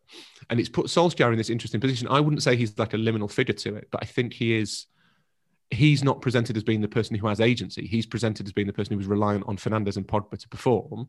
And 0.48 0.58
it's 0.58 0.70
put 0.70 0.86
Solskjaer 0.86 1.30
in 1.30 1.36
this 1.36 1.50
interesting 1.50 1.80
position. 1.80 2.08
I 2.08 2.20
wouldn't 2.20 2.42
say 2.42 2.56
he's 2.56 2.78
like 2.78 2.94
a 2.94 2.96
liminal 2.96 3.30
figure 3.30 3.54
to 3.54 3.76
it, 3.76 3.88
but 3.90 4.02
I 4.02 4.06
think 4.06 4.32
he 4.32 4.56
is 4.56 4.86
he's 5.70 6.02
not 6.02 6.22
presented 6.22 6.56
as 6.56 6.64
being 6.64 6.80
the 6.80 6.88
person 6.88 7.16
who 7.16 7.26
has 7.26 7.40
agency. 7.40 7.86
He's 7.86 8.06
presented 8.06 8.46
as 8.46 8.52
being 8.52 8.66
the 8.66 8.72
person 8.72 8.92
who 8.92 8.98
was 8.98 9.06
reliant 9.06 9.44
on 9.46 9.56
Fernandes 9.56 9.96
and 9.96 10.06
Pogba 10.06 10.38
to 10.38 10.48
perform. 10.48 11.08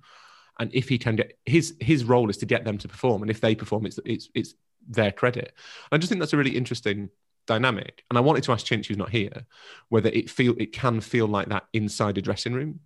And 0.59 0.73
if 0.73 0.89
he 0.89 0.97
can 0.97 1.15
get 1.15 1.37
his 1.45 1.75
his 1.79 2.03
role 2.03 2.29
is 2.29 2.37
to 2.37 2.45
get 2.45 2.65
them 2.65 2.77
to 2.79 2.87
perform, 2.87 3.21
and 3.21 3.31
if 3.31 3.39
they 3.39 3.55
perform, 3.55 3.85
it's 3.85 3.99
it's 4.05 4.29
it's 4.35 4.55
their 4.87 5.11
credit. 5.11 5.53
I 5.91 5.97
just 5.97 6.09
think 6.09 6.19
that's 6.19 6.33
a 6.33 6.37
really 6.37 6.55
interesting 6.55 7.09
dynamic. 7.45 8.03
And 8.09 8.17
I 8.17 8.21
wanted 8.21 8.43
to 8.43 8.51
ask 8.51 8.65
Chinch, 8.65 8.87
who's 8.87 8.97
not 8.97 9.09
here, 9.09 9.45
whether 9.89 10.09
it 10.09 10.29
feel 10.29 10.55
it 10.57 10.73
can 10.73 11.01
feel 11.01 11.27
like 11.27 11.49
that 11.49 11.65
inside 11.73 12.17
a 12.17 12.21
dressing 12.21 12.53
room, 12.53 12.79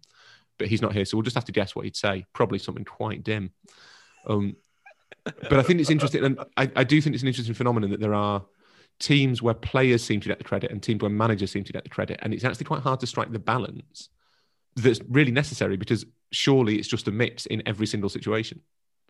but 0.58 0.68
he's 0.68 0.82
not 0.82 0.94
here, 0.94 1.06
so 1.06 1.18
we'll 1.18 1.24
just 1.24 1.36
have 1.36 1.46
to 1.46 1.52
guess 1.52 1.76
what 1.76 1.86
he'd 1.86 1.96
say. 1.96 2.26
Probably 2.34 2.60
something 2.60 2.86
quite 2.86 3.24
dim. 3.24 3.52
Um, 4.28 4.56
but 5.24 5.54
I 5.54 5.64
think 5.64 5.80
it's 5.80 5.90
interesting, 5.90 6.24
and 6.24 6.40
I, 6.58 6.72
I 6.76 6.84
do 6.84 7.02
think 7.02 7.14
it's 7.14 7.24
an 7.24 7.28
interesting 7.28 7.56
phenomenon 7.56 7.90
that 7.92 8.00
there 8.00 8.14
are 8.14 8.44
teams 9.00 9.42
where 9.42 9.54
players 9.54 10.04
seem 10.04 10.22
to 10.22 10.28
get 10.28 10.38
the 10.38 10.44
credit 10.44 10.72
and 10.72 10.82
teams 10.82 11.02
where 11.02 11.10
managers 11.10 11.52
seem 11.52 11.64
to 11.64 11.74
get 11.74 11.84
the 11.84 11.90
credit. 11.90 12.20
And 12.22 12.34
it's 12.34 12.44
actually 12.44 12.66
quite 12.66 12.82
hard 12.82 13.00
to 13.02 13.08
strike 13.08 13.32
the 13.32 13.40
balance 13.40 14.10
that's 14.76 15.00
really 15.10 15.32
necessary 15.32 15.76
because 15.76 16.06
surely 16.32 16.78
it's 16.78 16.88
just 16.88 17.08
a 17.08 17.12
mix 17.12 17.46
in 17.48 17.64
every 17.66 17.88
single 17.88 18.10
situation. 18.10 18.62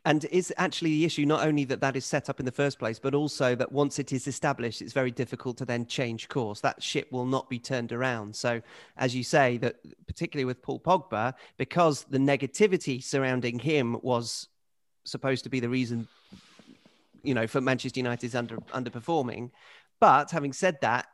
And 0.04 0.26
is 0.26 0.52
actually 0.58 0.90
the 0.92 1.06
issue 1.06 1.28
not 1.28 1.46
only 1.46 1.64
that 1.66 1.80
that 1.82 1.96
is 1.96 2.06
set 2.06 2.28
up 2.28 2.40
in 2.40 2.46
the 2.46 2.52
first 2.52 2.80
place, 2.80 2.98
but 2.98 3.14
also 3.14 3.54
that 3.56 3.72
once 3.72 4.00
it 4.00 4.12
is 4.12 4.26
established, 4.26 4.82
it's 4.82 4.94
very 4.94 5.12
difficult 5.12 5.58
to 5.58 5.66
then 5.66 5.86
change 5.86 6.28
course. 6.28 6.60
That 6.62 6.82
ship 6.82 7.12
will 7.12 7.28
not 7.28 7.50
be 7.52 7.60
turned 7.60 7.92
around. 7.92 8.36
So, 8.36 8.62
as 8.98 9.16
you 9.16 9.24
say, 9.24 9.58
that 9.58 9.76
particularly 10.08 10.46
with 10.46 10.64
Paul 10.64 10.80
Pogba, 10.80 11.36
because 11.58 12.06
the 12.06 12.18
negativity 12.18 13.04
surrounding 13.04 13.60
him 13.60 14.00
was 14.02 14.48
supposed 15.04 15.44
to 15.44 15.52
be 15.52 15.60
the 15.60 15.70
reason, 15.70 16.08
you 17.22 17.36
know, 17.36 17.46
for 17.46 17.62
Manchester 17.62 18.00
United's 18.00 18.34
under 18.34 18.58
underperforming, 18.74 19.52
but 20.00 20.32
having 20.32 20.52
said 20.52 20.82
that, 20.82 21.06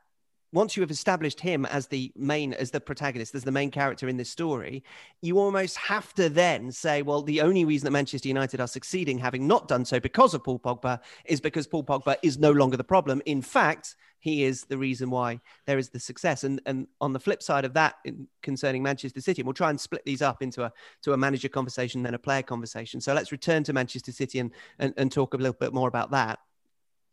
once 0.58 0.76
you 0.76 0.82
have 0.82 0.90
established 0.92 1.40
him 1.40 1.66
as 1.68 1.88
the 1.88 2.12
main 2.16 2.54
as 2.54 2.72
the 2.72 2.82
protagonist 2.82 3.36
as 3.36 3.44
the 3.44 3.52
main 3.52 3.70
character 3.70 4.08
in 4.08 4.18
this 4.18 4.30
story 4.30 4.84
you 5.22 5.38
almost 5.38 5.78
have 5.78 6.14
to 6.16 6.30
then 6.30 6.72
say 6.72 7.04
well 7.04 7.22
the 7.22 7.42
only 7.42 7.64
reason 7.64 7.86
that 7.86 7.92
manchester 7.92 8.28
united 8.28 8.60
are 8.60 8.68
succeeding 8.68 9.20
having 9.20 9.46
not 9.46 9.68
done 9.68 9.86
so 9.86 10.00
because 10.00 10.34
of 10.34 10.44
paul 10.44 10.60
pogba 10.60 11.00
is 11.26 11.40
because 11.40 11.68
paul 11.68 11.84
pogba 11.84 12.16
is 12.24 12.38
no 12.40 12.52
longer 12.52 12.78
the 12.78 12.84
problem. 12.84 13.22
In 13.26 13.42
fact 13.42 13.96
he 14.20 14.44
is 14.44 14.64
the 14.64 14.78
reason 14.78 15.12
why 15.12 15.40
there 15.68 15.78
is 15.78 15.90
the 15.90 16.00
success. 16.00 16.44
And 16.44 16.60
and 16.66 16.88
on 17.00 17.14
the 17.14 17.20
flip 17.20 17.44
side 17.44 17.66
of 17.66 17.74
that 17.76 17.96
in, 18.04 18.28
concerning 18.42 18.84
manchester 18.84 19.22
city 19.22 19.42
and 19.42 19.48
we'll 19.48 19.54
try 19.54 19.70
and 19.70 19.80
split 19.80 20.04
these 20.06 20.22
up 20.22 20.42
into 20.42 20.64
a 20.64 20.72
to 21.04 21.14
a 21.14 21.18
manager 21.18 21.50
conversation 21.50 22.04
then 22.04 22.14
a 22.14 22.20
player 22.20 22.42
conversation. 22.42 23.00
So 23.00 23.14
let's 23.14 23.32
return 23.32 23.64
to 23.66 23.74
manchester 23.74 24.12
city 24.12 24.40
and 24.40 24.52
and, 24.80 24.94
and 24.98 25.12
talk 25.12 25.34
a 25.34 25.38
little 25.38 25.54
bit 25.54 25.74
more 25.74 25.88
about 25.88 26.12
that 26.12 26.40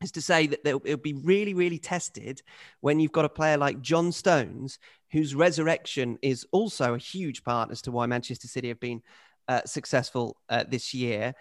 is 0.02 0.12
to 0.12 0.20
say 0.22 0.46
that 0.46 0.60
it'll 0.64 0.96
be 0.96 1.14
really, 1.14 1.54
really 1.54 1.78
tested 1.78 2.42
when 2.80 3.00
you've 3.00 3.12
got 3.12 3.24
a 3.24 3.28
player 3.28 3.56
like 3.56 3.80
John 3.80 4.12
Stones, 4.12 4.78
whose 5.10 5.34
resurrection 5.34 6.18
is 6.22 6.46
also 6.52 6.94
a 6.94 6.98
huge 6.98 7.44
part 7.44 7.70
as 7.70 7.82
to 7.82 7.92
why 7.92 8.06
Manchester 8.06 8.48
City 8.48 8.68
have 8.68 8.80
been 8.80 9.02
uh, 9.48 9.62
successful 9.64 10.36
uh, 10.48 10.64
this 10.68 10.94
year. 10.94 11.34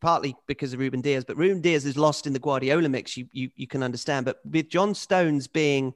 Partly 0.00 0.34
because 0.46 0.72
of 0.72 0.80
Ruben 0.80 1.02
Dias, 1.02 1.24
but 1.24 1.36
Ruben 1.36 1.60
Dias 1.60 1.84
is 1.84 1.98
lost 1.98 2.26
in 2.26 2.32
the 2.32 2.38
Guardiola 2.38 2.88
mix. 2.88 3.18
You, 3.18 3.28
you 3.32 3.50
you 3.54 3.66
can 3.66 3.82
understand, 3.82 4.24
but 4.24 4.40
with 4.50 4.70
John 4.70 4.94
Stones 4.94 5.46
being 5.46 5.92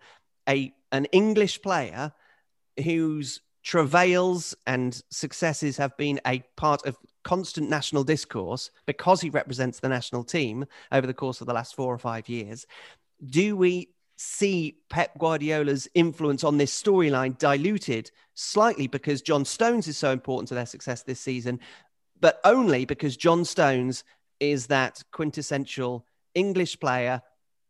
a 0.46 0.74
an 0.92 1.06
English 1.06 1.62
player 1.62 2.12
whose 2.84 3.40
travails 3.62 4.54
and 4.66 5.02
successes 5.10 5.76
have 5.76 5.96
been 5.96 6.20
a 6.26 6.40
part 6.56 6.86
of 6.86 6.96
constant 7.24 7.68
national 7.68 8.04
discourse 8.04 8.70
because 8.86 9.20
he 9.20 9.30
represents 9.30 9.80
the 9.80 9.88
national 9.88 10.24
team 10.24 10.64
over 10.92 11.06
the 11.06 11.14
course 11.14 11.40
of 11.40 11.46
the 11.46 11.52
last 11.52 11.74
four 11.74 11.92
or 11.92 11.98
five 11.98 12.28
years. 12.28 12.66
Do 13.28 13.56
we 13.56 13.90
see 14.16 14.78
Pep 14.90 15.16
Guardiola's 15.18 15.88
influence 15.94 16.42
on 16.42 16.58
this 16.58 16.82
storyline 16.82 17.38
diluted 17.38 18.10
slightly 18.34 18.86
because 18.86 19.22
John 19.22 19.44
Stones 19.44 19.86
is 19.86 19.96
so 19.96 20.10
important 20.10 20.48
to 20.48 20.54
their 20.54 20.66
success 20.66 21.02
this 21.02 21.20
season, 21.20 21.60
but 22.20 22.40
only 22.44 22.84
because 22.84 23.16
John 23.16 23.44
Stones 23.44 24.04
is 24.40 24.66
that 24.68 25.02
quintessential 25.12 26.04
English 26.34 26.80
player. 26.80 27.22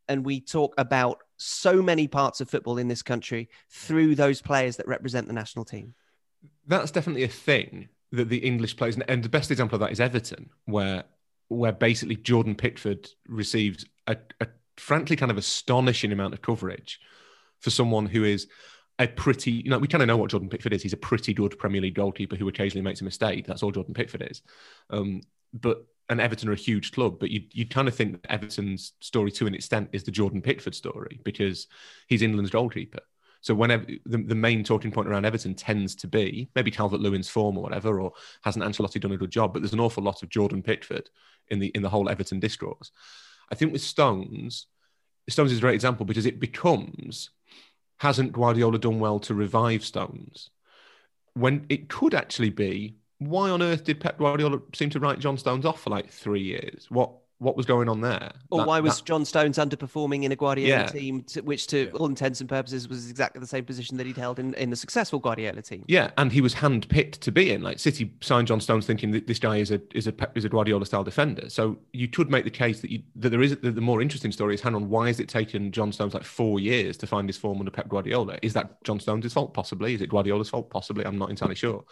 And 0.07 0.25
we 0.25 0.41
talk 0.41 0.73
about 0.77 1.19
so 1.39 1.81
many 1.81 2.07
parts 2.07 2.41
of 2.41 2.49
football 2.49 2.77
in 2.77 2.87
this 2.87 3.01
country 3.01 3.49
through 3.69 4.13
those 4.13 4.41
players 4.41 4.77
that 4.77 4.87
represent 4.87 5.27
the 5.27 5.33
national 5.33 5.65
team. 5.65 5.95
That's 6.67 6.91
definitely 6.91 7.23
a 7.23 7.29
thing 7.29 7.89
that 8.11 8.29
the 8.29 8.37
English 8.37 8.75
players, 8.75 8.97
and 9.07 9.23
the 9.23 9.29
best 9.29 9.49
example 9.49 9.75
of 9.75 9.79
that 9.81 9.91
is 9.91 9.99
Everton, 9.99 10.49
where 10.65 11.05
where 11.47 11.71
basically 11.71 12.15
Jordan 12.15 12.53
Pickford 12.53 13.09
receives 13.27 13.83
a, 14.05 14.17
a 14.39 14.47
frankly 14.77 15.15
kind 15.15 15.31
of 15.31 15.37
astonishing 15.37 16.11
amount 16.11 16.33
of 16.33 16.43
coverage 16.43 16.99
for 17.59 17.71
someone 17.71 18.05
who 18.05 18.23
is 18.23 18.47
a 18.99 19.07
pretty, 19.07 19.51
you 19.51 19.69
know, 19.69 19.79
we 19.79 19.87
kind 19.87 20.03
of 20.03 20.07
know 20.07 20.17
what 20.17 20.29
Jordan 20.29 20.49
Pickford 20.49 20.73
is. 20.73 20.83
He's 20.83 20.93
a 20.93 20.97
pretty 20.97 21.33
good 21.33 21.57
Premier 21.57 21.81
League 21.81 21.95
goalkeeper 21.95 22.35
who 22.35 22.47
occasionally 22.47 22.83
makes 22.83 23.01
a 23.01 23.03
mistake. 23.05 23.47
That's 23.47 23.63
all 23.63 23.71
Jordan 23.71 23.95
Pickford 23.95 24.27
is. 24.29 24.43
Um, 24.91 25.21
but 25.53 25.85
and 26.09 26.19
Everton 26.19 26.49
are 26.49 26.53
a 26.53 26.57
huge 26.57 26.91
club, 26.91 27.19
but 27.19 27.29
you 27.29 27.43
you 27.51 27.67
kind 27.67 27.87
of 27.87 27.95
think 27.95 28.19
Everton's 28.29 28.93
story 28.99 29.31
to 29.33 29.47
an 29.47 29.55
extent 29.55 29.89
is 29.93 30.03
the 30.03 30.11
Jordan 30.11 30.41
Pickford 30.41 30.75
story 30.75 31.19
because 31.23 31.67
he's 32.07 32.21
England's 32.21 32.51
goalkeeper. 32.51 33.01
So 33.41 33.55
whenever 33.55 33.85
the, 34.05 34.17
the 34.17 34.35
main 34.35 34.65
talking 34.65 34.91
point 34.91 35.07
around 35.07 35.25
Everton 35.25 35.55
tends 35.55 35.95
to 35.95 36.07
be 36.07 36.49
maybe 36.55 36.71
Calvert 36.71 36.99
Lewin's 36.99 37.29
form 37.29 37.57
or 37.57 37.63
whatever, 37.63 38.01
or 38.01 38.11
hasn't 38.43 38.65
Ancelotti 38.65 38.99
done 38.99 39.13
a 39.13 39.17
good 39.17 39.31
job, 39.31 39.53
but 39.53 39.61
there's 39.61 39.73
an 39.73 39.79
awful 39.79 40.03
lot 40.03 40.23
of 40.23 40.29
Jordan 40.29 40.61
Pickford 40.61 41.09
in 41.47 41.59
the 41.59 41.67
in 41.67 41.81
the 41.81 41.89
whole 41.89 42.09
Everton 42.09 42.39
discourse. 42.39 42.91
I 43.51 43.55
think 43.55 43.71
with 43.71 43.81
Stones, 43.81 44.67
Stones 45.29 45.51
is 45.51 45.59
a 45.59 45.61
great 45.61 45.75
example 45.75 46.05
because 46.05 46.25
it 46.25 46.39
becomes 46.39 47.29
hasn't 47.99 48.31
Guardiola 48.31 48.79
done 48.79 48.99
well 48.99 49.19
to 49.19 49.33
revive 49.33 49.83
Stones? 49.83 50.49
When 51.33 51.65
it 51.69 51.89
could 51.89 52.15
actually 52.15 52.49
be 52.49 52.95
why 53.19 53.49
on 53.49 53.61
earth 53.61 53.83
did 53.83 53.99
Pep 53.99 54.17
Guardiola 54.17 54.59
seem 54.73 54.89
to 54.91 54.99
write 54.99 55.19
John 55.19 55.37
Stones 55.37 55.65
off 55.65 55.81
for 55.81 55.89
like 55.89 56.09
three 56.09 56.41
years? 56.43 56.87
What 56.89 57.11
what 57.41 57.55
was 57.55 57.65
going 57.65 57.87
on 57.87 58.01
there? 58.01 58.33
Or 58.51 58.57
That- 58.59 58.67
why 58.67 58.79
was 58.81 58.97
that- 58.97 59.05
John 59.05 59.23
Stones 59.23 59.57
underperforming 59.57 60.23
in 60.25 60.31
a 60.33 60.35
Guardiola 60.35 60.81
Yeah. 60.81 60.87
team, 60.87 61.23
to, 61.29 61.39
which 61.39 61.67
to 61.67 61.89
all 61.91 62.07
intents 62.07 62.41
and 62.41 62.49
purposes 62.49 62.89
was 62.89 63.09
exactly 63.09 63.39
the 63.39 63.47
same 63.47 63.63
position 63.63 63.95
that 63.95 64.05
he'd 64.05 64.17
held 64.17 64.39
in, 64.39 64.53
in 64.55 64.71
the 64.71 64.75
successful 64.75 65.19
Guardiola 65.19 65.61
team? 65.61 65.85
yeah, 65.87 66.11
and 66.17 66.33
he 66.33 66.41
was 66.41 66.53
handpicked 66.55 67.19
to 67.19 67.31
be 67.31 67.49
in. 67.49 67.61
Like 67.61 67.79
City 67.79 68.11
signed 68.19 68.47
John 68.49 68.59
Stones 68.59 68.85
thinking 68.85 69.11
that 69.11 69.27
this 69.27 69.39
guy 69.39 69.55
is 69.55 69.71
a 69.71 69.79
is 69.95 70.05
a 70.05 70.13
is 70.35 70.43
a 70.43 70.49
Guardiola 70.49 70.85
style 70.85 71.05
defender. 71.05 71.49
So 71.49 71.77
you 71.93 72.09
could 72.09 72.29
make 72.29 72.43
the 72.43 72.49
case 72.51 72.81
that 72.81 72.91
you, 72.91 73.03
that 73.15 73.29
there 73.29 73.41
is 73.41 73.51
that 73.55 73.73
the 73.73 73.79
more 73.79 74.01
interesting 74.01 74.33
story 74.33 74.53
is 74.53 74.59
hang 74.59 74.75
on, 74.75 74.89
why 74.89 75.07
has 75.07 75.21
it 75.21 75.29
taken 75.29 75.71
John 75.71 75.93
Stones 75.93 76.13
like 76.13 76.25
four 76.25 76.59
years 76.59 76.97
to 76.97 77.07
find 77.07 77.29
his 77.29 77.37
form 77.37 77.59
under 77.59 77.71
Pep 77.71 77.87
Guardiola? 77.87 78.37
Is 78.41 78.51
that 78.55 78.83
John 78.83 78.99
Stones' 78.99 79.31
fault? 79.31 79.53
Possibly. 79.53 79.93
Is 79.93 80.01
it 80.01 80.09
Guardiola's 80.09 80.49
fault? 80.49 80.69
Possibly. 80.69 81.05
I'm 81.05 81.17
not 81.17 81.29
entirely 81.29 81.55
sure. 81.55 81.85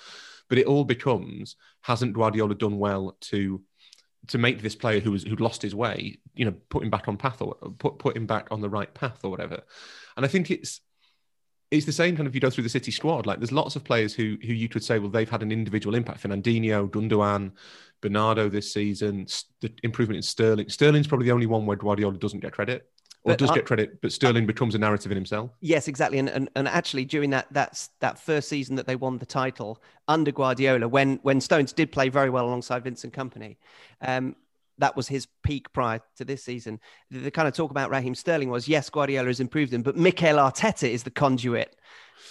But 0.50 0.58
it 0.58 0.66
all 0.66 0.86
becomes 0.86 1.56
hasn't 1.82 2.14
Guardiola 2.14 2.56
done 2.56 2.78
well 2.78 3.18
to 3.22 3.62
to 4.28 4.38
make 4.38 4.62
this 4.62 4.76
player 4.76 5.00
who 5.00 5.12
was 5.12 5.24
who'd 5.24 5.42
lost 5.42 5.62
his 5.62 5.76
way, 5.76 6.20
you 6.36 6.46
know, 6.46 6.54
put 6.70 6.84
him 6.84 6.90
back 6.90 7.08
on 7.08 7.18
path 7.18 7.42
or 7.42 7.56
put 7.78 8.00
put 8.00 8.16
him 8.16 8.26
back 8.26 8.48
on 8.52 8.62
the 8.62 8.70
right 8.70 8.94
path 8.94 9.20
or 9.24 9.32
whatever. 9.32 9.62
And 10.16 10.26
I 10.26 10.30
think 10.30 10.52
it's 10.52 10.82
it's 11.70 11.86
the 11.86 11.92
same 11.92 12.16
kind 12.16 12.28
of 12.28 12.34
you 12.34 12.42
go 12.42 12.50
through 12.50 12.64
the 12.64 12.70
City 12.70 12.92
squad. 12.92 13.26
Like 13.26 13.40
there's 13.40 13.52
lots 13.52 13.76
of 13.76 13.84
players 13.84 14.14
who 14.14 14.38
who 14.42 14.54
you 14.54 14.70
could 14.70 14.84
say, 14.84 15.00
well, 15.00 15.10
they've 15.10 15.30
had 15.30 15.44
an 15.44 15.52
individual 15.52 15.96
impact. 15.96 16.24
Fernandinho, 16.24 16.90
Gundogan, 16.90 17.52
Bernardo 18.02 18.50
this 18.50 18.74
season, 18.74 19.28
the 19.62 19.72
improvement 19.84 20.18
in 20.18 20.24
Sterling. 20.24 20.70
Sterling's 20.70 21.08
probably 21.08 21.26
the 21.26 21.34
only 21.34 21.46
one 21.46 21.66
where 21.66 21.78
Guardiola 21.78 22.18
doesn't 22.18 22.40
get 22.40 22.54
credit. 22.54 22.90
Or 23.28 23.32
But 23.32 23.40
does 23.40 23.52
I- 23.52 23.56
get 23.56 23.66
credit, 23.66 24.02
but 24.02 24.12
Sterling 24.14 24.48
becomes 24.48 24.74
a 24.74 24.78
narrative 24.78 25.12
in 25.12 25.18
himself. 25.18 25.52
Yes, 25.60 25.88
exactly. 25.90 26.18
And, 26.18 26.30
and 26.30 26.50
and 26.56 26.68
actually, 26.68 27.04
during 27.04 27.30
that 27.32 27.48
that's 27.52 27.90
that 28.00 28.18
first 28.18 28.48
season 28.48 28.78
that 28.78 28.88
they 28.88 28.96
won 28.96 29.18
the 29.18 29.26
title 29.26 29.82
under 30.08 30.32
Guardiola, 30.32 30.88
when 30.88 31.20
when 31.24 31.42
Stones 31.42 31.74
did 31.74 31.92
play 31.92 32.08
very 32.08 32.30
well 32.30 32.46
alongside 32.46 32.84
Vincent 32.86 33.14
Kompany, 33.14 33.58
um, 34.02 34.36
that 34.78 34.96
was 34.96 35.08
his 35.10 35.28
peak 35.44 35.72
prior 35.74 36.00
to 36.16 36.24
this 36.24 36.44
season. 36.44 36.80
The, 37.12 37.20
the 37.20 37.32
kind 37.32 37.48
of 37.50 37.54
talk 37.54 37.72
about 37.72 37.90
Raheem 37.90 38.16
Sterling 38.16 38.50
was 38.50 38.68
yes, 38.68 38.90
Guardiola 38.90 39.28
has 39.28 39.42
improved 39.42 39.74
him, 39.74 39.82
but 39.82 39.98
Mikel 39.98 40.38
Arteta 40.38 40.90
is 40.90 41.04
the 41.04 41.12
conduit. 41.12 41.76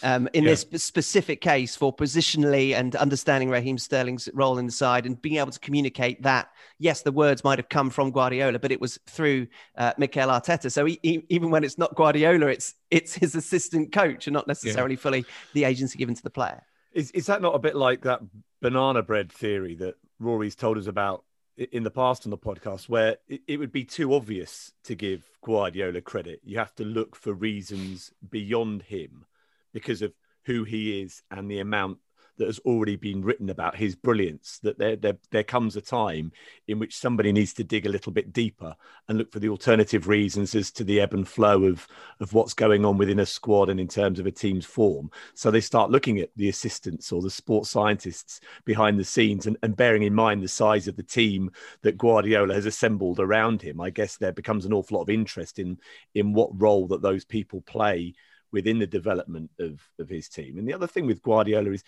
Um, 0.03 0.29
in 0.35 0.45
Yeah. 0.45 0.51
this 0.51 0.85
specific 0.85 1.41
case, 1.41 1.75
for 1.75 1.95
positionally 1.95 2.75
and 2.75 2.95
understanding 2.97 3.49
Raheem 3.49 3.79
Sterling's 3.79 4.29
role 4.35 4.59
in 4.59 4.67
the 4.67 4.73
side 4.73 5.07
and 5.07 5.21
being 5.21 5.37
able 5.37 5.53
to 5.53 5.61
communicate 5.61 6.23
that, 6.23 6.51
yes, 6.79 7.03
the 7.03 7.13
words 7.13 7.43
might 7.45 7.59
have 7.59 7.69
come 7.69 7.91
from 7.91 8.11
Guardiola, 8.11 8.59
but 8.59 8.73
it 8.73 8.81
was 8.81 8.99
through 9.07 9.47
uh, 9.77 9.93
Mikel 9.97 10.29
Arteta. 10.29 10.71
So 10.71 10.85
he, 10.85 11.01
he, 11.03 11.25
even 11.29 11.51
when 11.51 11.65
it's 11.65 11.79
not 11.79 11.95
Guardiola, 11.95 12.47
it's 12.49 12.75
it's 12.91 13.15
his 13.15 13.35
assistant 13.35 13.93
coach 13.93 14.27
and 14.27 14.35
not 14.35 14.47
necessarily 14.47 14.97
fully 14.97 15.25
the 15.55 15.65
agency 15.65 15.99
given 15.99 16.15
to 16.15 16.23
the 16.23 16.31
player. 16.31 16.63
Is 16.93 17.11
is 17.13 17.27
that 17.27 17.43
not 17.43 17.55
a 17.55 17.59
bit 17.59 17.77
like 17.77 18.03
that 18.03 18.21
banana 18.61 19.03
bread 19.03 19.33
theory 19.33 19.75
that 19.77 19.97
Rory's 20.19 20.55
told 20.55 20.79
us 20.79 20.87
about 20.87 21.25
in 21.57 21.83
the 21.83 21.91
past 21.91 22.27
on 22.27 22.31
the 22.31 22.39
podcast, 22.39 22.89
where 22.89 23.17
it 23.29 23.59
would 23.59 23.73
be 23.73 23.85
too 23.85 24.15
obvious 24.15 24.73
to 24.85 24.95
give 24.95 25.25
Guardiola 25.43 26.03
credit? 26.03 26.41
You 26.45 26.59
have 26.59 26.75
to 26.77 26.85
look 26.85 27.17
for 27.17 27.33
reasons 27.33 28.13
beyond 28.31 28.83
him 28.83 29.25
because 29.77 30.01
of 30.01 30.11
who 30.47 30.65
he 30.65 31.03
is 31.03 31.23
and 31.31 31.51
the 31.51 31.59
amount 31.59 31.99
that 32.39 32.47
has 32.47 32.59
already 32.61 32.97
been 32.97 33.23
written 33.23 33.51
about 33.51 33.77
his 33.77 33.95
brilliance. 33.95 34.59
That 34.63 34.79
there 34.79 34.97
there, 34.97 35.19
there 35.31 35.45
comes 35.45 35.77
a 35.77 35.83
time 35.83 36.33
in 36.67 36.79
which 36.79 36.97
somebody 36.97 37.31
needs 37.31 37.53
to 37.55 37.65
dig 37.65 37.85
a 37.85 37.91
little 37.91 38.11
bit 38.11 38.33
deeper 38.33 38.75
and 39.07 39.19
look 39.19 39.31
for 39.31 39.39
the 39.39 39.51
alternative 39.51 40.09
reasons 40.09 40.55
as 40.55 40.71
to 40.73 40.85
the 40.85 40.99
ebb 40.99 41.13
and 41.13 41.29
flow 41.29 41.65
of 41.65 41.87
of 42.21 42.33
what's 42.33 42.55
going 42.55 42.87
on 42.87 42.97
within 42.97 43.19
a 43.19 43.27
squad 43.27 43.69
and 43.69 43.79
in 43.79 43.89
terms 43.89 44.19
of 44.19 44.27
a 44.27 44.31
team's 44.31 44.65
form. 44.65 45.11
So 45.35 45.51
they 45.51 45.61
start 45.61 45.91
looking 45.91 46.21
at 46.21 46.31
the 46.37 46.49
assistants 46.49 47.13
or 47.13 47.21
the 47.21 47.31
sports 47.31 47.69
scientists 47.69 48.41
behind 48.65 48.99
the 48.99 49.05
scenes 49.05 49.47
and, 49.47 49.59
and 49.63 49.77
bearing 49.77 50.05
in 50.05 50.15
mind 50.15 50.43
the 50.43 50.49
size 50.49 50.89
of 50.89 50.97
the 50.97 51.03
team 51.03 51.51
that 51.83 51.99
Guardiola 51.99 52.55
has 52.55 52.65
assembled 52.65 53.21
around 53.21 53.61
him. 53.61 53.79
I 53.79 53.91
guess 53.91 54.17
there 54.17 54.33
becomes 54.33 54.65
an 54.65 54.73
awful 54.73 54.97
lot 54.97 55.03
of 55.03 55.11
interest 55.11 55.59
in 55.59 55.79
in 56.15 56.33
what 56.33 56.51
role 56.61 56.87
that 56.89 57.03
those 57.03 57.27
people 57.27 57.61
play 57.61 58.15
within 58.57 58.79
the 58.79 58.87
development 58.87 59.51
of, 59.61 59.87
of 59.99 60.09
his 60.09 60.31
team. 60.31 60.57
And 60.57 60.67
the 60.67 60.73
other 60.73 60.87
thing 60.87 61.07
with 61.07 61.21
Guardiola 61.21 61.73
is, 61.73 61.85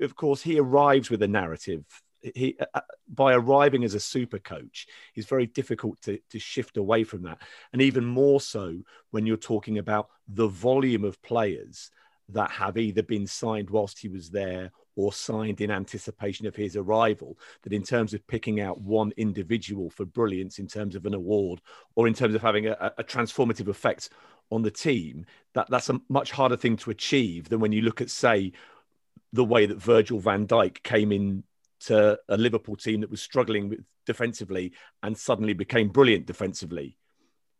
of 0.00 0.16
course, 0.16 0.42
he 0.42 0.58
arrives 0.58 1.10
with 1.10 1.22
a 1.22 1.28
narrative. 1.28 1.84
He, 2.20 2.56
uh, 2.74 2.80
by 3.08 3.34
arriving 3.34 3.84
as 3.84 3.94
a 3.94 4.00
super 4.00 4.40
coach, 4.40 4.88
it's 5.14 5.28
very 5.28 5.46
difficult 5.46 6.02
to, 6.02 6.18
to 6.30 6.40
shift 6.40 6.76
away 6.76 7.04
from 7.04 7.22
that. 7.22 7.38
And 7.72 7.80
even 7.80 8.04
more 8.04 8.40
so 8.40 8.64
when 9.12 9.26
you're 9.26 9.36
talking 9.36 9.78
about 9.78 10.08
the 10.26 10.48
volume 10.48 11.04
of 11.04 11.22
players 11.22 11.92
that 12.30 12.50
have 12.50 12.76
either 12.76 13.04
been 13.04 13.28
signed 13.28 13.70
whilst 13.70 14.00
he 14.00 14.08
was 14.08 14.28
there 14.28 14.72
or 14.96 15.12
signed 15.12 15.60
in 15.60 15.70
anticipation 15.70 16.44
of 16.48 16.56
his 16.56 16.74
arrival. 16.74 17.38
That 17.62 17.72
in 17.72 17.84
terms 17.84 18.12
of 18.14 18.26
picking 18.26 18.60
out 18.60 18.80
one 18.80 19.12
individual 19.16 19.88
for 19.88 20.04
brilliance, 20.04 20.58
in 20.58 20.66
terms 20.66 20.96
of 20.96 21.06
an 21.06 21.14
award, 21.14 21.60
or 21.94 22.08
in 22.08 22.14
terms 22.14 22.34
of 22.34 22.42
having 22.42 22.66
a, 22.66 22.92
a 22.98 23.04
transformative 23.04 23.68
effect 23.68 24.10
on 24.50 24.62
the 24.62 24.70
team, 24.70 25.26
that, 25.54 25.68
that's 25.70 25.90
a 25.90 26.00
much 26.08 26.30
harder 26.30 26.56
thing 26.56 26.76
to 26.78 26.90
achieve 26.90 27.48
than 27.48 27.60
when 27.60 27.72
you 27.72 27.82
look 27.82 28.00
at, 28.00 28.10
say, 28.10 28.52
the 29.32 29.44
way 29.44 29.66
that 29.66 29.78
Virgil 29.78 30.18
van 30.18 30.46
Dijk 30.46 30.82
came 30.82 31.12
in 31.12 31.44
to 31.80 32.18
a 32.28 32.36
Liverpool 32.36 32.76
team 32.76 33.00
that 33.00 33.10
was 33.10 33.22
struggling 33.22 33.68
with 33.68 33.80
defensively 34.06 34.72
and 35.02 35.16
suddenly 35.16 35.52
became 35.52 35.88
brilliant 35.88 36.26
defensively. 36.26 36.96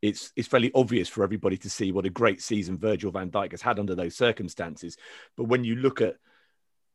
It's 0.01 0.33
it's 0.37 0.49
fairly 0.49 0.71
obvious 0.75 1.09
for 1.09 1.25
everybody 1.25 1.57
to 1.59 1.71
see 1.71 1.93
what 1.93 2.07
a 2.07 2.11
great 2.11 2.41
season 2.41 2.79
Virgil 2.79 3.11
van 3.11 3.31
Dijk 3.31 3.51
has 3.51 3.63
had 3.63 3.79
under 3.79 3.95
those 3.95 4.17
circumstances. 4.17 4.97
But 5.37 5.45
when 5.45 5.65
you 5.65 5.77
look 5.77 6.01
at 6.01 6.17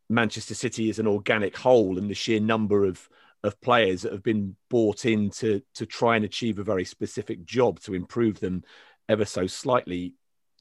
Manchester 0.09 0.55
City 0.55 0.89
as 0.89 0.99
an 0.99 1.07
organic 1.07 1.55
whole 1.55 1.97
and 1.97 2.09
the 2.09 2.15
sheer 2.15 2.39
number 2.39 2.85
of 2.85 3.07
of 3.43 3.59
players 3.59 4.01
that 4.01 4.13
have 4.13 4.23
been 4.23 4.55
bought 4.69 5.05
in 5.05 5.29
to 5.29 5.61
to 5.75 5.85
try 5.85 6.15
and 6.15 6.23
achieve 6.23 6.59
a 6.59 6.63
very 6.63 6.85
specific 6.85 7.43
job 7.43 7.79
to 7.81 7.93
improve 7.93 8.39
them 8.39 8.63
ever 9.09 9.25
so 9.25 9.47
slightly 9.47 10.13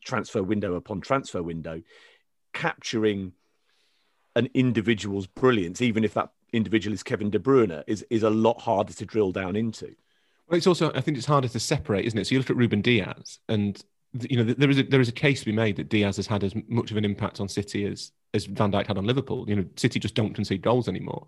transfer 0.05 0.43
window 0.43 0.75
upon 0.75 1.01
transfer 1.01 1.43
window 1.43 1.81
capturing 2.53 3.33
an 4.35 4.49
individual's 4.55 5.27
brilliance 5.27 5.81
even 5.81 6.05
if 6.05 6.15
that 6.15 6.31
individual 6.53 6.93
is 6.93 7.03
Kevin 7.03 7.31
De 7.31 7.39
Bruyne 7.39 7.83
is 7.87 8.05
is 8.11 8.23
a 8.23 8.31
lot 8.31 8.61
harder 8.61 8.93
to 8.93 9.07
drill 9.07 9.33
down 9.33 9.57
into 9.57 9.95
Well, 10.49 10.57
it's 10.57 10.67
also 10.67 10.93
I 10.95 11.01
think 11.01 11.17
it's 11.17 11.27
harder 11.27 11.49
to 11.49 11.61
separate, 11.61 12.05
isn't 12.05 12.19
it? 12.19 12.27
So 12.27 12.35
you 12.35 12.39
look 12.39 12.51
at 12.51 12.57
Ruben 12.57 12.83
Dias, 12.83 13.39
and 13.49 13.83
you 14.29 14.37
know 14.37 14.45
there 14.45 14.71
is 14.71 14.79
a, 14.79 14.83
there 14.83 15.01
is 15.01 15.09
a 15.09 15.13
case 15.13 15.41
to 15.41 15.47
be 15.47 15.53
made 15.53 15.77
that 15.77 15.89
Dias 15.89 16.17
has 16.17 16.27
had 16.27 16.45
as 16.45 16.55
much 16.69 16.91
of 16.91 16.97
an 16.97 17.05
impact 17.05 17.41
on 17.41 17.49
City 17.49 17.87
as 17.87 18.13
as 18.35 18.45
Van 18.47 18.71
Dijk 18.71 18.87
had 18.87 18.99
on 18.99 19.07
Liverpool. 19.07 19.49
You 19.49 19.57
know, 19.57 19.65
City 19.77 19.99
just 19.99 20.15
don't 20.15 20.35
concede 20.35 20.63
goals 20.63 20.89
anymore. 20.89 21.27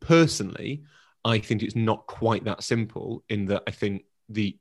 Personally, 0.00 0.82
I 1.24 1.38
think 1.38 1.62
it's 1.62 1.76
not 1.76 2.06
quite 2.06 2.44
that 2.44 2.62
simple. 2.62 3.24
In 3.28 3.46
that 3.46 3.62
I 3.66 3.70
think 3.70 4.04
the 4.28 4.58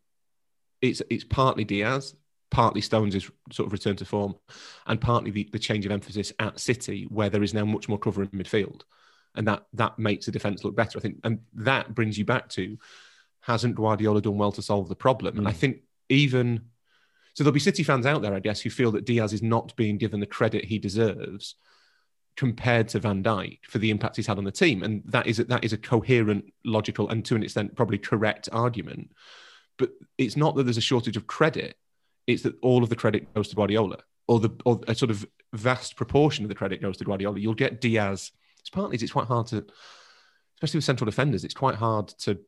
it's 0.81 1.01
it's 1.09 1.23
partly 1.23 1.63
Dias, 1.63 2.15
partly 2.51 2.81
Stones' 2.81 3.29
sort 3.51 3.67
of 3.67 3.73
return 3.73 3.95
to 3.97 4.05
form, 4.05 4.35
and 4.87 4.99
partly 4.99 5.31
the, 5.31 5.49
the 5.51 5.59
change 5.59 5.85
of 5.85 5.91
emphasis 5.91 6.33
at 6.39 6.59
City, 6.59 7.07
where 7.09 7.29
there 7.29 7.43
is 7.43 7.53
now 7.53 7.65
much 7.65 7.89
more 7.89 7.99
cover 7.99 8.21
in 8.21 8.29
midfield, 8.29 8.81
and 9.35 9.47
that 9.47 9.65
that 9.73 9.99
makes 9.99 10.25
the 10.25 10.31
defense 10.31 10.63
look 10.63 10.75
better. 10.75 10.97
I 10.97 11.01
think, 11.01 11.17
and 11.23 11.39
that 11.53 11.93
brings 11.93 12.17
you 12.17 12.25
back 12.25 12.49
to 12.49 12.77
hasn't 13.41 13.75
Guardiola 13.75 14.21
done 14.21 14.37
well 14.37 14.51
to 14.51 14.61
solve 14.61 14.89
the 14.89 14.95
problem? 14.95 15.37
And 15.37 15.47
I 15.47 15.51
mm. 15.51 15.55
think 15.55 15.77
even 16.09 16.61
so, 17.33 17.43
there'll 17.43 17.53
be 17.53 17.59
City 17.59 17.83
fans 17.83 18.05
out 18.05 18.21
there, 18.21 18.33
I 18.33 18.39
guess, 18.39 18.59
who 18.59 18.69
feel 18.69 18.91
that 18.91 19.05
Dias 19.05 19.31
is 19.31 19.41
not 19.41 19.75
being 19.77 19.97
given 19.97 20.19
the 20.19 20.25
credit 20.25 20.65
he 20.65 20.77
deserves 20.77 21.55
compared 22.35 22.89
to 22.89 22.99
Van 22.99 23.23
Dijk 23.23 23.59
for 23.63 23.77
the 23.77 23.91
impact 23.91 24.15
he's 24.15 24.27
had 24.27 24.37
on 24.37 24.43
the 24.43 24.51
team, 24.51 24.83
and 24.83 25.03
that 25.05 25.27
is 25.27 25.39
a, 25.39 25.45
that 25.45 25.63
is 25.63 25.73
a 25.73 25.77
coherent, 25.77 26.45
logical, 26.65 27.09
and 27.09 27.23
to 27.25 27.35
an 27.35 27.43
extent 27.43 27.75
probably 27.75 27.97
correct 27.97 28.49
argument. 28.51 29.11
But 29.79 29.91
it's 30.19 30.37
not 30.37 30.55
that 30.55 30.63
there's 30.63 30.77
a 30.77 30.81
shortage 30.81 31.17
of 31.17 31.25
credit; 31.25 31.75
it's 32.27 32.43
that 32.43 32.53
all 32.61 32.83
of 32.83 32.89
the 32.89 32.95
credit 32.95 33.33
goes 33.33 33.47
to 33.47 33.55
Guardiola, 33.55 33.97
or 34.27 34.39
the 34.39 34.51
or 34.65 34.79
a 34.87 34.93
sort 34.93 35.09
of 35.09 35.25
vast 35.53 35.95
proportion 35.95 36.45
of 36.45 36.49
the 36.49 36.55
credit 36.55 36.79
goes 36.79 36.97
to 36.97 37.03
Guardiola. 37.05 37.39
You'll 37.39 37.55
get 37.55 37.81
Dias 37.81 38.31
it's 38.59 38.69
partly 38.69 38.97
it's 38.97 39.11
quite 39.11 39.27
hard 39.27 39.47
to, 39.47 39.65
especially 40.55 40.77
with 40.77 40.85
central 40.85 41.05
defenders, 41.05 41.43
it's 41.43 41.53
quite 41.53 41.75
hard 41.75 42.09
to 42.19 42.39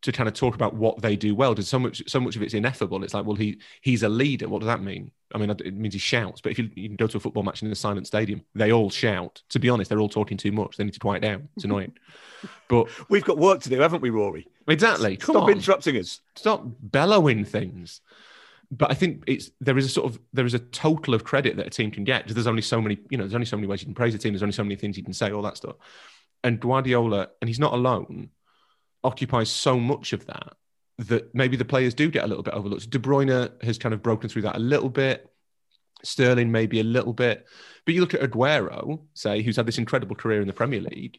to 0.00 0.12
kind 0.12 0.28
of 0.28 0.34
talk 0.34 0.54
about 0.54 0.74
what 0.74 1.02
they 1.02 1.16
do 1.16 1.34
well. 1.34 1.52
Because 1.52 1.68
so 1.68 1.78
much 1.78 2.02
so 2.06 2.20
much 2.20 2.36
of 2.36 2.42
it's 2.42 2.54
ineffable. 2.54 3.02
It's 3.02 3.14
like, 3.14 3.26
well, 3.26 3.36
he 3.36 3.60
he's 3.82 4.02
a 4.02 4.08
leader. 4.08 4.48
What 4.48 4.60
does 4.60 4.68
that 4.68 4.82
mean? 4.82 5.10
I 5.34 5.38
mean, 5.38 5.50
it 5.50 5.74
means 5.74 5.94
he 5.94 6.00
shouts. 6.00 6.40
But 6.40 6.52
if 6.52 6.58
you, 6.58 6.70
you 6.74 6.88
go 6.96 7.06
to 7.06 7.16
a 7.18 7.20
football 7.20 7.42
match 7.42 7.62
in 7.62 7.70
a 7.70 7.74
silent 7.74 8.06
stadium, 8.06 8.42
they 8.54 8.72
all 8.72 8.90
shout. 8.90 9.42
To 9.50 9.58
be 9.58 9.68
honest, 9.68 9.90
they're 9.90 10.00
all 10.00 10.08
talking 10.08 10.38
too 10.38 10.52
much. 10.52 10.76
They 10.76 10.84
need 10.84 10.94
to 10.94 11.00
quiet 11.00 11.22
down. 11.22 11.48
It's 11.56 11.64
annoying. 11.64 11.92
but 12.68 12.88
we've 13.10 13.24
got 13.24 13.36
work 13.36 13.60
to 13.62 13.68
do, 13.68 13.80
haven't 13.80 14.00
we, 14.00 14.10
Rory? 14.10 14.46
Exactly. 14.68 15.16
Come 15.16 15.34
Stop 15.34 15.44
on. 15.44 15.50
interrupting 15.50 15.96
us. 15.96 16.20
Stop 16.36 16.64
bellowing 16.80 17.44
things 17.44 18.00
but 18.70 18.90
I 18.90 18.94
think 18.94 19.24
it's 19.26 19.50
there 19.60 19.78
is 19.78 19.86
a 19.86 19.88
sort 19.88 20.12
of 20.12 20.20
there 20.32 20.44
is 20.44 20.54
a 20.54 20.58
total 20.58 21.14
of 21.14 21.24
credit 21.24 21.56
that 21.56 21.66
a 21.66 21.70
team 21.70 21.90
can 21.90 22.04
get. 22.04 22.28
There's 22.28 22.46
only 22.46 22.62
so 22.62 22.80
many, 22.80 22.98
you 23.10 23.16
know, 23.16 23.24
there's 23.24 23.34
only 23.34 23.46
so 23.46 23.56
many 23.56 23.66
ways 23.66 23.80
you 23.80 23.86
can 23.86 23.94
praise 23.94 24.14
a 24.14 24.18
team. 24.18 24.34
There's 24.34 24.42
only 24.42 24.52
so 24.52 24.64
many 24.64 24.76
things 24.76 24.96
you 24.96 25.04
can 25.04 25.14
say, 25.14 25.30
all 25.30 25.42
that 25.42 25.56
stuff. 25.56 25.76
And 26.44 26.60
Guardiola, 26.60 27.28
and 27.40 27.48
he's 27.48 27.58
not 27.58 27.72
alone, 27.72 28.30
occupies 29.02 29.50
so 29.50 29.78
much 29.78 30.12
of 30.12 30.26
that 30.26 30.54
that 30.98 31.34
maybe 31.34 31.56
the 31.56 31.64
players 31.64 31.94
do 31.94 32.10
get 32.10 32.24
a 32.24 32.26
little 32.26 32.42
bit 32.42 32.54
overlooked. 32.54 32.90
De 32.90 32.98
Bruyne 32.98 33.62
has 33.62 33.78
kind 33.78 33.94
of 33.94 34.02
broken 34.02 34.28
through 34.28 34.42
that 34.42 34.56
a 34.56 34.60
little 34.60 34.90
bit. 34.90 35.30
Sterling 36.04 36.52
maybe 36.52 36.78
a 36.78 36.84
little 36.84 37.12
bit, 37.12 37.44
but 37.84 37.92
you 37.92 38.00
look 38.00 38.14
at 38.14 38.20
Aguero, 38.20 39.00
say, 39.14 39.42
who's 39.42 39.56
had 39.56 39.66
this 39.66 39.78
incredible 39.78 40.14
career 40.14 40.40
in 40.40 40.46
the 40.46 40.52
Premier 40.52 40.80
League. 40.80 41.18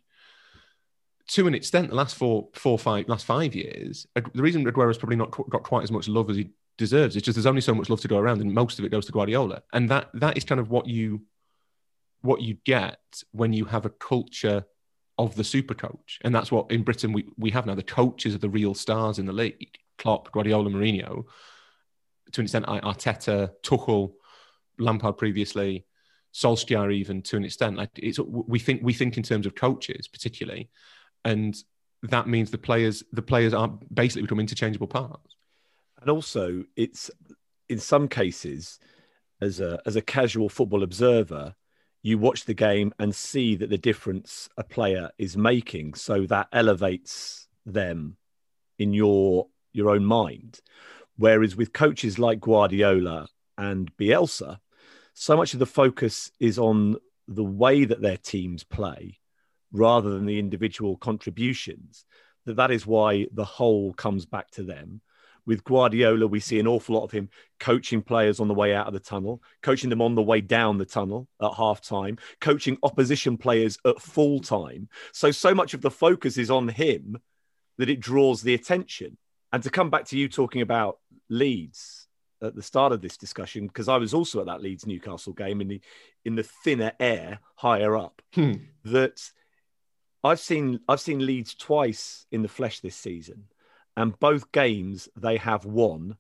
To 1.29 1.47
an 1.47 1.53
extent, 1.53 1.89
the 1.89 1.95
last 1.95 2.15
four, 2.15 2.49
four, 2.53 2.79
five, 2.79 3.07
last 3.07 3.25
five 3.25 3.53
years, 3.53 4.07
the 4.15 4.41
reason 4.41 4.65
Aguero's 4.65 4.97
probably 4.97 5.15
not 5.15 5.31
got 5.49 5.63
quite 5.63 5.83
as 5.83 5.91
much 5.91 6.07
love 6.07 6.29
as 6.29 6.37
he 6.37 6.49
deserves. 6.77 7.15
It's 7.15 7.25
just 7.25 7.35
there's 7.35 7.45
only 7.45 7.61
so 7.61 7.75
much 7.75 7.89
love 7.89 8.01
to 8.01 8.07
go 8.07 8.17
around, 8.17 8.41
and 8.41 8.51
most 8.51 8.79
of 8.79 8.85
it 8.85 8.89
goes 8.89 9.05
to 9.05 9.11
Guardiola, 9.11 9.61
and 9.71 9.89
that 9.89 10.09
that 10.15 10.37
is 10.37 10.43
kind 10.43 10.59
of 10.59 10.71
what 10.71 10.87
you 10.87 11.21
what 12.21 12.41
you 12.41 12.57
get 12.65 13.23
when 13.31 13.53
you 13.53 13.65
have 13.65 13.85
a 13.85 13.89
culture 13.89 14.65
of 15.19 15.35
the 15.35 15.43
super 15.43 15.75
coach, 15.75 16.19
and 16.23 16.33
that's 16.33 16.51
what 16.51 16.71
in 16.71 16.81
Britain 16.83 17.13
we 17.13 17.25
we 17.37 17.51
have 17.51 17.67
now. 17.67 17.75
The 17.75 17.83
coaches 17.83 18.33
are 18.33 18.39
the 18.39 18.49
real 18.49 18.73
stars 18.73 19.19
in 19.19 19.27
the 19.27 19.33
league: 19.33 19.77
Klopp, 19.99 20.31
Guardiola, 20.31 20.69
Mourinho. 20.69 21.25
To 22.31 22.41
an 22.41 22.45
extent, 22.45 22.65
Arteta, 22.65 23.51
Tuchel, 23.63 24.13
Lampard 24.77 25.17
previously, 25.17 25.85
Solskjaer 26.33 26.93
even 26.93 27.21
to 27.23 27.37
an 27.37 27.45
extent. 27.45 27.77
Like 27.77 27.91
it's 27.95 28.19
we 28.19 28.59
think 28.59 28.81
we 28.83 28.93
think 28.93 29.17
in 29.17 29.23
terms 29.23 29.45
of 29.45 29.55
coaches 29.55 30.07
particularly, 30.07 30.69
and 31.25 31.55
that 32.03 32.27
means 32.27 32.51
the 32.51 32.57
players 32.57 33.03
the 33.11 33.21
players 33.21 33.53
are 33.53 33.67
basically 33.93 34.23
become 34.23 34.39
interchangeable 34.39 34.87
parts. 34.87 35.35
And 36.01 36.09
also, 36.09 36.63
it's 36.75 37.11
in 37.67 37.79
some 37.79 38.07
cases, 38.07 38.79
as 39.41 39.59
a 39.59 39.81
as 39.85 39.95
a 39.95 40.01
casual 40.01 40.49
football 40.49 40.83
observer, 40.83 41.55
you 42.01 42.17
watch 42.17 42.45
the 42.45 42.53
game 42.53 42.93
and 42.99 43.13
see 43.13 43.55
that 43.55 43.69
the 43.69 43.77
difference 43.77 44.49
a 44.57 44.63
player 44.63 45.09
is 45.17 45.35
making, 45.35 45.95
so 45.95 46.25
that 46.27 46.47
elevates 46.53 47.47
them 47.65 48.17
in 48.77 48.93
your 48.93 49.47
your 49.73 49.89
own 49.89 50.05
mind. 50.05 50.59
Whereas 51.17 51.55
with 51.55 51.73
coaches 51.73 52.17
like 52.17 52.39
Guardiola 52.39 53.27
and 53.57 53.95
Bielsa, 53.97 54.59
so 55.13 55.35
much 55.35 55.53
of 55.53 55.59
the 55.59 55.65
focus 55.65 56.31
is 56.39 56.57
on 56.57 56.95
the 57.27 57.43
way 57.43 57.83
that 57.83 58.01
their 58.01 58.17
teams 58.17 58.63
play 58.63 59.18
rather 59.71 60.09
than 60.09 60.25
the 60.25 60.39
individual 60.39 60.97
contributions 60.97 62.05
that 62.45 62.55
that 62.55 62.71
is 62.71 62.87
why 62.87 63.27
the 63.33 63.45
whole 63.45 63.93
comes 63.93 64.25
back 64.25 64.49
to 64.51 64.63
them 64.63 65.01
with 65.45 65.63
Guardiola, 65.63 66.27
we 66.27 66.39
see 66.39 66.59
an 66.59 66.67
awful 66.67 66.95
lot 66.95 67.05
of 67.05 67.11
him 67.11 67.27
coaching 67.59 68.03
players 68.03 68.39
on 68.39 68.47
the 68.47 68.53
way 68.53 68.75
out 68.75 68.85
of 68.85 68.93
the 68.93 68.99
tunnel, 68.99 69.41
coaching 69.63 69.89
them 69.89 70.01
on 70.01 70.13
the 70.13 70.21
way 70.21 70.41
down 70.41 70.77
the 70.77 70.85
tunnel 70.85 71.27
at 71.41 71.55
half 71.55 71.81
time, 71.81 72.19
coaching 72.39 72.77
opposition 72.83 73.35
players 73.35 73.77
at 73.83 73.99
full 73.99 74.39
time. 74.41 74.87
So, 75.11 75.31
so 75.31 75.55
much 75.55 75.73
of 75.73 75.81
the 75.81 75.89
focus 75.89 76.37
is 76.37 76.51
on 76.51 76.67
him 76.67 77.17
that 77.79 77.89
it 77.89 77.99
draws 77.99 78.43
the 78.43 78.53
attention. 78.53 79.17
And 79.51 79.63
to 79.63 79.71
come 79.71 79.89
back 79.89 80.05
to 80.05 80.17
you 80.17 80.29
talking 80.29 80.61
about 80.61 80.99
Leeds 81.29 82.07
at 82.43 82.55
the 82.55 82.61
start 82.61 82.93
of 82.93 83.01
this 83.01 83.17
discussion, 83.17 83.65
because 83.65 83.89
I 83.89 83.97
was 83.97 84.13
also 84.13 84.41
at 84.41 84.45
that 84.45 84.61
Leeds 84.61 84.85
Newcastle 84.85 85.33
game 85.33 85.61
in 85.61 85.67
the 85.67 85.81
in 86.25 86.35
the 86.35 86.43
thinner 86.43 86.91
air 86.99 87.39
higher 87.55 87.97
up, 87.97 88.21
hmm. 88.35 88.53
that 88.83 89.19
I've 90.23 90.39
seen 90.39 90.81
I've 90.87 90.99
seen 90.99 91.25
Leeds 91.25 91.55
twice 91.55 92.25
in 92.31 92.41
the 92.41 92.47
flesh 92.47 92.79
this 92.79 92.95
season 92.95 93.45
and 93.99 94.17
both 94.17 94.53
games 94.53 95.09
they 95.17 95.35
have 95.35 95.65
won 95.65 96.15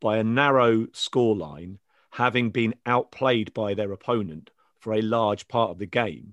by 0.00 0.16
a 0.16 0.24
narrow 0.24 0.86
scoreline, 0.86 1.76
having 2.12 2.50
been 2.50 2.74
outplayed 2.86 3.52
by 3.52 3.74
their 3.74 3.92
opponent 3.92 4.50
for 4.80 4.94
a 4.94 5.02
large 5.02 5.46
part 5.48 5.70
of 5.70 5.78
the 5.78 5.86
game, 5.86 6.32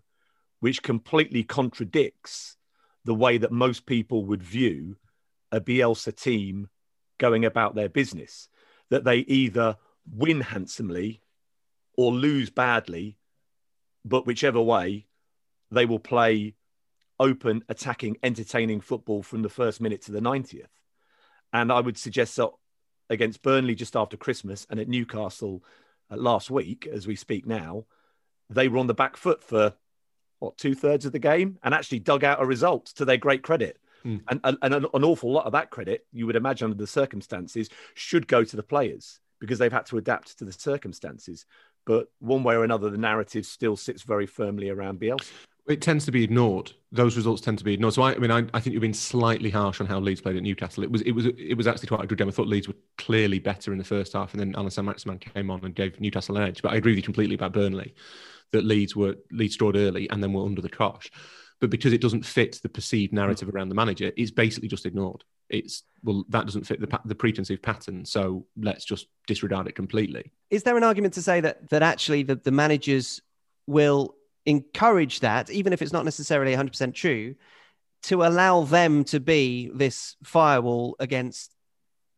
which 0.61 0.81
completely 0.81 1.43
contradicts 1.43 2.55
the 3.03 3.13
way 3.13 3.37
that 3.37 3.51
most 3.51 3.85
people 3.85 4.23
would 4.23 4.41
view 4.41 4.95
a 5.51 5.59
Bielsa 5.59 6.15
team 6.15 6.69
going 7.17 7.43
about 7.43 7.75
their 7.75 7.89
business. 7.89 8.47
That 8.89 9.03
they 9.03 9.17
either 9.17 9.75
win 10.09 10.39
handsomely 10.39 11.21
or 11.97 12.13
lose 12.13 12.49
badly, 12.49 13.17
but 14.05 14.25
whichever 14.25 14.61
way, 14.61 15.07
they 15.71 15.85
will 15.85 15.99
play 15.99 16.55
open, 17.19 17.63
attacking, 17.69 18.17
entertaining 18.23 18.81
football 18.81 19.21
from 19.21 19.41
the 19.41 19.49
first 19.49 19.81
minute 19.81 20.01
to 20.03 20.11
the 20.11 20.21
90th. 20.21 20.67
And 21.51 21.71
I 21.71 21.79
would 21.79 21.97
suggest 21.97 22.35
that 22.37 22.51
against 23.09 23.41
Burnley 23.41 23.75
just 23.75 23.95
after 23.95 24.17
Christmas 24.17 24.65
and 24.69 24.79
at 24.79 24.87
Newcastle 24.87 25.63
uh, 26.11 26.17
last 26.17 26.49
week, 26.49 26.87
as 26.91 27.07
we 27.07 27.15
speak 27.15 27.45
now, 27.45 27.85
they 28.49 28.67
were 28.67 28.77
on 28.77 28.87
the 28.87 28.93
back 28.93 29.17
foot 29.17 29.43
for 29.43 29.73
what 30.39 30.57
two 30.57 30.73
thirds 30.73 31.05
of 31.05 31.11
the 31.11 31.19
game 31.19 31.57
and 31.63 31.73
actually 31.73 31.99
dug 31.99 32.23
out 32.23 32.41
a 32.41 32.45
result 32.45 32.85
to 32.85 33.05
their 33.05 33.17
great 33.17 33.43
credit. 33.43 33.77
Mm. 34.05 34.21
And, 34.29 34.39
and, 34.43 34.57
and 34.61 34.73
an, 34.73 34.85
an 34.93 35.03
awful 35.03 35.31
lot 35.31 35.45
of 35.45 35.51
that 35.51 35.69
credit, 35.69 36.05
you 36.13 36.25
would 36.25 36.37
imagine 36.37 36.65
under 36.65 36.77
the 36.77 36.87
circumstances, 36.87 37.69
should 37.95 38.27
go 38.27 38.43
to 38.43 38.55
the 38.55 38.63
players 38.63 39.19
because 39.39 39.59
they've 39.59 39.71
had 39.71 39.85
to 39.87 39.97
adapt 39.97 40.37
to 40.37 40.45
the 40.45 40.53
circumstances. 40.53 41.45
But 41.85 42.07
one 42.19 42.43
way 42.43 42.55
or 42.55 42.63
another, 42.63 42.89
the 42.89 42.97
narrative 42.97 43.45
still 43.45 43.75
sits 43.75 44.03
very 44.03 44.25
firmly 44.25 44.69
around 44.69 44.99
Bielsa. 44.99 45.31
It 45.69 45.81
tends 45.81 46.03
to 46.05 46.11
be 46.11 46.23
ignored. 46.23 46.71
Those 46.91 47.15
results 47.15 47.41
tend 47.41 47.59
to 47.59 47.63
be 47.63 47.75
ignored. 47.75 47.93
So 47.93 48.01
I, 48.01 48.15
I 48.15 48.17
mean, 48.17 48.31
I, 48.31 48.39
I, 48.55 48.59
think 48.59 48.73
you've 48.73 48.81
been 48.81 48.93
slightly 48.93 49.51
harsh 49.51 49.79
on 49.79 49.85
how 49.85 49.99
Leeds 49.99 50.19
played 50.19 50.35
at 50.35 50.41
Newcastle. 50.41 50.83
It 50.83 50.91
was, 50.91 51.03
it 51.03 51.11
was, 51.11 51.27
it 51.27 51.55
was 51.55 51.67
actually 51.67 51.89
quite 51.89 52.03
a 52.03 52.07
good 52.07 52.17
game. 52.17 52.27
I 52.27 52.31
thought 52.31 52.47
Leeds 52.47 52.67
were 52.67 52.73
clearly 52.97 53.37
better 53.37 53.71
in 53.71 53.77
the 53.77 53.83
first 53.83 54.13
half, 54.13 54.33
and 54.33 54.39
then 54.41 54.55
Allan 54.55 54.71
Saint-Maximin 54.71 55.19
came 55.19 55.51
on 55.51 55.63
and 55.63 55.75
gave 55.75 55.99
Newcastle 56.01 56.37
an 56.37 56.43
edge. 56.43 56.63
But 56.63 56.73
I 56.73 56.77
agree 56.77 56.93
with 56.93 56.97
you 56.97 57.03
completely 57.03 57.35
about 57.35 57.53
Burnley, 57.53 57.93
that 58.51 58.65
Leeds 58.65 58.95
were 58.95 59.15
Leeds 59.31 59.53
scored 59.53 59.75
early 59.75 60.09
and 60.09 60.23
then 60.23 60.33
were 60.33 60.43
under 60.43 60.61
the 60.61 60.69
cosh. 60.69 61.11
But 61.59 61.69
because 61.69 61.93
it 61.93 62.01
doesn't 62.01 62.25
fit 62.25 62.59
the 62.63 62.69
perceived 62.69 63.13
narrative 63.13 63.47
mm. 63.47 63.53
around 63.53 63.69
the 63.69 63.75
manager, 63.75 64.11
it's 64.17 64.31
basically 64.31 64.69
just 64.69 64.87
ignored. 64.87 65.23
It's 65.49 65.83
well, 66.03 66.25
that 66.29 66.45
doesn't 66.45 66.65
fit 66.65 66.79
the 66.79 66.99
the 67.05 67.15
preconceived 67.15 67.61
pattern, 67.61 68.05
so 68.05 68.45
let's 68.57 68.85
just 68.85 69.07
disregard 69.27 69.67
it 69.67 69.75
completely. 69.75 70.31
Is 70.49 70.63
there 70.63 70.77
an 70.77 70.83
argument 70.83 71.13
to 71.15 71.21
say 71.21 71.41
that 71.41 71.69
that 71.69 71.83
actually 71.83 72.23
the, 72.23 72.35
the 72.35 72.51
managers 72.51 73.21
will 73.67 74.15
encourage 74.49 75.19
that, 75.21 75.49
even 75.49 75.73
if 75.73 75.81
it's 75.81 75.93
not 75.93 76.05
necessarily 76.05 76.55
100% 76.55 76.93
true, 76.93 77.35
to 78.03 78.23
allow 78.23 78.63
them 78.63 79.03
to 79.05 79.19
be 79.19 79.69
this 79.73 80.15
firewall 80.23 80.95
against 80.99 81.53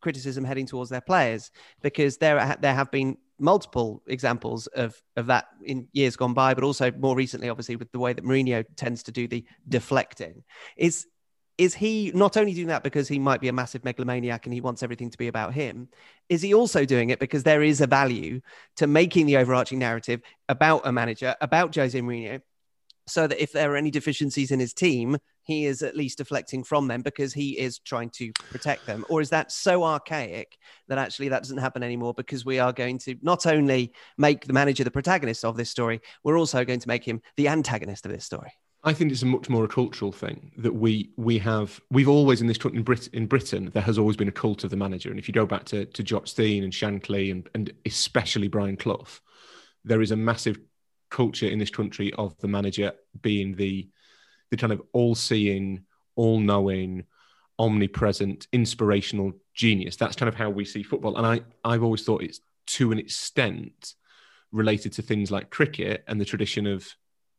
criticism 0.00 0.44
heading 0.44 0.66
towards 0.66 0.90
their 0.90 1.00
players, 1.00 1.50
because 1.82 2.16
there 2.18 2.56
there 2.60 2.74
have 2.74 2.90
been 2.90 3.16
multiple 3.38 4.02
examples 4.06 4.66
of 4.68 5.00
of 5.16 5.26
that 5.26 5.46
in 5.64 5.88
years 5.92 6.16
gone 6.16 6.34
by, 6.34 6.54
but 6.54 6.64
also 6.64 6.90
more 6.92 7.16
recently, 7.16 7.48
obviously, 7.48 7.76
with 7.76 7.90
the 7.92 7.98
way 7.98 8.12
that 8.12 8.24
Mourinho 8.24 8.64
tends 8.76 9.02
to 9.04 9.12
do 9.12 9.28
the 9.28 9.44
deflecting. 9.68 10.42
Is 10.76 11.06
is 11.58 11.74
he 11.74 12.10
not 12.14 12.36
only 12.36 12.54
doing 12.54 12.68
that 12.68 12.82
because 12.82 13.08
he 13.08 13.18
might 13.18 13.40
be 13.40 13.48
a 13.48 13.52
massive 13.52 13.84
megalomaniac 13.84 14.46
and 14.46 14.54
he 14.54 14.60
wants 14.60 14.82
everything 14.82 15.10
to 15.10 15.18
be 15.18 15.28
about 15.28 15.52
him? 15.52 15.88
Is 16.28 16.42
he 16.42 16.54
also 16.54 16.84
doing 16.84 17.10
it 17.10 17.18
because 17.18 17.42
there 17.42 17.62
is 17.62 17.80
a 17.80 17.86
value 17.86 18.40
to 18.76 18.86
making 18.86 19.26
the 19.26 19.36
overarching 19.36 19.78
narrative 19.78 20.22
about 20.48 20.86
a 20.86 20.92
manager, 20.92 21.36
about 21.40 21.74
Jose 21.74 21.98
Mourinho, 22.00 22.40
so 23.06 23.26
that 23.26 23.42
if 23.42 23.52
there 23.52 23.72
are 23.72 23.76
any 23.76 23.90
deficiencies 23.90 24.50
in 24.50 24.60
his 24.60 24.72
team, 24.72 25.18
he 25.42 25.66
is 25.66 25.82
at 25.82 25.96
least 25.96 26.18
deflecting 26.18 26.62
from 26.62 26.86
them 26.86 27.02
because 27.02 27.34
he 27.34 27.58
is 27.58 27.78
trying 27.80 28.10
to 28.10 28.32
protect 28.32 28.86
them? 28.86 29.04
Or 29.08 29.20
is 29.20 29.30
that 29.30 29.50
so 29.50 29.84
archaic 29.84 30.56
that 30.88 30.98
actually 30.98 31.28
that 31.28 31.42
doesn't 31.42 31.58
happen 31.58 31.82
anymore 31.82 32.14
because 32.14 32.44
we 32.44 32.60
are 32.60 32.72
going 32.72 32.98
to 33.00 33.16
not 33.22 33.44
only 33.46 33.92
make 34.16 34.46
the 34.46 34.52
manager 34.52 34.84
the 34.84 34.90
protagonist 34.90 35.44
of 35.44 35.56
this 35.56 35.70
story, 35.70 36.00
we're 36.22 36.38
also 36.38 36.64
going 36.64 36.80
to 36.80 36.88
make 36.88 37.04
him 37.04 37.20
the 37.36 37.48
antagonist 37.48 38.06
of 38.06 38.12
this 38.12 38.24
story? 38.24 38.52
I 38.84 38.92
think 38.92 39.12
it's 39.12 39.22
a 39.22 39.26
much 39.26 39.48
more 39.48 39.64
a 39.64 39.68
cultural 39.68 40.10
thing 40.10 40.50
that 40.56 40.74
we 40.74 41.10
we 41.16 41.38
have. 41.38 41.80
We've 41.90 42.08
always 42.08 42.40
in 42.40 42.48
this 42.48 42.58
in, 42.58 42.82
Brit, 42.82 43.08
in 43.08 43.26
Britain 43.26 43.70
there 43.72 43.82
has 43.82 43.98
always 43.98 44.16
been 44.16 44.28
a 44.28 44.32
cult 44.32 44.64
of 44.64 44.70
the 44.70 44.76
manager, 44.76 45.10
and 45.10 45.18
if 45.18 45.28
you 45.28 45.34
go 45.34 45.46
back 45.46 45.64
to 45.66 45.84
to 45.84 46.02
Jock 46.02 46.26
Stein 46.26 46.64
and 46.64 46.72
Shankly 46.72 47.30
and 47.30 47.48
and 47.54 47.72
especially 47.86 48.48
Brian 48.48 48.76
Clough, 48.76 49.20
there 49.84 50.02
is 50.02 50.10
a 50.10 50.16
massive 50.16 50.58
culture 51.10 51.46
in 51.46 51.58
this 51.58 51.70
country 51.70 52.12
of 52.14 52.36
the 52.38 52.48
manager 52.48 52.92
being 53.20 53.54
the 53.54 53.88
the 54.50 54.56
kind 54.56 54.72
of 54.72 54.82
all-seeing, 54.92 55.82
all-knowing, 56.16 57.04
omnipresent, 57.58 58.48
inspirational 58.52 59.32
genius. 59.54 59.96
That's 59.96 60.16
kind 60.16 60.28
of 60.28 60.34
how 60.34 60.50
we 60.50 60.64
see 60.64 60.82
football, 60.82 61.16
and 61.16 61.26
I 61.26 61.40
I've 61.64 61.84
always 61.84 62.02
thought 62.02 62.22
it's 62.24 62.40
to 62.78 62.90
an 62.90 62.98
extent 62.98 63.94
related 64.50 64.92
to 64.94 65.02
things 65.02 65.30
like 65.30 65.50
cricket 65.50 66.04
and 66.08 66.20
the 66.20 66.24
tradition 66.24 66.66
of 66.66 66.86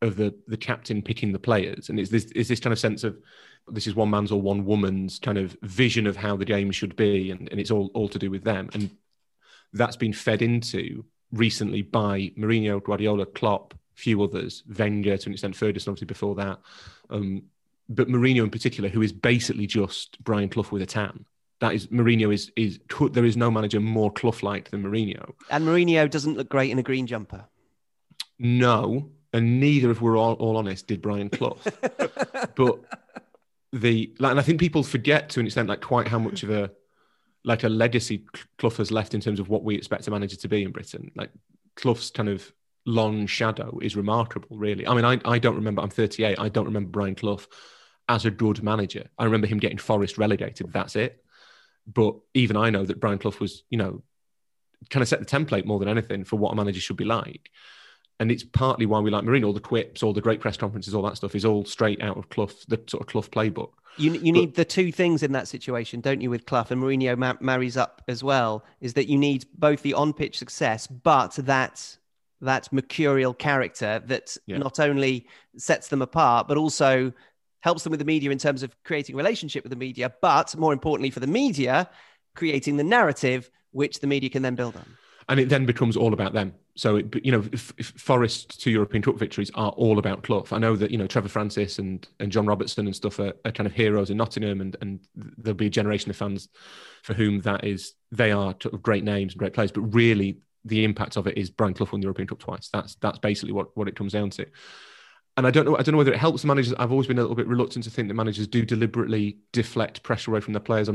of 0.04 0.16
the 0.16 0.34
the 0.46 0.56
captain 0.56 1.02
picking 1.02 1.32
the 1.32 1.38
players, 1.38 1.88
and 1.88 1.98
it's 1.98 2.10
this 2.10 2.24
is 2.26 2.48
this 2.48 2.60
kind 2.60 2.72
of 2.72 2.78
sense 2.78 3.04
of 3.04 3.16
this 3.68 3.86
is 3.86 3.94
one 3.94 4.10
man's 4.10 4.30
or 4.30 4.40
one 4.40 4.64
woman's 4.64 5.18
kind 5.18 5.38
of 5.38 5.56
vision 5.62 6.06
of 6.06 6.16
how 6.16 6.36
the 6.36 6.44
game 6.44 6.70
should 6.70 6.94
be, 6.96 7.30
and, 7.30 7.48
and 7.50 7.58
it's 7.58 7.70
all 7.70 7.90
all 7.94 8.08
to 8.08 8.18
do 8.18 8.30
with 8.30 8.44
them, 8.44 8.68
and 8.74 8.90
that's 9.72 9.96
been 9.96 10.12
fed 10.12 10.42
into 10.42 11.04
recently 11.32 11.82
by 11.82 12.30
Mourinho, 12.38 12.82
Guardiola, 12.82 13.26
Klopp, 13.26 13.74
few 13.94 14.22
others, 14.22 14.62
Wenger 14.78 15.16
to 15.16 15.28
an 15.28 15.32
extent, 15.32 15.56
Ferguson 15.56 15.90
obviously 15.90 16.06
before 16.06 16.36
that, 16.36 16.60
um, 17.10 17.42
but 17.88 18.08
Mourinho 18.08 18.44
in 18.44 18.50
particular, 18.50 18.88
who 18.88 19.02
is 19.02 19.12
basically 19.12 19.66
just 19.66 20.22
Brian 20.22 20.48
Clough 20.48 20.70
with 20.70 20.82
a 20.82 20.86
tan. 20.86 21.24
That 21.60 21.74
is 21.74 21.86
Mourinho 21.86 22.32
is 22.32 22.52
is 22.56 22.78
there 23.12 23.24
is 23.24 23.36
no 23.36 23.50
manager 23.50 23.80
more 23.80 24.12
Clough 24.12 24.42
like 24.42 24.70
than 24.70 24.82
Mourinho. 24.82 25.32
And 25.50 25.66
Mourinho 25.66 26.10
doesn't 26.10 26.36
look 26.36 26.48
great 26.48 26.70
in 26.70 26.78
a 26.78 26.82
green 26.82 27.06
jumper. 27.06 27.46
No, 28.38 29.10
and 29.34 29.58
neither, 29.58 29.90
if 29.90 30.00
we're 30.00 30.16
all, 30.16 30.34
all 30.34 30.56
honest, 30.56 30.86
did 30.86 31.02
Brian 31.02 31.28
Clough. 31.28 31.58
but 32.54 32.78
the 33.72 34.14
like, 34.20 34.30
and 34.30 34.38
I 34.38 34.42
think 34.42 34.60
people 34.60 34.84
forget 34.84 35.28
to 35.30 35.40
an 35.40 35.46
extent 35.46 35.68
like 35.68 35.80
quite 35.80 36.06
how 36.06 36.20
much 36.20 36.44
of 36.44 36.50
a 36.50 36.70
like 37.44 37.64
a 37.64 37.68
legacy 37.68 38.24
Clough 38.58 38.70
has 38.70 38.92
left 38.92 39.12
in 39.12 39.20
terms 39.20 39.40
of 39.40 39.48
what 39.48 39.64
we 39.64 39.74
expect 39.74 40.06
a 40.06 40.10
manager 40.12 40.36
to 40.36 40.48
be 40.48 40.62
in 40.62 40.70
Britain. 40.70 41.10
Like 41.16 41.30
Clough's 41.74 42.12
kind 42.12 42.28
of 42.28 42.50
long 42.86 43.26
shadow 43.26 43.78
is 43.82 43.96
remarkable, 43.96 44.56
really. 44.56 44.86
I 44.86 44.94
mean, 44.94 45.04
I, 45.04 45.20
I 45.24 45.38
don't 45.40 45.56
remember, 45.56 45.82
I'm 45.82 45.90
38, 45.90 46.38
I 46.38 46.48
don't 46.48 46.66
remember 46.66 46.90
Brian 46.90 47.16
Clough 47.16 47.40
as 48.08 48.24
a 48.24 48.30
good 48.30 48.62
manager. 48.62 49.08
I 49.18 49.24
remember 49.24 49.46
him 49.46 49.58
getting 49.58 49.78
Forest 49.78 50.16
relegated, 50.16 50.72
that's 50.72 50.96
it. 50.96 51.22
But 51.86 52.16
even 52.34 52.56
I 52.56 52.70
know 52.70 52.84
that 52.84 53.00
Brian 53.00 53.18
Clough 53.18 53.34
was, 53.40 53.64
you 53.68 53.78
know, 53.78 54.02
kind 54.90 55.02
of 55.02 55.08
set 55.08 55.18
the 55.18 55.26
template 55.26 55.66
more 55.66 55.78
than 55.78 55.88
anything 55.88 56.24
for 56.24 56.36
what 56.36 56.52
a 56.52 56.56
manager 56.56 56.80
should 56.80 56.96
be 56.96 57.04
like. 57.04 57.50
And 58.20 58.30
it's 58.30 58.44
partly 58.44 58.86
why 58.86 59.00
we 59.00 59.10
like 59.10 59.24
Mourinho. 59.24 59.46
All 59.46 59.52
the 59.52 59.60
quips, 59.60 60.02
all 60.02 60.12
the 60.12 60.20
great 60.20 60.40
press 60.40 60.56
conferences, 60.56 60.94
all 60.94 61.02
that 61.02 61.16
stuff 61.16 61.34
is 61.34 61.44
all 61.44 61.64
straight 61.64 62.00
out 62.02 62.16
of 62.16 62.28
Clough, 62.28 62.50
the 62.68 62.80
sort 62.86 63.02
of 63.02 63.06
Clough 63.08 63.22
playbook. 63.22 63.70
You, 63.96 64.12
you 64.12 64.32
but, 64.32 64.38
need 64.38 64.54
the 64.54 64.64
two 64.64 64.90
things 64.92 65.22
in 65.22 65.32
that 65.32 65.48
situation, 65.48 66.00
don't 66.00 66.20
you, 66.20 66.30
with 66.30 66.46
Clough 66.46 66.66
and 66.70 66.82
Mourinho 66.82 67.16
ma- 67.16 67.34
marries 67.40 67.76
up 67.76 68.02
as 68.08 68.22
well, 68.24 68.64
is 68.80 68.94
that 68.94 69.08
you 69.08 69.18
need 69.18 69.46
both 69.58 69.82
the 69.82 69.94
on 69.94 70.12
pitch 70.12 70.38
success, 70.38 70.86
but 70.86 71.32
that 71.36 71.96
that 72.40 72.70
mercurial 72.72 73.32
character 73.32 74.02
that 74.06 74.36
yeah. 74.46 74.58
not 74.58 74.78
only 74.78 75.26
sets 75.56 75.88
them 75.88 76.02
apart, 76.02 76.46
but 76.46 76.56
also 76.56 77.12
helps 77.60 77.82
them 77.82 77.90
with 77.90 77.98
the 77.98 78.04
media 78.04 78.30
in 78.30 78.38
terms 78.38 78.62
of 78.62 78.76
creating 78.84 79.14
a 79.14 79.16
relationship 79.16 79.64
with 79.64 79.70
the 79.70 79.76
media, 79.76 80.12
but 80.20 80.54
more 80.56 80.72
importantly 80.72 81.08
for 81.08 81.20
the 81.20 81.26
media, 81.26 81.88
creating 82.34 82.76
the 82.76 82.84
narrative 82.84 83.50
which 83.70 84.00
the 84.00 84.06
media 84.06 84.28
can 84.28 84.42
then 84.42 84.54
build 84.54 84.76
on. 84.76 84.84
And 85.28 85.40
it 85.40 85.48
then 85.48 85.64
becomes 85.64 85.96
all 85.96 86.12
about 86.12 86.34
them. 86.34 86.54
So, 86.76 86.96
it, 86.96 87.14
you 87.24 87.30
know, 87.30 87.42
Forest 87.80 88.60
to 88.62 88.70
European 88.70 89.02
Cup 89.02 89.16
victories 89.16 89.50
are 89.54 89.70
all 89.70 90.00
about 90.00 90.24
Clough. 90.24 90.46
I 90.50 90.58
know 90.58 90.74
that, 90.74 90.90
you 90.90 90.98
know, 90.98 91.06
Trevor 91.06 91.28
Francis 91.28 91.78
and, 91.78 92.06
and 92.18 92.32
John 92.32 92.46
Robertson 92.46 92.86
and 92.86 92.96
stuff 92.96 93.20
are, 93.20 93.32
are 93.44 93.52
kind 93.52 93.68
of 93.68 93.72
heroes 93.72 94.10
in 94.10 94.16
Nottingham, 94.16 94.60
and, 94.60 94.76
and 94.80 95.00
there'll 95.14 95.56
be 95.56 95.66
a 95.66 95.70
generation 95.70 96.10
of 96.10 96.16
fans 96.16 96.48
for 97.04 97.14
whom 97.14 97.40
that 97.42 97.64
is, 97.64 97.94
they 98.10 98.32
are 98.32 98.54
great 98.82 99.04
names 99.04 99.34
and 99.34 99.38
great 99.38 99.52
players. 99.52 99.70
But 99.70 99.94
really, 99.94 100.38
the 100.64 100.84
impact 100.84 101.16
of 101.16 101.28
it 101.28 101.38
is 101.38 101.48
Brian 101.48 101.74
Clough 101.74 101.88
won 101.92 102.00
the 102.00 102.06
European 102.06 102.26
Cup 102.26 102.40
twice. 102.40 102.70
That's 102.72 102.96
that's 102.96 103.18
basically 103.18 103.52
what, 103.52 103.76
what 103.76 103.86
it 103.86 103.94
comes 103.94 104.12
down 104.12 104.30
to. 104.30 104.46
And 105.36 105.46
I 105.46 105.50
don't 105.50 105.66
know. 105.66 105.76
I 105.76 105.82
don't 105.82 105.92
know 105.92 105.98
whether 105.98 106.12
it 106.12 106.18
helps 106.18 106.42
the 106.42 106.48
managers. 106.48 106.74
I've 106.78 106.90
always 106.90 107.06
been 107.06 107.18
a 107.18 107.20
little 107.20 107.36
bit 107.36 107.46
reluctant 107.46 107.84
to 107.84 107.90
think 107.90 108.08
that 108.08 108.14
managers 108.14 108.46
do 108.46 108.64
deliberately 108.64 109.38
deflect 109.52 110.02
pressure 110.02 110.30
away 110.30 110.40
from 110.40 110.54
their 110.54 110.60
players. 110.60 110.88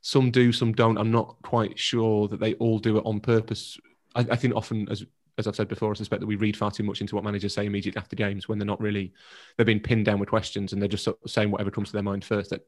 Some 0.00 0.30
do, 0.32 0.50
some 0.52 0.72
don't. 0.72 0.98
I'm 0.98 1.12
not 1.12 1.36
quite 1.42 1.78
sure 1.78 2.26
that 2.28 2.40
they 2.40 2.54
all 2.54 2.78
do 2.78 2.96
it 2.96 3.06
on 3.06 3.20
purpose. 3.20 3.78
I, 4.14 4.20
I 4.30 4.36
think 4.36 4.54
often, 4.54 4.88
as 4.90 5.04
as 5.38 5.46
I've 5.46 5.56
said 5.56 5.68
before, 5.68 5.90
I 5.90 5.94
suspect 5.94 6.20
that 6.20 6.26
we 6.26 6.36
read 6.36 6.56
far 6.56 6.70
too 6.70 6.82
much 6.82 7.00
into 7.00 7.14
what 7.14 7.24
managers 7.24 7.54
say 7.54 7.64
immediately 7.64 7.98
after 7.98 8.16
games 8.16 8.48
when 8.48 8.58
they're 8.58 8.66
not 8.66 8.80
really. 8.80 9.12
They're 9.56 9.66
being 9.66 9.80
pinned 9.80 10.04
down 10.04 10.18
with 10.18 10.28
questions 10.28 10.72
and 10.72 10.80
they're 10.80 10.88
just 10.88 11.04
sort 11.04 11.18
of 11.24 11.30
saying 11.30 11.50
whatever 11.50 11.70
comes 11.70 11.88
to 11.88 11.94
their 11.94 12.02
mind 12.02 12.24
first. 12.24 12.50
That 12.50 12.66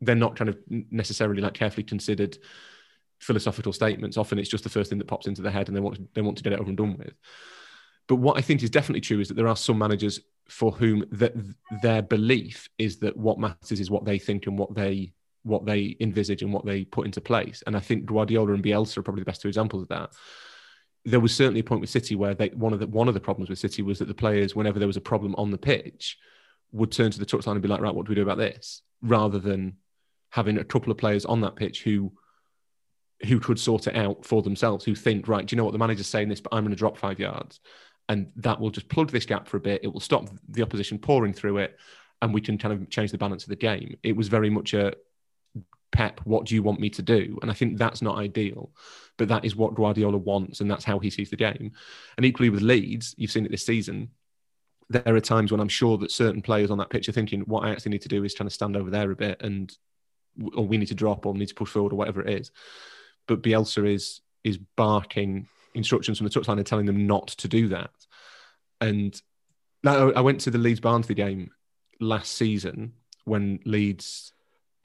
they're 0.00 0.14
not 0.14 0.36
kind 0.36 0.48
of 0.48 0.58
necessarily 0.68 1.42
like 1.42 1.54
carefully 1.54 1.84
considered 1.84 2.38
philosophical 3.18 3.72
statements. 3.72 4.16
Often 4.16 4.38
it's 4.38 4.50
just 4.50 4.64
the 4.64 4.70
first 4.70 4.90
thing 4.90 4.98
that 4.98 5.08
pops 5.08 5.26
into 5.26 5.42
their 5.42 5.52
head 5.52 5.68
and 5.68 5.76
they 5.76 5.80
want 5.80 5.96
to, 5.96 6.08
they 6.14 6.22
want 6.22 6.36
to 6.36 6.44
get 6.44 6.52
it 6.52 6.60
over 6.60 6.68
and 6.68 6.76
done 6.76 6.96
with. 6.96 7.14
But 8.08 8.16
what 8.16 8.38
I 8.38 8.40
think 8.40 8.62
is 8.62 8.70
definitely 8.70 9.00
true 9.00 9.20
is 9.20 9.28
that 9.28 9.34
there 9.34 9.48
are 9.48 9.56
some 9.56 9.78
managers 9.78 10.20
for 10.48 10.70
whom 10.70 11.04
that 11.12 11.34
their 11.82 12.02
belief 12.02 12.68
is 12.78 12.98
that 12.98 13.16
what 13.16 13.40
matters 13.40 13.80
is 13.80 13.90
what 13.90 14.04
they 14.04 14.18
think 14.18 14.46
and 14.46 14.58
what 14.58 14.74
they 14.74 15.12
what 15.42 15.64
they 15.64 15.96
envisage 16.00 16.42
and 16.42 16.52
what 16.52 16.66
they 16.66 16.84
put 16.84 17.06
into 17.06 17.20
place. 17.20 17.62
And 17.66 17.76
I 17.76 17.80
think 17.80 18.04
Guardiola 18.04 18.52
and 18.52 18.64
Bielsa 18.64 18.98
are 18.98 19.02
probably 19.02 19.20
the 19.22 19.26
best 19.26 19.42
two 19.42 19.48
examples 19.48 19.82
of 19.82 19.88
that. 19.88 20.10
There 21.06 21.20
was 21.20 21.34
certainly 21.34 21.60
a 21.60 21.64
point 21.64 21.80
with 21.80 21.90
City 21.90 22.16
where 22.16 22.34
they 22.34 22.48
one 22.48 22.72
of 22.72 22.80
the 22.80 22.86
one 22.86 23.08
of 23.08 23.14
the 23.14 23.20
problems 23.20 23.48
with 23.48 23.58
City 23.58 23.80
was 23.80 23.98
that 24.00 24.08
the 24.08 24.14
players, 24.14 24.54
whenever 24.54 24.78
there 24.78 24.88
was 24.88 24.96
a 24.96 25.00
problem 25.00 25.34
on 25.38 25.50
the 25.50 25.58
pitch, 25.58 26.18
would 26.72 26.92
turn 26.92 27.10
to 27.10 27.18
the 27.18 27.24
touchline 27.24 27.52
and 27.52 27.62
be 27.62 27.68
like, 27.68 27.80
right, 27.80 27.94
what 27.94 28.06
do 28.06 28.10
we 28.10 28.16
do 28.16 28.22
about 28.22 28.38
this? 28.38 28.82
Rather 29.02 29.38
than 29.38 29.76
having 30.30 30.58
a 30.58 30.64
couple 30.64 30.90
of 30.90 30.98
players 30.98 31.24
on 31.24 31.40
that 31.40 31.56
pitch 31.56 31.82
who 31.82 32.12
who 33.26 33.40
could 33.40 33.58
sort 33.58 33.86
it 33.86 33.96
out 33.96 34.26
for 34.26 34.42
themselves, 34.42 34.84
who 34.84 34.94
think, 34.94 35.26
right, 35.26 35.46
do 35.46 35.54
you 35.54 35.56
know 35.56 35.64
what 35.64 35.72
the 35.72 35.78
manager's 35.78 36.06
saying 36.06 36.28
this, 36.28 36.40
but 36.40 36.52
I'm 36.52 36.64
going 36.64 36.70
to 36.70 36.76
drop 36.76 36.98
five 36.98 37.18
yards. 37.18 37.60
And 38.08 38.30
that 38.36 38.60
will 38.60 38.70
just 38.70 38.88
plug 38.88 39.10
this 39.10 39.24
gap 39.24 39.48
for 39.48 39.56
a 39.56 39.60
bit. 39.60 39.80
It 39.82 39.88
will 39.88 40.00
stop 40.00 40.28
the 40.48 40.62
opposition 40.62 40.98
pouring 40.98 41.32
through 41.32 41.58
it, 41.58 41.78
and 42.20 42.34
we 42.34 42.40
can 42.40 42.58
kind 42.58 42.74
of 42.74 42.90
change 42.90 43.10
the 43.10 43.18
balance 43.18 43.44
of 43.44 43.48
the 43.48 43.56
game. 43.56 43.96
It 44.02 44.16
was 44.16 44.28
very 44.28 44.50
much 44.50 44.74
a 44.74 44.92
Pep, 45.92 46.20
what 46.24 46.46
do 46.46 46.54
you 46.54 46.62
want 46.62 46.80
me 46.80 46.90
to 46.90 47.02
do? 47.02 47.38
And 47.42 47.50
I 47.50 47.54
think 47.54 47.78
that's 47.78 48.02
not 48.02 48.18
ideal, 48.18 48.70
but 49.16 49.28
that 49.28 49.44
is 49.44 49.56
what 49.56 49.74
Guardiola 49.74 50.18
wants, 50.18 50.60
and 50.60 50.70
that's 50.70 50.84
how 50.84 50.98
he 50.98 51.10
sees 51.10 51.30
the 51.30 51.36
game. 51.36 51.72
And 52.16 52.26
equally 52.26 52.50
with 52.50 52.62
Leeds, 52.62 53.14
you've 53.16 53.30
seen 53.30 53.46
it 53.46 53.50
this 53.50 53.66
season. 53.66 54.10
There 54.88 55.14
are 55.14 55.20
times 55.20 55.50
when 55.50 55.60
I'm 55.60 55.68
sure 55.68 55.98
that 55.98 56.10
certain 56.10 56.42
players 56.42 56.70
on 56.70 56.78
that 56.78 56.90
pitch 56.90 57.08
are 57.08 57.12
thinking, 57.12 57.40
what 57.42 57.64
I 57.64 57.70
actually 57.70 57.92
need 57.92 58.02
to 58.02 58.08
do 58.08 58.24
is 58.24 58.34
trying 58.34 58.48
to 58.48 58.54
stand 58.54 58.76
over 58.76 58.90
there 58.90 59.10
a 59.10 59.16
bit, 59.16 59.42
and 59.42 59.72
or 60.54 60.66
we 60.66 60.76
need 60.76 60.88
to 60.88 60.94
drop, 60.94 61.26
or 61.26 61.34
need 61.34 61.48
to 61.48 61.54
push 61.54 61.70
forward, 61.70 61.92
or 61.92 61.96
whatever 61.96 62.20
it 62.20 62.40
is 62.40 62.50
but 63.26 63.42
Bielsa 63.42 63.92
is 63.92 64.20
is 64.44 64.58
barking 64.76 65.48
instructions 65.74 66.18
from 66.18 66.26
the 66.26 66.30
touchline 66.30 66.58
and 66.58 66.66
telling 66.66 66.86
them 66.86 67.06
not 67.06 67.28
to 67.28 67.48
do 67.48 67.68
that. 67.68 67.90
And 68.80 69.20
I 69.84 70.20
went 70.20 70.40
to 70.42 70.50
the 70.50 70.58
Leeds 70.58 70.80
Barnsley 70.80 71.14
game 71.14 71.50
last 72.00 72.32
season 72.32 72.92
when 73.24 73.60
Leeds. 73.64 74.32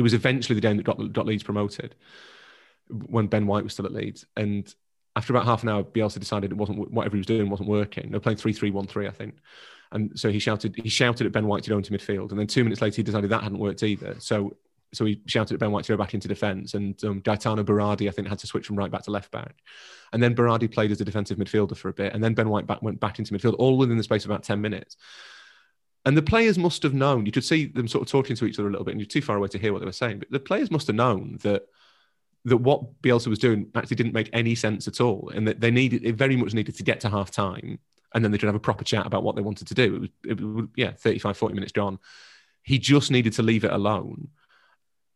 It 0.01 0.03
was 0.03 0.15
eventually 0.15 0.55
the 0.55 0.61
game 0.61 0.77
that 0.77 0.83
got, 0.83 1.27
Leeds 1.27 1.43
promoted 1.43 1.93
when 2.89 3.27
Ben 3.27 3.45
White 3.45 3.63
was 3.63 3.73
still 3.73 3.85
at 3.85 3.91
Leeds. 3.91 4.25
And 4.35 4.73
after 5.15 5.31
about 5.31 5.45
half 5.45 5.61
an 5.61 5.69
hour, 5.69 5.83
Bielsa 5.83 6.17
decided 6.17 6.51
it 6.51 6.57
wasn't 6.57 6.89
whatever 6.91 7.17
he 7.17 7.19
was 7.19 7.27
doing 7.27 7.51
wasn't 7.51 7.69
working. 7.69 8.09
They 8.09 8.15
were 8.15 8.19
playing 8.19 8.39
three 8.39 8.51
three 8.51 8.71
one 8.71 8.87
three, 8.87 9.05
I 9.07 9.11
think. 9.11 9.35
And 9.91 10.17
so 10.19 10.31
he 10.31 10.39
shouted 10.39 10.75
he 10.75 10.89
shouted 10.89 11.27
at 11.27 11.33
Ben 11.33 11.45
White 11.45 11.61
to 11.65 11.69
go 11.69 11.77
into 11.77 11.93
midfield. 11.93 12.31
And 12.31 12.39
then 12.39 12.47
two 12.47 12.63
minutes 12.63 12.81
later, 12.81 12.95
he 12.95 13.03
decided 13.03 13.29
that 13.29 13.43
hadn't 13.43 13.59
worked 13.59 13.83
either. 13.83 14.15
So 14.17 14.57
so 14.91 15.05
he 15.05 15.21
shouted 15.27 15.53
at 15.53 15.59
Ben 15.59 15.71
White 15.71 15.85
to 15.85 15.93
go 15.93 15.97
back 15.97 16.15
into 16.15 16.27
defence, 16.27 16.73
and 16.73 17.01
um, 17.03 17.19
Gaetano 17.19 17.63
Berardi, 17.63 18.07
I 18.07 18.11
think, 18.11 18.27
had 18.27 18.39
to 18.39 18.47
switch 18.47 18.65
from 18.65 18.75
right 18.75 18.91
back 18.91 19.03
to 19.03 19.11
left 19.11 19.29
back. 19.29 19.55
And 20.13 20.21
then 20.21 20.35
Berardi 20.35 20.69
played 20.71 20.91
as 20.91 20.99
a 20.99 21.05
defensive 21.05 21.37
midfielder 21.37 21.77
for 21.77 21.89
a 21.89 21.93
bit, 21.93 22.15
and 22.15 22.23
then 22.23 22.33
Ben 22.33 22.49
White 22.49 22.65
back, 22.65 22.81
went 22.81 22.99
back 22.99 23.19
into 23.19 23.33
midfield, 23.33 23.55
all 23.59 23.77
within 23.77 23.97
the 23.97 24.03
space 24.03 24.25
of 24.25 24.31
about 24.31 24.43
10 24.43 24.59
minutes. 24.59 24.97
And 26.05 26.17
the 26.17 26.21
players 26.21 26.57
must 26.57 26.81
have 26.83 26.93
known, 26.93 27.25
you 27.25 27.31
could 27.31 27.43
see 27.43 27.67
them 27.67 27.87
sort 27.87 28.01
of 28.01 28.09
talking 28.09 28.35
to 28.35 28.45
each 28.45 28.57
other 28.57 28.67
a 28.67 28.71
little 28.71 28.85
bit, 28.85 28.91
and 28.91 29.01
you're 29.01 29.07
too 29.07 29.21
far 29.21 29.37
away 29.37 29.47
to 29.49 29.59
hear 29.59 29.71
what 29.71 29.79
they 29.79 29.85
were 29.85 29.91
saying, 29.91 30.19
but 30.19 30.31
the 30.31 30.39
players 30.39 30.71
must 30.71 30.87
have 30.87 30.95
known 30.95 31.37
that 31.43 31.67
that 32.45 32.57
what 32.57 33.01
Bielsa 33.01 33.27
was 33.27 33.37
doing 33.37 33.67
actually 33.75 33.97
didn't 33.97 34.13
make 34.13 34.29
any 34.33 34.55
sense 34.55 34.87
at 34.87 34.99
all, 34.99 35.31
and 35.33 35.47
that 35.47 35.59
they 35.59 35.71
needed, 35.71 36.03
it 36.03 36.15
very 36.15 36.35
much 36.35 36.53
needed 36.53 36.75
to 36.75 36.83
get 36.83 36.99
to 37.01 37.09
half 37.09 37.29
time, 37.29 37.77
and 38.13 38.23
then 38.23 38.31
they 38.31 38.37
could 38.37 38.47
have 38.47 38.55
a 38.55 38.59
proper 38.59 38.83
chat 38.83 39.05
about 39.05 39.23
what 39.23 39.35
they 39.35 39.41
wanted 39.41 39.67
to 39.67 39.73
do. 39.73 39.95
It 39.95 39.99
was, 39.99 40.09
it 40.25 40.41
was 40.41 40.67
yeah, 40.75 40.91
35, 40.91 41.37
40 41.37 41.53
minutes 41.53 41.71
gone. 41.71 41.99
He 42.63 42.79
just 42.79 43.11
needed 43.11 43.33
to 43.33 43.43
leave 43.43 43.63
it 43.63 43.71
alone 43.71 44.29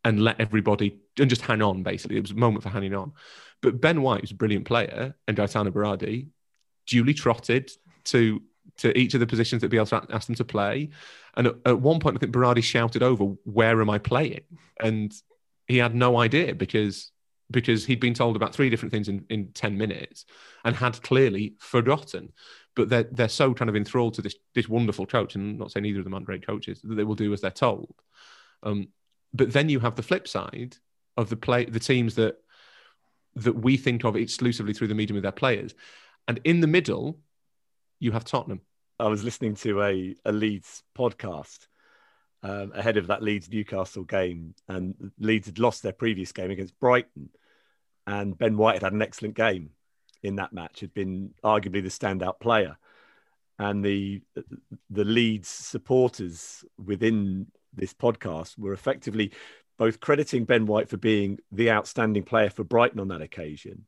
and 0.04 0.22
let 0.22 0.40
everybody 0.40 0.98
and 1.18 1.28
just 1.28 1.42
hang 1.42 1.62
on. 1.62 1.82
Basically, 1.82 2.16
it 2.16 2.22
was 2.22 2.30
a 2.30 2.36
moment 2.36 2.62
for 2.62 2.68
hanging 2.68 2.94
on. 2.94 3.12
But 3.60 3.80
Ben 3.80 4.02
White 4.02 4.20
was 4.20 4.30
a 4.30 4.36
brilliant 4.36 4.64
player, 4.64 5.16
and 5.26 5.36
Gaetano 5.36 5.70
Berardi 5.70 6.28
duly 6.86 7.14
trotted 7.14 7.72
to 8.04 8.40
to 8.78 8.96
each 8.98 9.14
of 9.14 9.20
the 9.20 9.26
positions 9.26 9.62
that 9.62 9.70
Bielsa 9.70 10.06
asked 10.10 10.26
them 10.26 10.36
to 10.36 10.44
play. 10.44 10.90
And 11.36 11.48
at, 11.48 11.54
at 11.64 11.80
one 11.80 12.00
point, 12.00 12.16
I 12.16 12.18
think 12.18 12.32
Berardi 12.32 12.62
shouted 12.62 13.02
over, 13.02 13.24
"Where 13.44 13.80
am 13.80 13.90
I 13.90 13.98
playing?" 13.98 14.42
And 14.80 15.12
he 15.66 15.78
had 15.78 15.94
no 15.94 16.18
idea 16.18 16.54
because 16.54 17.10
because 17.50 17.86
he'd 17.86 18.00
been 18.00 18.14
told 18.14 18.36
about 18.36 18.54
three 18.54 18.70
different 18.70 18.92
things 18.92 19.08
in, 19.08 19.24
in 19.30 19.48
10 19.52 19.78
minutes 19.78 20.24
and 20.64 20.74
had 20.74 21.00
clearly 21.02 21.54
forgotten. 21.58 22.32
But 22.74 22.88
they're, 22.88 23.04
they're 23.04 23.28
so 23.28 23.54
kind 23.54 23.68
of 23.68 23.76
enthralled 23.76 24.14
to 24.14 24.22
this, 24.22 24.34
this 24.54 24.68
wonderful 24.68 25.06
coach, 25.06 25.34
and 25.34 25.52
I'm 25.52 25.58
not 25.58 25.72
saying 25.72 25.86
either 25.86 26.00
of 26.00 26.04
them 26.04 26.14
aren't 26.14 26.26
great 26.26 26.46
coaches, 26.46 26.80
that 26.82 26.94
they 26.94 27.04
will 27.04 27.14
do 27.14 27.32
as 27.32 27.40
they're 27.40 27.50
told. 27.50 27.94
Um, 28.62 28.88
but 29.32 29.52
then 29.52 29.68
you 29.68 29.80
have 29.80 29.94
the 29.94 30.02
flip 30.02 30.28
side 30.28 30.76
of 31.16 31.30
the 31.30 31.36
play, 31.36 31.64
the 31.64 31.80
teams 31.80 32.14
that 32.16 32.36
that 33.36 33.54
we 33.54 33.76
think 33.76 34.02
of 34.02 34.16
exclusively 34.16 34.72
through 34.72 34.88
the 34.88 34.94
medium 34.94 35.18
of 35.18 35.22
their 35.22 35.30
players, 35.30 35.74
and 36.26 36.40
in 36.44 36.60
the 36.60 36.66
middle, 36.66 37.18
you 37.98 38.12
have 38.12 38.24
Tottenham. 38.24 38.60
I 38.98 39.08
was 39.08 39.24
listening 39.24 39.54
to 39.56 39.82
a, 39.82 40.14
a 40.24 40.32
Leeds 40.32 40.82
podcast 40.96 41.66
um, 42.42 42.72
ahead 42.74 42.96
of 42.96 43.08
that 43.08 43.22
Leeds 43.22 43.50
Newcastle 43.50 44.04
game, 44.04 44.54
and 44.68 45.12
Leeds 45.18 45.46
had 45.46 45.58
lost 45.58 45.82
their 45.82 45.92
previous 45.92 46.32
game 46.32 46.50
against 46.50 46.78
Brighton, 46.80 47.30
and 48.06 48.36
Ben 48.38 48.56
White 48.56 48.74
had 48.74 48.82
had 48.82 48.92
an 48.92 49.02
excellent 49.02 49.34
game 49.34 49.70
in 50.22 50.36
that 50.36 50.52
match, 50.52 50.80
had 50.80 50.94
been 50.94 51.34
arguably 51.44 51.82
the 51.82 51.88
standout 51.88 52.40
player. 52.40 52.76
and 53.58 53.84
the 53.84 54.22
the 54.90 55.04
Leeds 55.04 55.48
supporters 55.48 56.64
within 56.84 57.46
this 57.72 57.94
podcast 57.94 58.58
were 58.58 58.72
effectively 58.72 59.32
both 59.78 60.00
crediting 60.00 60.44
Ben 60.44 60.66
White 60.66 60.88
for 60.88 60.96
being 60.96 61.38
the 61.52 61.70
outstanding 61.70 62.22
player 62.22 62.50
for 62.50 62.64
Brighton 62.64 63.00
on 63.00 63.08
that 63.08 63.22
occasion, 63.22 63.86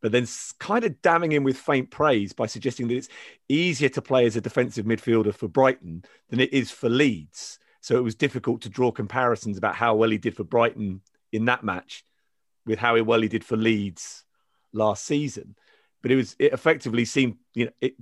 but 0.00 0.12
then 0.12 0.26
kind 0.58 0.84
of 0.84 1.00
damning 1.02 1.32
him 1.32 1.44
with 1.44 1.56
faint 1.56 1.90
praise 1.90 2.32
by 2.32 2.46
suggesting 2.46 2.88
that 2.88 2.96
it's 2.96 3.08
easier 3.48 3.88
to 3.88 4.02
play 4.02 4.26
as 4.26 4.36
a 4.36 4.40
defensive 4.40 4.86
midfielder 4.86 5.34
for 5.34 5.48
Brighton 5.48 6.04
than 6.30 6.40
it 6.40 6.52
is 6.52 6.70
for 6.70 6.88
Leeds. 6.88 7.58
So 7.80 7.96
it 7.96 8.04
was 8.04 8.14
difficult 8.14 8.62
to 8.62 8.68
draw 8.68 8.92
comparisons 8.92 9.58
about 9.58 9.74
how 9.74 9.94
well 9.94 10.10
he 10.10 10.18
did 10.18 10.36
for 10.36 10.44
Brighton 10.44 11.00
in 11.32 11.46
that 11.46 11.64
match 11.64 12.04
with 12.66 12.78
how 12.78 13.00
well 13.02 13.22
he 13.22 13.28
did 13.28 13.44
for 13.44 13.56
Leeds 13.56 14.24
last 14.72 15.04
season. 15.04 15.56
But 16.02 16.12
it 16.12 16.16
was 16.16 16.36
it 16.38 16.52
effectively 16.52 17.04
seemed, 17.04 17.36
you 17.54 17.66
know, 17.66 17.72
it, 17.80 17.94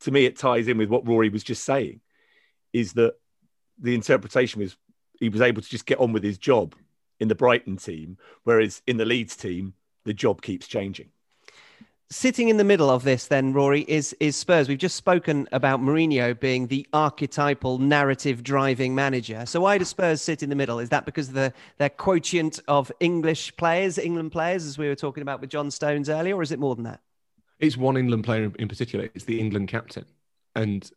to 0.00 0.10
me 0.10 0.24
it 0.24 0.38
ties 0.38 0.68
in 0.68 0.78
with 0.78 0.88
what 0.88 1.06
Rory 1.06 1.28
was 1.28 1.44
just 1.44 1.64
saying, 1.64 2.00
is 2.72 2.94
that 2.94 3.14
the 3.78 3.94
interpretation 3.94 4.60
was 4.60 4.76
he 5.18 5.28
was 5.28 5.40
able 5.40 5.62
to 5.62 5.68
just 5.68 5.86
get 5.86 6.00
on 6.00 6.12
with 6.12 6.22
his 6.22 6.38
job 6.38 6.74
in 7.20 7.28
the 7.28 7.34
Brighton 7.34 7.76
team, 7.76 8.16
whereas 8.44 8.82
in 8.86 8.96
the 8.96 9.04
Leeds 9.04 9.36
team, 9.36 9.74
the 10.04 10.14
job 10.14 10.42
keeps 10.42 10.66
changing. 10.66 11.10
Sitting 12.12 12.50
in 12.50 12.58
the 12.58 12.64
middle 12.64 12.90
of 12.90 13.04
this, 13.04 13.28
then, 13.28 13.54
Rory, 13.54 13.86
is, 13.88 14.14
is 14.20 14.36
Spurs. 14.36 14.68
We've 14.68 14.76
just 14.76 14.96
spoken 14.96 15.48
about 15.50 15.80
Mourinho 15.80 16.38
being 16.38 16.66
the 16.66 16.86
archetypal 16.92 17.78
narrative 17.78 18.42
driving 18.42 18.94
manager. 18.94 19.46
So, 19.46 19.62
why 19.62 19.78
do 19.78 19.86
Spurs 19.86 20.20
sit 20.20 20.42
in 20.42 20.50
the 20.50 20.54
middle? 20.54 20.78
Is 20.78 20.90
that 20.90 21.06
because 21.06 21.28
of 21.28 21.34
the, 21.34 21.54
their 21.78 21.88
quotient 21.88 22.60
of 22.68 22.92
English 23.00 23.56
players, 23.56 23.96
England 23.96 24.30
players, 24.30 24.66
as 24.66 24.76
we 24.76 24.88
were 24.88 24.94
talking 24.94 25.22
about 25.22 25.40
with 25.40 25.48
John 25.48 25.70
Stones 25.70 26.10
earlier, 26.10 26.36
or 26.36 26.42
is 26.42 26.52
it 26.52 26.58
more 26.58 26.74
than 26.74 26.84
that? 26.84 27.00
It's 27.60 27.78
one 27.78 27.96
England 27.96 28.24
player 28.24 28.52
in 28.58 28.68
particular. 28.68 29.08
It's 29.14 29.24
the 29.24 29.40
England 29.40 29.68
captain. 29.68 30.04
And 30.54 30.90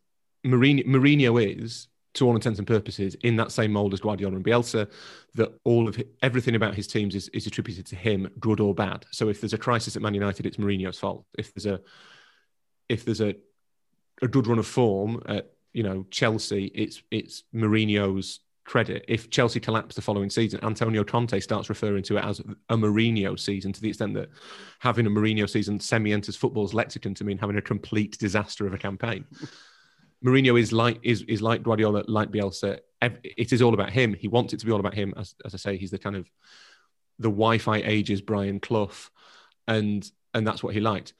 Mourinho, 0.44 0.84
Mourinho 0.84 1.42
is 1.62 1.88
to 2.16 2.26
all 2.26 2.34
intents 2.34 2.58
and 2.58 2.66
purposes, 2.66 3.14
in 3.22 3.36
that 3.36 3.52
same 3.52 3.72
mold 3.72 3.94
as 3.94 4.00
Guardiola 4.00 4.36
and 4.36 4.44
Bielsa, 4.44 4.90
that 5.34 5.52
all 5.64 5.88
of 5.88 6.02
everything 6.22 6.54
about 6.54 6.74
his 6.74 6.86
teams 6.86 7.14
is, 7.14 7.28
is 7.28 7.46
attributed 7.46 7.86
to 7.86 7.96
him, 7.96 8.28
good 8.40 8.60
or 8.60 8.74
bad. 8.74 9.06
So 9.10 9.28
if 9.28 9.40
there's 9.40 9.52
a 9.52 9.58
crisis 9.58 9.96
at 9.96 10.02
Man 10.02 10.14
United, 10.14 10.46
it's 10.46 10.56
Mourinho's 10.56 10.98
fault. 10.98 11.24
If 11.38 11.54
there's 11.54 11.66
a 11.66 11.80
if 12.88 13.04
there's 13.04 13.20
a 13.20 13.34
a 14.22 14.28
good 14.28 14.46
run 14.46 14.58
of 14.58 14.66
form 14.66 15.22
at 15.26 15.52
you 15.72 15.82
know 15.82 16.06
Chelsea, 16.10 16.66
it's 16.74 17.02
it's 17.10 17.44
Mourinho's 17.54 18.40
credit. 18.64 19.04
If 19.08 19.30
Chelsea 19.30 19.60
collapse 19.60 19.94
the 19.94 20.02
following 20.02 20.30
season, 20.30 20.60
Antonio 20.62 21.04
Conte 21.04 21.38
starts 21.40 21.68
referring 21.68 22.02
to 22.04 22.16
it 22.16 22.24
as 22.24 22.40
a 22.68 22.76
Mourinho 22.76 23.38
season 23.38 23.72
to 23.72 23.80
the 23.80 23.88
extent 23.88 24.14
that 24.14 24.28
having 24.80 25.06
a 25.06 25.10
Mourinho 25.10 25.48
season 25.48 25.78
semi 25.78 26.12
enters 26.12 26.36
football's 26.36 26.74
lexicon 26.74 27.14
to 27.14 27.24
mean 27.24 27.38
having 27.38 27.56
a 27.56 27.62
complete 27.62 28.18
disaster 28.18 28.66
of 28.66 28.74
a 28.74 28.78
campaign. 28.78 29.24
Mourinho 30.24 30.58
is 30.58 30.72
like 30.72 30.98
is 31.02 31.22
is 31.22 31.42
like 31.42 31.62
Guardiola, 31.62 32.04
like 32.08 32.30
Bielsa. 32.30 32.80
It 33.02 33.52
is 33.52 33.62
all 33.62 33.74
about 33.74 33.90
him. 33.90 34.14
He 34.14 34.28
wants 34.28 34.52
it 34.52 34.60
to 34.60 34.66
be 34.66 34.72
all 34.72 34.80
about 34.80 34.94
him. 34.94 35.14
As 35.16 35.34
as 35.44 35.54
I 35.54 35.58
say, 35.58 35.76
he's 35.76 35.90
the 35.90 35.98
kind 35.98 36.16
of 36.16 36.28
the 37.18 37.28
Wi-Fi 37.28 37.78
ages 37.78 38.20
Brian 38.20 38.60
Clough, 38.60 39.10
and 39.68 40.08
and 40.34 40.46
that's 40.46 40.62
what 40.62 40.74
he 40.74 40.80
liked. 40.80 41.14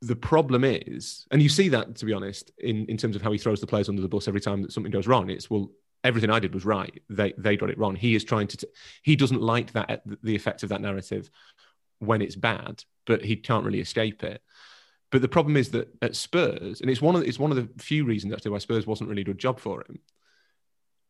The 0.00 0.16
problem 0.16 0.64
is, 0.64 1.26
and 1.30 1.42
you 1.42 1.48
see 1.48 1.68
that 1.70 1.96
to 1.96 2.04
be 2.04 2.12
honest, 2.12 2.52
in 2.58 2.86
in 2.86 2.96
terms 2.96 3.16
of 3.16 3.22
how 3.22 3.32
he 3.32 3.38
throws 3.38 3.60
the 3.60 3.66
players 3.66 3.88
under 3.88 4.02
the 4.02 4.08
bus 4.08 4.28
every 4.28 4.40
time 4.40 4.62
that 4.62 4.72
something 4.72 4.92
goes 4.92 5.08
wrong. 5.08 5.28
It's 5.28 5.50
well, 5.50 5.70
everything 6.04 6.30
I 6.30 6.38
did 6.38 6.54
was 6.54 6.64
right. 6.64 7.02
They 7.10 7.34
they 7.36 7.56
got 7.56 7.70
it 7.70 7.78
wrong. 7.78 7.96
He 7.96 8.14
is 8.14 8.24
trying 8.24 8.46
to. 8.48 8.56
T- 8.56 8.68
he 9.02 9.16
doesn't 9.16 9.42
like 9.42 9.72
that 9.72 10.02
the 10.22 10.36
effect 10.36 10.62
of 10.62 10.68
that 10.68 10.80
narrative 10.80 11.30
when 11.98 12.22
it's 12.22 12.36
bad, 12.36 12.84
but 13.06 13.24
he 13.24 13.36
can't 13.36 13.64
really 13.64 13.80
escape 13.80 14.22
it. 14.22 14.40
But 15.10 15.22
the 15.22 15.28
problem 15.28 15.56
is 15.56 15.70
that 15.70 15.88
at 16.02 16.16
Spurs, 16.16 16.80
and 16.80 16.90
it's 16.90 17.00
one 17.00 17.14
of 17.14 17.22
the, 17.22 17.28
it's 17.28 17.38
one 17.38 17.50
of 17.50 17.56
the 17.56 17.82
few 17.82 18.04
reasons 18.04 18.32
actually 18.32 18.50
why 18.50 18.58
Spurs 18.58 18.86
wasn't 18.86 19.08
really 19.08 19.22
a 19.22 19.26
good 19.26 19.38
job 19.38 19.58
for 19.58 19.82
him. 19.88 20.00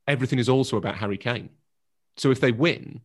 Everything 0.06 0.38
is 0.38 0.48
also 0.48 0.76
about 0.76 0.96
Harry 0.96 1.18
Kane. 1.18 1.50
So 2.16 2.30
if 2.30 2.40
they 2.40 2.52
win, 2.52 3.00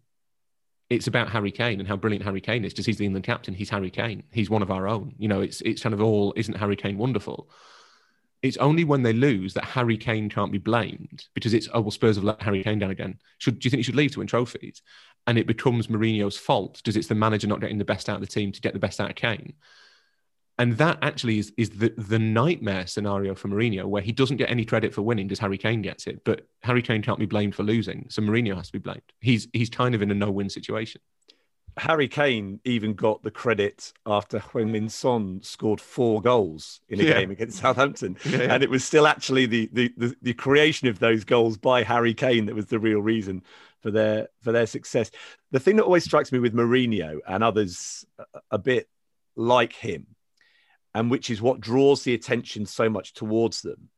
it's 0.90 1.08
about 1.08 1.30
Harry 1.30 1.52
Kane 1.52 1.80
and 1.80 1.88
how 1.88 1.98
brilliant 1.98 2.24
Harry 2.24 2.42
Kane 2.42 2.64
is. 2.64 2.74
Just 2.74 2.86
he's 2.86 2.98
the 2.98 3.06
England 3.06 3.26
captain. 3.26 3.54
He's 3.54 3.70
Harry 3.70 3.90
Kane. 3.90 4.24
He's 4.32 4.50
one 4.50 4.62
of 4.62 4.72
our 4.72 4.88
own. 4.88 5.16
You 5.18 5.28
know, 5.28 5.42
it's 5.42 5.62
it's 5.62 5.82
kind 5.82 5.94
of 5.94 6.02
all 6.02 6.34
isn't 6.36 6.56
Harry 6.58 6.76
Kane 6.76 6.98
wonderful? 6.98 7.50
It's 8.44 8.58
only 8.58 8.84
when 8.84 9.04
they 9.04 9.14
lose 9.14 9.54
that 9.54 9.64
Harry 9.64 9.98
Kane 9.98 10.30
can't 10.30 10.52
be 10.52 10.58
blamed 10.58 11.26
because 11.34 11.54
it's 11.54 11.70
oh 11.74 11.82
well 11.82 11.92
Spurs 11.92 12.18
have 12.18 12.26
let 12.26 12.42
Harry 12.42 12.64
Kane 12.64 12.80
down 12.80 12.92
again. 12.92 13.18
Should 13.40 13.60
do 13.60 13.66
you 13.66 13.72
think 13.72 13.80
he 13.80 13.84
should 13.84 13.96
leave 13.96 14.12
to 14.12 14.20
win 14.20 14.28
trophies? 14.28 14.82
And 15.26 15.38
it 15.38 15.48
becomes 15.48 15.88
Mourinho's 15.88 16.38
fault 16.38 16.78
because 16.84 16.98
it's 16.98 17.08
the 17.08 17.16
manager 17.16 17.48
not 17.48 17.62
getting 17.62 17.78
the 17.78 17.86
best 17.86 18.10
out 18.10 18.16
of 18.16 18.22
the 18.22 18.28
team 18.28 18.52
to 18.52 18.62
get 18.62 18.74
the 18.74 18.80
best 18.80 19.00
out 19.00 19.10
of 19.10 19.16
Kane 19.16 19.54
and 20.60 20.78
that 20.78 21.00
actually 21.02 21.40
is 21.40 21.52
is 21.58 21.72
the 21.72 21.94
the 21.98 22.20
nightmare 22.20 22.86
scenario 22.86 23.34
for 23.36 23.48
Mourinho, 23.48 23.86
where 23.86 24.02
he 24.02 24.12
doesn't 24.12 24.38
get 24.38 24.50
any 24.50 24.66
credit 24.66 24.94
for 24.94 25.02
winning, 25.02 25.28
does 25.28 25.40
Harry 25.40 25.58
Kane 25.58 25.82
gets 25.82 26.08
it, 26.08 26.24
but 26.24 26.48
Harry 26.62 26.82
Kane 26.82 27.02
can't 27.02 27.20
be 27.20 27.26
blamed 27.26 27.56
for 27.56 27.64
losing, 27.64 28.06
so 28.10 28.22
Mourinho 28.22 28.56
has 28.56 28.68
to 28.68 28.74
be 28.74 28.80
blamed. 28.80 29.02
He's 29.20 29.48
he's 29.54 29.70
kind 29.70 29.96
of 29.96 30.02
in 30.02 30.12
a 30.12 30.16
no-win 30.16 30.50
situation. 30.50 31.02
Harry 31.78 32.08
Kane 32.08 32.60
even 32.66 32.94
got 32.94 33.24
the 33.24 33.32
credit 33.32 33.94
after 34.06 34.38
Heung-min 34.38 34.90
Son 34.90 35.40
scored 35.42 35.82
four 35.82 36.22
goals 36.22 36.82
in 36.88 37.00
a 37.00 37.04
yeah. 37.04 37.14
game 37.14 37.32
against 37.32 37.58
Southampton, 37.58 38.16
yeah. 38.26 38.54
and 38.54 38.62
it 38.62 38.70
was 38.70 38.84
still 38.84 39.08
actually 39.08 39.48
the, 39.48 39.70
the, 39.74 39.94
the 39.98 40.16
the 40.22 40.34
creation 40.36 40.88
of 40.88 41.00
those 41.00 41.24
goals 41.24 41.58
by 41.58 41.82
Harry 41.82 42.14
Kane 42.14 42.46
that 42.46 42.56
was 42.56 42.68
the 42.68 42.78
real 42.78 43.02
reason 43.02 43.42
for 43.82 43.90
their 43.90 44.28
for 44.42 44.52
their 44.52 44.68
success. 44.68 45.10
The 45.50 45.60
thing 45.60 45.78
that 45.78 45.84
always 45.86 46.04
strikes 46.04 46.32
me 46.32 46.38
with 46.38 46.54
Mourinho 46.54 47.20
and 47.28 47.44
others 47.44 48.06
a 48.52 48.60
bit 48.60 48.88
like 49.36 49.74
him 49.74 50.06
and 50.94 51.10
which 51.10 51.30
is 51.30 51.42
what 51.42 51.60
draws 51.60 52.04
the 52.04 52.14
attention 52.14 52.66
so 52.66 52.90
much 52.90 53.14
towards 53.14 53.62
them, 53.62 53.90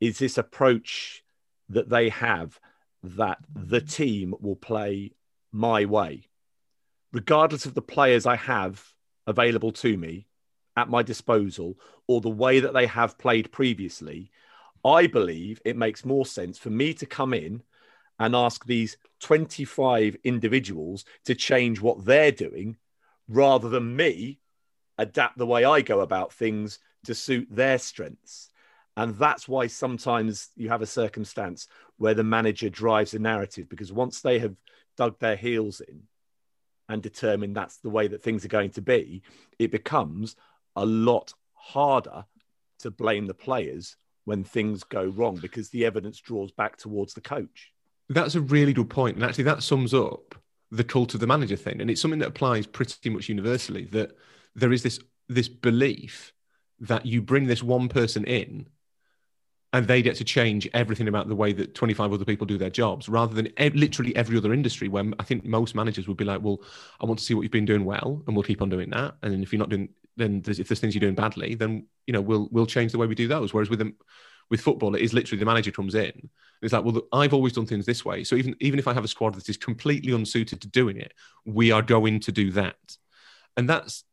is 0.00 0.18
this 0.18 0.38
approach 0.38 1.22
that 1.68 1.88
they 1.88 2.08
have 2.10 2.58
that 3.02 3.38
the 3.54 3.78
mm-hmm. 3.78 3.86
team 3.86 4.34
will 4.40 4.56
play 4.56 5.12
my 5.52 5.84
way, 5.84 6.28
regardless 7.12 7.66
of 7.66 7.74
the 7.74 7.82
players 7.82 8.26
I 8.26 8.36
have 8.36 8.84
available 9.26 9.72
to 9.72 9.96
me 9.96 10.26
at 10.76 10.90
my 10.90 11.02
disposal 11.02 11.78
or 12.06 12.20
the 12.20 12.28
way 12.28 12.60
that 12.60 12.74
they 12.74 12.86
have 12.86 13.18
played 13.18 13.50
previously. 13.50 14.30
I 14.84 15.06
believe 15.06 15.60
it 15.64 15.76
makes 15.76 16.04
more 16.04 16.26
sense 16.26 16.58
for 16.58 16.70
me 16.70 16.94
to 16.94 17.06
come 17.06 17.34
in 17.34 17.62
and 18.18 18.36
ask 18.36 18.64
these 18.64 18.96
25 19.20 20.16
individuals 20.24 21.04
to 21.24 21.34
change 21.34 21.80
what 21.80 22.04
they're 22.04 22.32
doing 22.32 22.76
rather 23.28 23.68
than 23.68 23.96
me 23.96 24.38
adapt 24.98 25.38
the 25.38 25.46
way 25.46 25.64
I 25.64 25.80
go 25.80 26.00
about 26.00 26.32
things 26.32 26.78
to 27.04 27.14
suit 27.14 27.48
their 27.50 27.78
strengths. 27.78 28.50
And 28.96 29.14
that's 29.16 29.46
why 29.46 29.66
sometimes 29.66 30.48
you 30.56 30.70
have 30.70 30.82
a 30.82 30.86
circumstance 30.86 31.68
where 31.98 32.14
the 32.14 32.24
manager 32.24 32.70
drives 32.70 33.10
the 33.10 33.18
narrative 33.18 33.68
because 33.68 33.92
once 33.92 34.20
they 34.20 34.38
have 34.38 34.54
dug 34.96 35.18
their 35.18 35.36
heels 35.36 35.80
in 35.80 36.02
and 36.88 37.02
determined 37.02 37.54
that's 37.54 37.78
the 37.78 37.90
way 37.90 38.08
that 38.08 38.22
things 38.22 38.44
are 38.44 38.48
going 38.48 38.70
to 38.70 38.82
be, 38.82 39.22
it 39.58 39.70
becomes 39.70 40.36
a 40.76 40.86
lot 40.86 41.34
harder 41.52 42.24
to 42.78 42.90
blame 42.90 43.26
the 43.26 43.34
players 43.34 43.96
when 44.24 44.44
things 44.44 44.82
go 44.82 45.04
wrong 45.04 45.36
because 45.36 45.68
the 45.70 45.84
evidence 45.84 46.18
draws 46.20 46.50
back 46.52 46.76
towards 46.76 47.14
the 47.14 47.20
coach. 47.20 47.72
That's 48.08 48.34
a 48.34 48.40
really 48.40 48.72
good 48.72 48.90
point. 48.90 49.16
And 49.16 49.24
actually, 49.24 49.44
that 49.44 49.62
sums 49.62 49.92
up 49.92 50.34
the 50.70 50.84
cult 50.84 51.14
of 51.14 51.20
the 51.20 51.26
manager 51.26 51.56
thing. 51.56 51.80
And 51.80 51.90
it's 51.90 52.00
something 52.00 52.20
that 52.20 52.28
applies 52.28 52.66
pretty 52.66 53.10
much 53.10 53.28
universally 53.28 53.84
that 53.92 54.16
there 54.56 54.72
is 54.72 54.82
this 54.82 54.98
this 55.28 55.48
belief 55.48 56.32
that 56.80 57.06
you 57.06 57.22
bring 57.22 57.46
this 57.46 57.62
one 57.62 57.88
person 57.88 58.24
in 58.24 58.66
and 59.72 59.86
they 59.86 60.00
get 60.00 60.16
to 60.16 60.24
change 60.24 60.68
everything 60.72 61.08
about 61.08 61.28
the 61.28 61.34
way 61.34 61.52
that 61.52 61.74
25 61.74 62.12
other 62.12 62.24
people 62.24 62.46
do 62.46 62.58
their 62.58 62.70
jobs 62.70 63.08
rather 63.08 63.34
than 63.34 63.48
e- 63.60 63.70
literally 63.70 64.14
every 64.16 64.36
other 64.36 64.52
industry 64.52 64.88
where 64.88 65.04
i 65.18 65.22
think 65.22 65.44
most 65.44 65.74
managers 65.74 66.08
would 66.08 66.16
be 66.16 66.24
like 66.24 66.42
well 66.42 66.60
i 67.00 67.06
want 67.06 67.18
to 67.18 67.24
see 67.24 67.34
what 67.34 67.42
you've 67.42 67.52
been 67.52 67.64
doing 67.64 67.84
well 67.84 68.22
and 68.26 68.34
we'll 68.34 68.42
keep 68.42 68.62
on 68.62 68.68
doing 68.70 68.90
that. 68.90 69.14
And 69.22 69.42
if 69.42 69.52
you're 69.52 69.60
not 69.60 69.68
doing 69.68 69.88
then 70.16 70.40
there's, 70.40 70.58
if 70.58 70.68
there's 70.68 70.80
things 70.80 70.94
you're 70.94 71.00
doing 71.00 71.14
badly 71.14 71.54
then 71.54 71.86
you 72.06 72.12
know 72.12 72.20
we'll 72.20 72.48
we'll 72.50 72.66
change 72.66 72.92
the 72.92 72.98
way 72.98 73.06
we 73.06 73.14
do 73.14 73.28
those. 73.28 73.52
Whereas 73.52 73.70
with 73.70 73.78
them 73.78 73.96
with 74.48 74.60
football 74.60 74.94
it 74.94 75.02
is 75.02 75.12
literally 75.12 75.38
the 75.38 75.46
manager 75.46 75.72
comes 75.72 75.94
in. 75.94 76.30
It's 76.62 76.72
like 76.72 76.84
well 76.84 77.02
i've 77.12 77.34
always 77.34 77.52
done 77.52 77.66
things 77.66 77.84
this 77.84 78.04
way. 78.04 78.24
So 78.24 78.36
even 78.36 78.56
even 78.60 78.78
if 78.78 78.88
i 78.88 78.94
have 78.94 79.04
a 79.04 79.08
squad 79.08 79.34
that 79.34 79.48
is 79.48 79.56
completely 79.56 80.12
unsuited 80.12 80.60
to 80.62 80.68
doing 80.68 80.98
it 80.98 81.12
we 81.44 81.70
are 81.70 81.82
going 81.82 82.20
to 82.20 82.32
do 82.32 82.50
that. 82.52 82.96
And 83.58 83.68
that's 83.68 84.04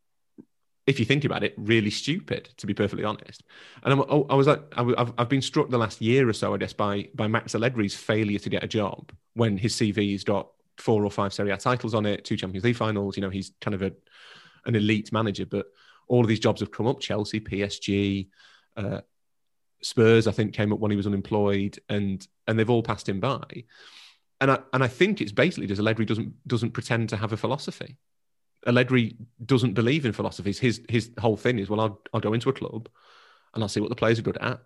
if 0.85 0.99
you 0.99 1.05
think 1.05 1.23
about 1.23 1.43
it, 1.43 1.53
really 1.57 1.89
stupid, 1.89 2.49
to 2.57 2.67
be 2.67 2.73
perfectly 2.73 3.05
honest. 3.05 3.43
And 3.83 3.93
I'm, 3.93 4.01
oh, 4.01 4.25
I 4.29 4.35
was 4.35 4.47
like, 4.47 4.61
I've, 4.75 5.13
I've 5.17 5.29
been 5.29 5.41
struck 5.41 5.69
the 5.69 5.77
last 5.77 6.01
year 6.01 6.27
or 6.27 6.33
so, 6.33 6.53
I 6.53 6.57
guess, 6.57 6.73
by 6.73 7.09
by 7.15 7.27
Max 7.27 7.53
Allegri's 7.53 7.95
failure 7.95 8.39
to 8.39 8.49
get 8.49 8.63
a 8.63 8.67
job 8.67 9.11
when 9.33 9.57
his 9.57 9.75
CV's 9.75 10.23
got 10.23 10.49
four 10.77 11.05
or 11.05 11.11
five 11.11 11.33
Serie 11.33 11.51
A 11.51 11.57
titles 11.57 11.93
on 11.93 12.05
it, 12.05 12.25
two 12.25 12.35
Champions 12.35 12.65
League 12.65 12.75
finals. 12.75 13.15
You 13.15 13.21
know, 13.21 13.29
he's 13.29 13.53
kind 13.61 13.75
of 13.75 13.81
a 13.81 13.93
an 14.65 14.75
elite 14.75 15.11
manager, 15.11 15.45
but 15.45 15.67
all 16.07 16.21
of 16.21 16.27
these 16.27 16.39
jobs 16.39 16.59
have 16.59 16.71
come 16.71 16.87
up: 16.87 16.99
Chelsea, 16.99 17.39
PSG, 17.39 18.27
uh, 18.75 19.01
Spurs. 19.81 20.27
I 20.27 20.31
think 20.31 20.53
came 20.53 20.73
up 20.73 20.79
when 20.79 20.91
he 20.91 20.97
was 20.97 21.07
unemployed, 21.07 21.79
and 21.87 22.25
and 22.47 22.59
they've 22.59 22.69
all 22.69 22.83
passed 22.83 23.07
him 23.07 23.21
by. 23.21 23.63
And 24.41 24.51
I 24.51 24.59
and 24.73 24.83
I 24.83 24.87
think 24.87 25.21
it's 25.21 25.31
basically 25.31 25.67
just 25.67 25.79
Allegri 25.79 26.05
doesn't 26.05 26.45
doesn't 26.45 26.71
pretend 26.71 27.09
to 27.09 27.17
have 27.17 27.31
a 27.31 27.37
philosophy. 27.37 27.97
Allegri 28.65 29.15
doesn't 29.45 29.73
believe 29.73 30.05
in 30.05 30.13
philosophies. 30.13 30.59
His 30.59 30.81
his 30.89 31.11
whole 31.19 31.37
thing 31.37 31.59
is, 31.59 31.69
well, 31.69 31.81
I'll, 31.81 32.01
I'll 32.13 32.21
go 32.21 32.33
into 32.33 32.49
a 32.49 32.53
club 32.53 32.89
and 33.53 33.63
I'll 33.63 33.69
see 33.69 33.79
what 33.79 33.89
the 33.89 33.95
players 33.95 34.19
are 34.19 34.23
good 34.23 34.37
at, 34.37 34.59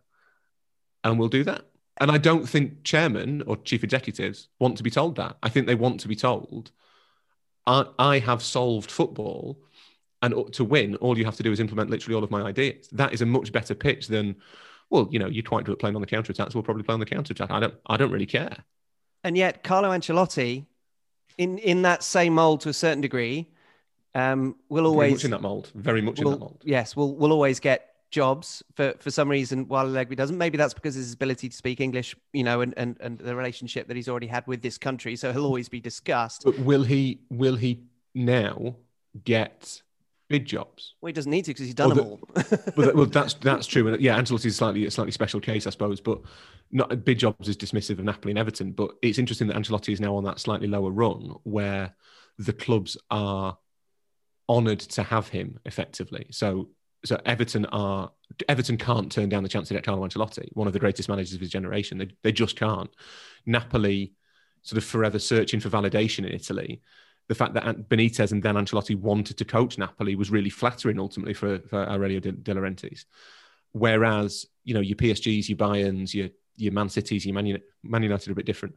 and 1.03 1.19
we'll 1.19 1.29
do 1.29 1.43
that. 1.43 1.65
And 1.99 2.11
I 2.11 2.17
don't 2.17 2.47
think 2.47 2.83
chairman 2.83 3.41
or 3.47 3.57
chief 3.57 3.83
executives 3.83 4.49
want 4.59 4.77
to 4.77 4.83
be 4.83 4.91
told 4.91 5.15
that. 5.15 5.37
I 5.41 5.49
think 5.49 5.65
they 5.65 5.75
want 5.75 5.99
to 6.01 6.07
be 6.07 6.15
told, 6.15 6.71
I, 7.65 7.85
I 7.97 8.19
have 8.19 8.43
solved 8.43 8.91
football, 8.91 9.59
and 10.21 10.53
to 10.53 10.63
win, 10.63 10.95
all 10.97 11.17
you 11.17 11.25
have 11.25 11.37
to 11.37 11.43
do 11.43 11.51
is 11.51 11.59
implement 11.59 11.89
literally 11.89 12.15
all 12.15 12.23
of 12.23 12.31
my 12.31 12.43
ideas. 12.43 12.87
That 12.91 13.13
is 13.13 13.21
a 13.21 13.25
much 13.25 13.51
better 13.51 13.73
pitch 13.73 14.07
than, 14.07 14.35
well, 14.89 15.09
you 15.11 15.17
know, 15.17 15.27
you're 15.27 15.43
quite 15.43 15.65
good 15.65 15.73
at 15.73 15.79
playing 15.79 15.95
on 15.95 16.01
the 16.01 16.07
counter 16.07 16.31
attack, 16.31 16.51
so 16.51 16.59
we'll 16.59 16.63
probably 16.63 16.83
play 16.83 16.93
on 16.93 16.99
the 16.99 17.05
counter 17.05 17.33
attack. 17.33 17.49
I 17.49 17.59
don't, 17.59 17.75
I 17.87 17.97
don't 17.97 18.11
really 18.11 18.27
care. 18.27 18.57
And 19.23 19.35
yet, 19.35 19.63
Carlo 19.63 19.89
Ancelotti, 19.89 20.65
in 21.37 21.57
in 21.57 21.81
that 21.81 22.03
same 22.03 22.33
mold 22.33 22.61
to 22.61 22.69
a 22.69 22.73
certain 22.73 23.01
degree, 23.01 23.49
um, 24.17 24.55
will 24.69 24.87
always 24.87 25.09
Very 25.09 25.13
much 25.13 25.25
in 25.25 25.31
that 25.31 25.41
mold. 25.41 25.71
Very 25.75 26.01
much 26.01 26.17
in 26.19 26.25
will- 26.25 26.31
that 26.31 26.39
mold. 26.39 26.61
Yes, 26.63 26.95
we'll 26.95 27.15
we'll 27.15 27.31
always 27.31 27.59
get 27.59 27.93
jobs 28.09 28.63
for 28.73 28.93
for 28.99 29.11
some 29.11 29.29
reason 29.29 29.67
while 29.67 29.85
Allegri 29.85 30.15
doesn't. 30.15 30.37
Maybe 30.37 30.57
that's 30.57 30.73
because 30.73 30.95
of 30.95 31.01
his 31.01 31.13
ability 31.13 31.49
to 31.49 31.55
speak 31.55 31.79
English, 31.79 32.15
you 32.33 32.43
know, 32.43 32.61
and 32.61 32.73
and 32.77 32.97
and 32.99 33.19
the 33.19 33.35
relationship 33.35 33.87
that 33.87 33.95
he's 33.95 34.09
already 34.09 34.27
had 34.27 34.45
with 34.47 34.61
this 34.61 34.77
country. 34.77 35.15
So 35.15 35.31
he'll 35.31 35.45
always 35.45 35.69
be 35.69 35.79
discussed. 35.79 36.41
But 36.45 36.57
will 36.59 36.83
he? 36.83 37.21
Will 37.29 37.55
he 37.55 37.83
now 38.15 38.77
get 39.23 39.83
bid 40.29 40.45
jobs? 40.45 40.95
Well, 40.99 41.09
he 41.09 41.13
doesn't 41.13 41.31
need 41.31 41.45
to 41.45 41.51
because 41.51 41.65
he's 41.65 41.75
done 41.75 41.89
Well, 41.89 41.97
them 41.97 42.07
all. 42.07 42.59
well, 42.75 42.95
well, 42.95 43.05
that's 43.05 43.33
that's 43.49 43.67
true. 43.67 43.87
And 43.87 44.01
yeah, 44.01 44.19
Ancelotti's 44.19 44.55
slightly 44.55 44.85
a 44.87 44.91
slightly 44.91 45.11
special 45.11 45.39
case, 45.39 45.67
I 45.67 45.69
suppose. 45.69 46.01
But 46.01 46.21
not 46.71 47.05
bid 47.05 47.19
jobs 47.19 47.47
is 47.47 47.55
dismissive 47.55 47.99
of 47.99 48.05
Napoli 48.05 48.31
and 48.31 48.39
Everton. 48.39 48.71
But 48.71 48.91
it's 49.03 49.19
interesting 49.19 49.47
that 49.47 49.57
Ancelotti 49.57 49.93
is 49.93 50.01
now 50.01 50.15
on 50.15 50.23
that 50.23 50.39
slightly 50.39 50.67
lower 50.67 50.89
run 50.89 51.35
where 51.43 51.95
the 52.39 52.53
clubs 52.53 52.97
are 53.11 53.57
honoured 54.49 54.79
to 54.79 55.03
have 55.03 55.27
him 55.29 55.59
effectively. 55.65 56.27
So 56.31 56.69
so 57.05 57.19
Everton 57.25 57.65
are 57.67 58.11
Everton 58.49 58.77
can't 58.77 59.11
turn 59.11 59.29
down 59.29 59.43
the 59.43 59.49
chance 59.49 59.67
to 59.67 59.73
get 59.73 59.83
Carlo 59.83 60.05
Ancelotti, 60.05 60.49
one 60.53 60.67
of 60.67 60.73
the 60.73 60.79
greatest 60.79 61.09
managers 61.09 61.33
of 61.33 61.39
his 61.39 61.49
generation. 61.49 61.97
They 61.97 62.09
they 62.23 62.31
just 62.31 62.55
can't. 62.55 62.89
Napoli 63.45 64.13
sort 64.63 64.77
of 64.77 64.83
forever 64.83 65.19
searching 65.19 65.59
for 65.59 65.69
validation 65.69 66.19
in 66.19 66.33
Italy. 66.33 66.81
The 67.29 67.35
fact 67.35 67.53
that 67.53 67.89
Benitez 67.89 68.31
and 68.31 68.41
then 68.41 68.55
Ancelotti 68.55 68.95
wanted 68.95 69.37
to 69.37 69.45
coach 69.45 69.77
Napoli 69.77 70.15
was 70.15 70.31
really 70.31 70.49
flattering 70.49 70.99
ultimately 70.99 71.33
for, 71.33 71.59
for 71.59 71.89
Aurelio 71.89 72.19
De, 72.19 72.31
De 72.31 72.53
Laurentiis. 72.53 73.05
Whereas, 73.73 74.45
you 74.63 74.73
know, 74.73 74.79
your 74.79 74.95
PSGs, 74.95 75.49
your 75.49 75.57
Bayerns, 75.57 76.13
your 76.13 76.29
your 76.55 76.73
Man 76.73 76.89
Cities, 76.89 77.25
your 77.25 77.35
Man, 77.35 77.45
Uni- 77.45 77.63
Man 77.83 78.03
United 78.03 78.29
are 78.29 78.31
a 78.31 78.35
bit 78.35 78.45
different. 78.45 78.75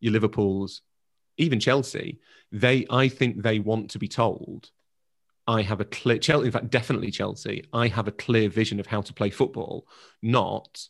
Your 0.00 0.12
Liverpools, 0.12 0.82
even 1.38 1.58
Chelsea, 1.58 2.20
they 2.50 2.86
I 2.90 3.08
think 3.08 3.42
they 3.42 3.58
want 3.58 3.90
to 3.90 3.98
be 3.98 4.08
told 4.08 4.70
I 5.46 5.62
have 5.62 5.80
a 5.80 5.84
clear 5.84 6.18
Chelsea, 6.18 6.46
in 6.46 6.52
fact, 6.52 6.70
definitely 6.70 7.10
Chelsea. 7.10 7.64
I 7.72 7.88
have 7.88 8.08
a 8.08 8.12
clear 8.12 8.48
vision 8.48 8.78
of 8.78 8.86
how 8.86 9.00
to 9.02 9.12
play 9.12 9.30
football, 9.30 9.86
not 10.22 10.88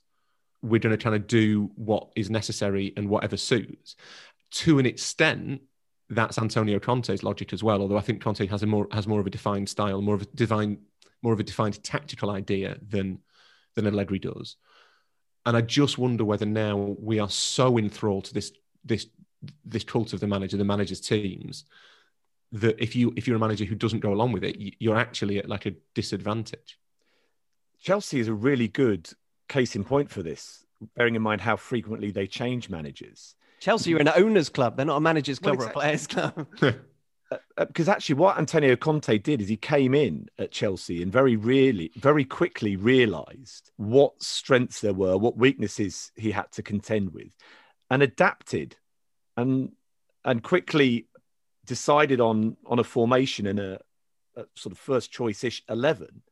we're 0.63 0.79
going 0.79 0.97
to 0.97 1.03
kind 1.03 1.17
of 1.17 1.27
do 1.27 1.71
what 1.75 2.13
is 2.15 2.31
necessary 2.31 2.93
and 2.97 3.09
whatever 3.09 3.37
suits. 3.37 3.97
To 4.53 4.79
an 4.79 4.87
extent, 4.87 5.63
that's 6.09 6.39
Antonio 6.39 6.79
Conte's 6.79 7.23
logic 7.23 7.53
as 7.53 7.63
well. 7.63 7.81
Although 7.81 7.97
I 7.97 8.03
think 8.03 8.23
Conte 8.23 8.47
has 8.47 8.63
a 8.63 8.67
more 8.67 8.87
has 8.93 9.09
more 9.09 9.21
of 9.21 9.27
a 9.27 9.31
defined 9.31 9.69
style, 9.69 10.03
more 10.03 10.15
of 10.15 10.23
a 10.23 10.27
divine, 10.27 10.79
more 11.23 11.33
of 11.33 11.41
a 11.41 11.45
defined 11.45 11.83
tactical 11.83 12.31
idea 12.31 12.79
than 12.87 13.19
than 13.75 13.87
Allegri 13.87 14.19
does. 14.19 14.57
And 15.45 15.57
I 15.57 15.63
just 15.63 15.99
wonder 15.99 16.25
whether 16.25 16.47
now 16.47 16.95
we 17.01 17.19
are 17.19 17.31
so 17.31 17.79
enthralled 17.79 18.27
to 18.27 18.35
this 18.35 18.53
this 18.85 19.07
this 19.65 19.85
cult 19.85 20.13
of 20.13 20.21
the 20.21 20.27
manager, 20.27 20.57
the 20.57 20.65
manager's 20.65 21.01
teams, 21.01 21.65
that 22.53 22.83
if 22.83 22.95
you 22.95 23.13
if 23.17 23.27
you're 23.27 23.37
a 23.37 23.41
manager 23.41 23.65
who 23.65 23.75
doesn't 23.75 24.01
go 24.01 24.13
along 24.13 24.33
with 24.33 24.45
it, 24.45 24.57
you- 24.57 24.73
you're 24.79 24.97
actually 24.97 25.39
at 25.39 25.49
like 25.49 25.67
a 25.67 25.73
disadvantage. 25.95 26.79
Chelsea 27.81 28.21
is 28.21 28.29
a 28.29 28.35
really 28.35 28.69
good 28.69 29.11
case 29.49 29.75
in 29.75 29.85
point 29.85 30.11
for 30.11 30.23
this, 30.23 30.65
bearing 30.97 31.15
in 31.15 31.23
mind 31.23 31.41
how 31.41 31.57
frequently 31.57 32.11
they 32.11 32.27
change 32.27 32.69
managers. 32.71 33.35
Chelsea 33.61 33.95
are 33.95 33.99
an 33.99 34.09
owners 34.09 34.49
club. 34.49 34.77
They're 34.77 34.87
not 34.87 34.97
a 34.97 35.01
managers 35.01 35.41
Well, 35.41 35.55
club 35.57 35.67
or 35.67 35.71
a 35.71 35.73
players 35.73 36.07
club. 36.07 36.47
Uh, 37.57 37.65
because 37.65 37.89
actually, 37.89 38.17
what 38.17 38.37
Antonio 38.37 38.77
Conte 38.77 39.17
did 39.17 39.41
is 39.41 39.49
he 39.49 39.57
came 39.57 39.95
in 39.95 40.29
at 40.39 40.51
Chelsea 40.51 41.03
and 41.03 41.11
very 41.11 41.35
really, 41.35 41.91
very 41.97 42.27
quickly 42.27 42.77
realised 42.77 43.71
what 43.77 44.23
strengths 44.23 44.83
there 44.83 44.93
were, 44.93 45.17
what 45.17 45.39
weaknesses 45.39 46.13
he 46.15 46.31
had 46.31 46.53
to 46.53 46.63
contend 46.63 47.15
with, 47.15 47.29
and 47.91 48.03
adapted, 48.03 48.77
and 49.39 49.73
and 50.27 50.43
quickly 50.43 51.07
decided 51.77 52.21
on 52.21 52.57
on 52.73 52.79
a 52.79 52.91
formation 52.97 53.45
in 53.47 53.59
a, 53.59 53.73
a 54.37 54.43
sort 54.55 54.73
of 54.73 54.79
first 54.79 55.11
choice 55.19 55.43
ish 55.51 55.63
eleven. 55.69 56.23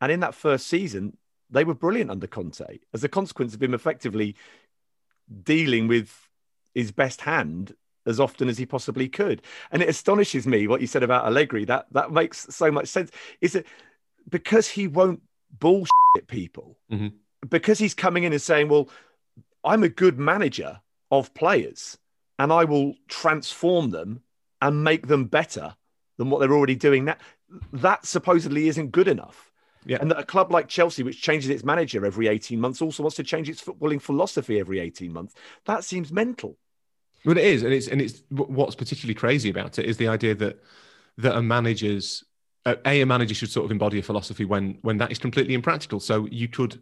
And 0.00 0.12
in 0.12 0.20
that 0.20 0.34
first 0.46 0.64
season, 0.68 1.04
they 1.54 1.64
were 1.64 1.74
brilliant 1.84 2.10
under 2.10 2.28
Conte 2.28 2.78
as 2.94 3.02
a 3.02 3.08
consequence 3.18 3.54
of 3.54 3.62
him 3.62 3.74
effectively 3.74 4.36
dealing 5.42 5.88
with 5.88 6.08
his 6.74 6.92
best 6.92 7.22
hand 7.22 7.74
as 8.06 8.20
often 8.20 8.48
as 8.48 8.58
he 8.58 8.66
possibly 8.66 9.08
could. 9.08 9.42
And 9.72 9.82
it 9.82 9.88
astonishes 9.88 10.46
me 10.46 10.68
what 10.68 10.80
you 10.80 10.86
said 10.86 11.02
about 11.02 11.26
Allegri. 11.26 11.64
That 11.64 11.86
that 11.98 12.12
makes 12.12 12.46
so 12.54 12.70
much 12.70 12.86
sense. 12.86 13.10
Is 13.40 13.54
it 13.56 13.66
because 14.28 14.68
he 14.68 14.86
won't 14.86 15.22
bullshit 15.58 16.26
people? 16.28 16.78
Mhm. 16.92 17.12
Because 17.56 17.78
he's 17.80 17.94
coming 17.94 18.24
in 18.24 18.32
and 18.32 18.42
saying, 18.50 18.68
"Well, 18.68 18.88
I'm 19.64 19.82
a 19.82 19.96
good 20.02 20.18
manager 20.18 20.80
of 21.10 21.34
players, 21.34 21.98
and 22.38 22.52
I 22.52 22.64
will 22.64 22.94
transform 23.08 23.90
them 23.90 24.22
and 24.60 24.84
make 24.84 25.06
them 25.06 25.24
better 25.24 25.76
than 26.18 26.30
what 26.30 26.40
they're 26.40 26.52
already 26.52 26.76
doing 26.76 27.04
now." 27.06 27.16
That 27.72 28.06
supposedly 28.06 28.68
isn't 28.68 28.90
good 28.90 29.08
enough. 29.08 29.52
Yeah. 29.84 29.98
And 30.00 30.10
that 30.10 30.18
a 30.18 30.24
club 30.24 30.50
like 30.50 30.66
Chelsea, 30.66 31.04
which 31.04 31.22
changes 31.22 31.48
its 31.48 31.62
manager 31.62 32.04
every 32.04 32.26
18 32.26 32.60
months, 32.60 32.82
also 32.82 33.04
wants 33.04 33.16
to 33.16 33.22
change 33.22 33.48
its 33.48 33.62
footballing 33.62 34.02
philosophy 34.02 34.58
every 34.58 34.80
18 34.80 35.12
months. 35.12 35.34
That 35.64 35.84
seems 35.84 36.10
mental. 36.10 36.58
Well, 37.24 37.38
it 37.38 37.44
is, 37.44 37.62
and 37.62 37.72
it's 37.72 37.88
and 37.88 38.00
it's 38.00 38.22
what's 38.30 38.74
particularly 38.74 39.14
crazy 39.14 39.50
about 39.50 39.78
it 39.78 39.86
is 39.86 39.96
the 39.96 40.08
idea 40.08 40.34
that 40.36 40.62
that 41.18 41.36
a 41.36 41.42
manager's 41.42 42.24
a, 42.64 42.76
a 42.84 43.04
manager 43.04 43.34
should 43.34 43.50
sort 43.50 43.64
of 43.64 43.70
embody 43.70 43.98
a 43.98 44.02
philosophy 44.02 44.44
when 44.44 44.78
when 44.82 44.98
that 44.98 45.10
is 45.10 45.18
completely 45.18 45.54
impractical. 45.54 46.00
So 46.00 46.26
you 46.30 46.48
could 46.48 46.80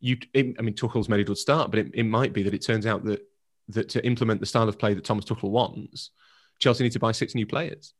you 0.00 0.16
it, 0.32 0.56
I 0.58 0.62
mean 0.62 0.74
Tuchel's 0.74 1.08
made 1.08 1.20
a 1.20 1.24
good 1.24 1.38
start, 1.38 1.70
but 1.70 1.80
it, 1.80 1.90
it 1.94 2.04
might 2.04 2.32
be 2.32 2.42
that 2.44 2.54
it 2.54 2.62
turns 2.62 2.86
out 2.86 3.04
that 3.04 3.26
that 3.68 3.88
to 3.90 4.04
implement 4.04 4.40
the 4.40 4.46
style 4.46 4.68
of 4.68 4.78
play 4.78 4.94
that 4.94 5.04
Thomas 5.04 5.24
Tuchel 5.24 5.50
wants, 5.50 6.10
Chelsea 6.58 6.84
need 6.84 6.92
to 6.92 6.98
buy 6.98 7.12
six 7.12 7.34
new 7.34 7.46
players. 7.46 7.94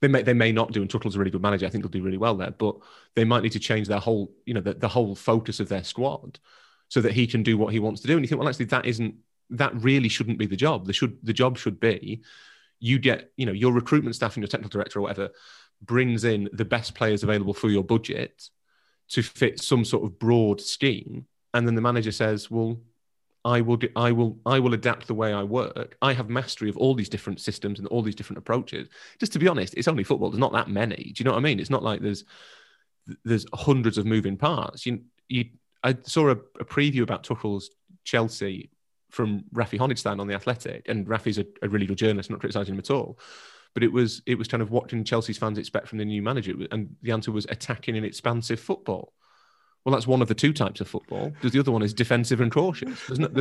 They 0.00 0.08
may 0.08 0.22
they 0.22 0.34
may 0.34 0.52
not 0.52 0.72
do, 0.72 0.82
and 0.82 0.90
Tuchel's 0.90 1.16
a 1.16 1.18
really 1.18 1.30
good 1.30 1.42
manager. 1.42 1.66
I 1.66 1.70
think 1.70 1.84
they'll 1.84 1.90
do 1.90 2.02
really 2.02 2.18
well 2.18 2.36
there, 2.36 2.50
but 2.50 2.76
they 3.14 3.24
might 3.24 3.42
need 3.42 3.52
to 3.52 3.58
change 3.58 3.88
their 3.88 4.00
whole 4.00 4.32
you 4.44 4.54
know 4.54 4.60
the, 4.60 4.74
the 4.74 4.88
whole 4.88 5.14
focus 5.14 5.60
of 5.60 5.68
their 5.68 5.84
squad 5.84 6.38
so 6.88 7.00
that 7.00 7.12
he 7.12 7.26
can 7.26 7.42
do 7.42 7.56
what 7.56 7.72
he 7.72 7.78
wants 7.78 8.00
to 8.02 8.06
do. 8.06 8.14
And 8.14 8.22
you 8.22 8.28
think, 8.28 8.38
well, 8.38 8.48
actually, 8.48 8.66
that 8.66 8.86
isn't 8.86 9.14
that 9.50 9.74
really 9.82 10.08
shouldn't 10.08 10.38
be 10.38 10.46
the 10.46 10.56
job. 10.56 10.86
The 10.86 10.92
should 10.92 11.18
the 11.22 11.32
job 11.32 11.56
should 11.58 11.80
be 11.80 12.22
you 12.80 12.98
get 12.98 13.30
you 13.36 13.46
know 13.46 13.52
your 13.52 13.72
recruitment 13.72 14.16
staff 14.16 14.36
and 14.36 14.42
your 14.42 14.48
technical 14.48 14.70
director 14.70 14.98
or 14.98 15.02
whatever 15.02 15.30
brings 15.82 16.24
in 16.24 16.48
the 16.52 16.64
best 16.64 16.94
players 16.94 17.22
available 17.22 17.54
for 17.54 17.68
your 17.68 17.84
budget 17.84 18.50
to 19.08 19.22
fit 19.22 19.60
some 19.60 19.84
sort 19.84 20.04
of 20.04 20.18
broad 20.18 20.60
scheme, 20.60 21.26
and 21.52 21.66
then 21.66 21.74
the 21.74 21.80
manager 21.80 22.12
says, 22.12 22.50
well. 22.50 22.78
I 23.44 23.60
will, 23.60 23.76
do, 23.76 23.88
I 23.94 24.10
will, 24.12 24.38
I 24.46 24.58
will 24.58 24.72
adapt 24.72 25.06
the 25.06 25.14
way 25.14 25.32
I 25.32 25.42
work. 25.42 25.96
I 26.00 26.14
have 26.14 26.30
mastery 26.30 26.70
of 26.70 26.78
all 26.78 26.94
these 26.94 27.10
different 27.10 27.40
systems 27.40 27.78
and 27.78 27.86
all 27.88 28.00
these 28.00 28.14
different 28.14 28.38
approaches. 28.38 28.88
Just 29.20 29.32
to 29.34 29.38
be 29.38 29.48
honest, 29.48 29.74
it's 29.74 29.88
only 29.88 30.02
football. 30.02 30.30
There's 30.30 30.40
not 30.40 30.52
that 30.54 30.68
many. 30.68 31.12
Do 31.14 31.14
you 31.18 31.24
know 31.24 31.32
what 31.32 31.38
I 31.38 31.42
mean? 31.42 31.60
It's 31.60 31.70
not 31.70 31.82
like 31.82 32.00
there's 32.00 32.24
there's 33.24 33.44
hundreds 33.52 33.98
of 33.98 34.06
moving 34.06 34.38
parts. 34.38 34.86
You, 34.86 35.00
you, 35.28 35.44
I 35.82 35.96
saw 36.04 36.28
a, 36.28 36.36
a 36.58 36.64
preview 36.64 37.02
about 37.02 37.22
Tuchel's 37.22 37.70
Chelsea 38.04 38.70
from 39.10 39.44
Rafi 39.54 39.78
Honigstein 39.78 40.20
on 40.20 40.26
the 40.26 40.34
Athletic, 40.34 40.88
and 40.88 41.06
Rafi's 41.06 41.38
a, 41.38 41.44
a 41.62 41.68
really 41.68 41.86
good 41.86 41.98
journalist, 41.98 42.30
not 42.30 42.40
criticizing 42.40 42.74
him 42.74 42.78
at 42.78 42.90
all. 42.90 43.18
But 43.74 43.82
it 43.82 43.92
was 43.92 44.22
it 44.26 44.36
was 44.36 44.48
kind 44.48 44.62
of 44.62 44.70
what 44.70 44.88
Chelsea's 45.04 45.38
fans 45.38 45.58
expect 45.58 45.88
from 45.88 45.98
the 45.98 46.04
new 46.04 46.22
manager, 46.22 46.54
and 46.70 46.96
the 47.02 47.12
answer 47.12 47.30
was 47.30 47.44
attacking 47.46 47.96
and 47.96 48.06
expansive 48.06 48.60
football. 48.60 49.12
Well, 49.84 49.92
that's 49.92 50.06
one 50.06 50.22
of 50.22 50.28
the 50.28 50.34
two 50.34 50.52
types 50.52 50.80
of 50.80 50.88
football. 50.88 51.30
Because 51.30 51.52
the 51.52 51.60
other 51.60 51.72
one 51.72 51.82
is 51.82 51.92
defensive 51.92 52.40
and 52.40 52.50
cautious. 52.50 53.06
There's 53.06 53.18
not 53.18 53.34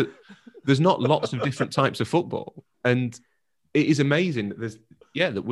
there's 0.65 0.79
not 0.79 1.01
lots 1.01 1.33
of 1.33 1.41
different 1.41 1.71
types 1.71 1.99
of 1.99 2.07
football, 2.07 2.65
and 2.83 3.17
it 3.73 3.87
is 3.87 3.99
amazing 3.99 4.49
that 4.49 4.59
there's 4.59 4.77
yeah 5.13 5.29
that 5.29 5.45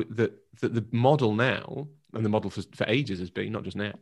that 0.62 0.74
the 0.74 0.86
model 0.92 1.34
now 1.34 1.88
and 2.14 2.26
the 2.26 2.30
model 2.30 2.50
for, 2.50 2.62
for 2.76 2.86
ages 2.88 3.20
has 3.20 3.30
been 3.30 3.52
not 3.52 3.64
just 3.64 3.78
now 3.78 3.94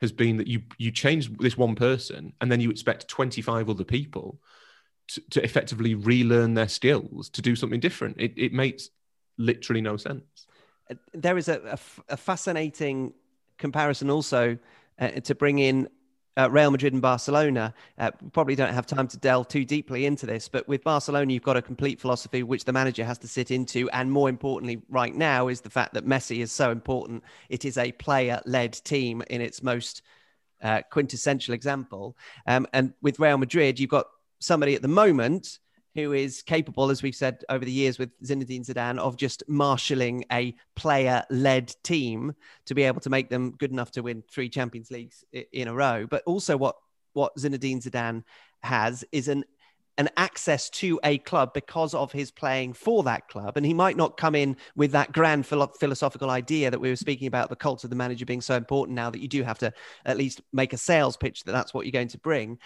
has 0.00 0.12
been 0.12 0.36
that 0.36 0.46
you 0.46 0.62
you 0.78 0.90
change 0.90 1.30
this 1.38 1.56
one 1.56 1.74
person 1.74 2.32
and 2.40 2.50
then 2.50 2.60
you 2.60 2.70
expect 2.70 3.08
25 3.08 3.70
other 3.70 3.84
people 3.84 4.38
to, 5.08 5.20
to 5.30 5.44
effectively 5.44 5.94
relearn 5.94 6.54
their 6.54 6.68
skills 6.68 7.28
to 7.30 7.42
do 7.42 7.54
something 7.54 7.80
different. 7.80 8.16
It, 8.18 8.32
it 8.36 8.52
makes 8.52 8.88
literally 9.38 9.80
no 9.80 9.96
sense. 9.96 10.46
There 11.12 11.36
is 11.36 11.48
a, 11.48 11.60
a 11.60 11.72
f- 11.72 12.00
a 12.08 12.16
fascinating 12.16 13.14
comparison 13.58 14.10
also 14.10 14.58
uh, 14.98 15.08
to 15.08 15.34
bring 15.34 15.58
in 15.58 15.88
uh, 16.36 16.50
Real 16.50 16.70
Madrid 16.70 16.92
and 16.92 17.02
Barcelona. 17.02 17.74
Uh, 17.98 18.10
probably 18.32 18.54
don't 18.54 18.72
have 18.72 18.86
time 18.86 19.08
to 19.08 19.16
delve 19.16 19.48
too 19.48 19.64
deeply 19.64 20.06
into 20.06 20.26
this, 20.26 20.48
but 20.48 20.66
with 20.68 20.82
Barcelona, 20.82 21.32
you've 21.32 21.42
got 21.42 21.56
a 21.56 21.62
complete 21.62 22.00
philosophy 22.00 22.42
which 22.42 22.64
the 22.64 22.72
manager 22.72 23.04
has 23.04 23.18
to 23.18 23.28
sit 23.28 23.50
into. 23.50 23.88
And 23.90 24.10
more 24.10 24.28
importantly, 24.28 24.82
right 24.88 25.14
now, 25.14 25.48
is 25.48 25.60
the 25.60 25.70
fact 25.70 25.94
that 25.94 26.06
Messi 26.06 26.40
is 26.40 26.52
so 26.52 26.70
important. 26.70 27.22
It 27.48 27.64
is 27.64 27.78
a 27.78 27.92
player 27.92 28.40
led 28.46 28.72
team 28.84 29.22
in 29.30 29.40
its 29.40 29.62
most 29.62 30.02
uh, 30.62 30.82
quintessential 30.90 31.54
example. 31.54 32.16
Um, 32.46 32.66
and 32.72 32.94
with 33.02 33.18
Real 33.18 33.38
Madrid, 33.38 33.78
you've 33.78 33.90
got 33.90 34.06
somebody 34.40 34.74
at 34.74 34.82
the 34.82 34.88
moment 34.88 35.58
who 35.94 36.12
is 36.12 36.42
capable, 36.42 36.90
as 36.90 37.02
we've 37.02 37.14
said 37.14 37.44
over 37.48 37.64
the 37.64 37.72
years 37.72 37.98
with 37.98 38.10
Zinedine 38.22 38.66
Zidane, 38.66 38.98
of 38.98 39.16
just 39.16 39.42
marshalling 39.48 40.24
a 40.32 40.54
player 40.74 41.24
led 41.30 41.74
team 41.82 42.34
to 42.66 42.74
be 42.74 42.82
able 42.82 43.00
to 43.00 43.10
make 43.10 43.30
them 43.30 43.52
good 43.52 43.70
enough 43.70 43.92
to 43.92 44.02
win 44.02 44.22
three 44.30 44.48
Champions 44.48 44.90
Leagues 44.90 45.24
in 45.52 45.68
a 45.68 45.74
row. 45.74 46.06
But 46.08 46.22
also, 46.26 46.56
what, 46.56 46.76
what 47.12 47.36
Zinedine 47.36 47.82
Zidane 47.82 48.24
has 48.62 49.04
is 49.12 49.28
an 49.28 49.44
an 49.96 50.08
access 50.16 50.68
to 50.70 50.98
a 51.04 51.18
club 51.18 51.54
because 51.54 51.94
of 51.94 52.10
his 52.10 52.30
playing 52.30 52.72
for 52.72 53.04
that 53.04 53.28
club. 53.28 53.56
And 53.56 53.64
he 53.64 53.72
might 53.72 53.96
not 53.96 54.16
come 54.16 54.34
in 54.34 54.56
with 54.74 54.92
that 54.92 55.12
grand 55.12 55.46
philosophical 55.46 56.30
idea 56.30 56.70
that 56.70 56.80
we 56.80 56.90
were 56.90 56.96
speaking 56.96 57.28
about 57.28 57.48
the 57.48 57.56
cult 57.56 57.84
of 57.84 57.90
the 57.90 57.96
manager 57.96 58.26
being 58.26 58.40
so 58.40 58.56
important 58.56 58.96
now 58.96 59.10
that 59.10 59.20
you 59.20 59.28
do 59.28 59.42
have 59.44 59.58
to 59.58 59.72
at 60.04 60.16
least 60.16 60.40
make 60.52 60.72
a 60.72 60.76
sales 60.76 61.16
pitch 61.16 61.44
that 61.44 61.52
that's 61.52 61.72
what 61.72 61.86
you're 61.86 61.92
going 61.92 62.08
to 62.08 62.18
bring 62.18 62.58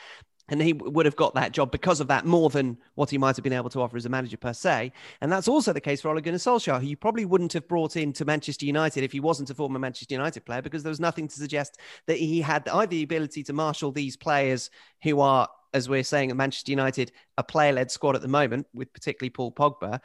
and 0.48 0.62
he 0.62 0.72
would 0.72 1.06
have 1.06 1.16
got 1.16 1.34
that 1.34 1.52
job 1.52 1.70
because 1.70 2.00
of 2.00 2.08
that 2.08 2.24
more 2.24 2.50
than 2.50 2.78
what 2.94 3.10
he 3.10 3.18
might 3.18 3.36
have 3.36 3.42
been 3.42 3.52
able 3.52 3.70
to 3.70 3.82
offer 3.82 3.96
as 3.96 4.06
a 4.06 4.08
manager 4.08 4.36
per 4.36 4.52
se. 4.52 4.92
And 5.20 5.30
that's 5.30 5.48
also 5.48 5.72
the 5.72 5.80
case 5.80 6.00
for 6.00 6.08
Ole 6.08 6.20
Gunnar 6.20 6.38
Solskjaer, 6.38 6.80
who 6.80 6.86
you 6.86 6.96
probably 6.96 7.24
wouldn't 7.24 7.52
have 7.52 7.68
brought 7.68 7.96
in 7.96 8.12
to 8.14 8.24
Manchester 8.24 8.66
United 8.66 9.04
if 9.04 9.12
he 9.12 9.20
wasn't 9.20 9.50
a 9.50 9.54
former 9.54 9.78
Manchester 9.78 10.14
United 10.14 10.44
player, 10.44 10.62
because 10.62 10.82
there 10.82 10.90
was 10.90 11.00
nothing 11.00 11.28
to 11.28 11.34
suggest 11.34 11.78
that 12.06 12.18
he 12.18 12.40
had 12.40 12.68
either 12.68 12.86
the 12.86 13.02
ability 13.02 13.42
to 13.44 13.52
marshal 13.52 13.92
these 13.92 14.16
players 14.16 14.70
who 15.02 15.20
are, 15.20 15.48
as 15.74 15.88
we're 15.88 16.02
saying 16.02 16.30
at 16.30 16.36
Manchester 16.36 16.72
United, 16.72 17.12
a 17.36 17.44
player-led 17.44 17.90
squad 17.90 18.16
at 18.16 18.22
the 18.22 18.28
moment, 18.28 18.66
with 18.72 18.92
particularly 18.92 19.30
Paul 19.30 19.52
Pogba, 19.52 20.00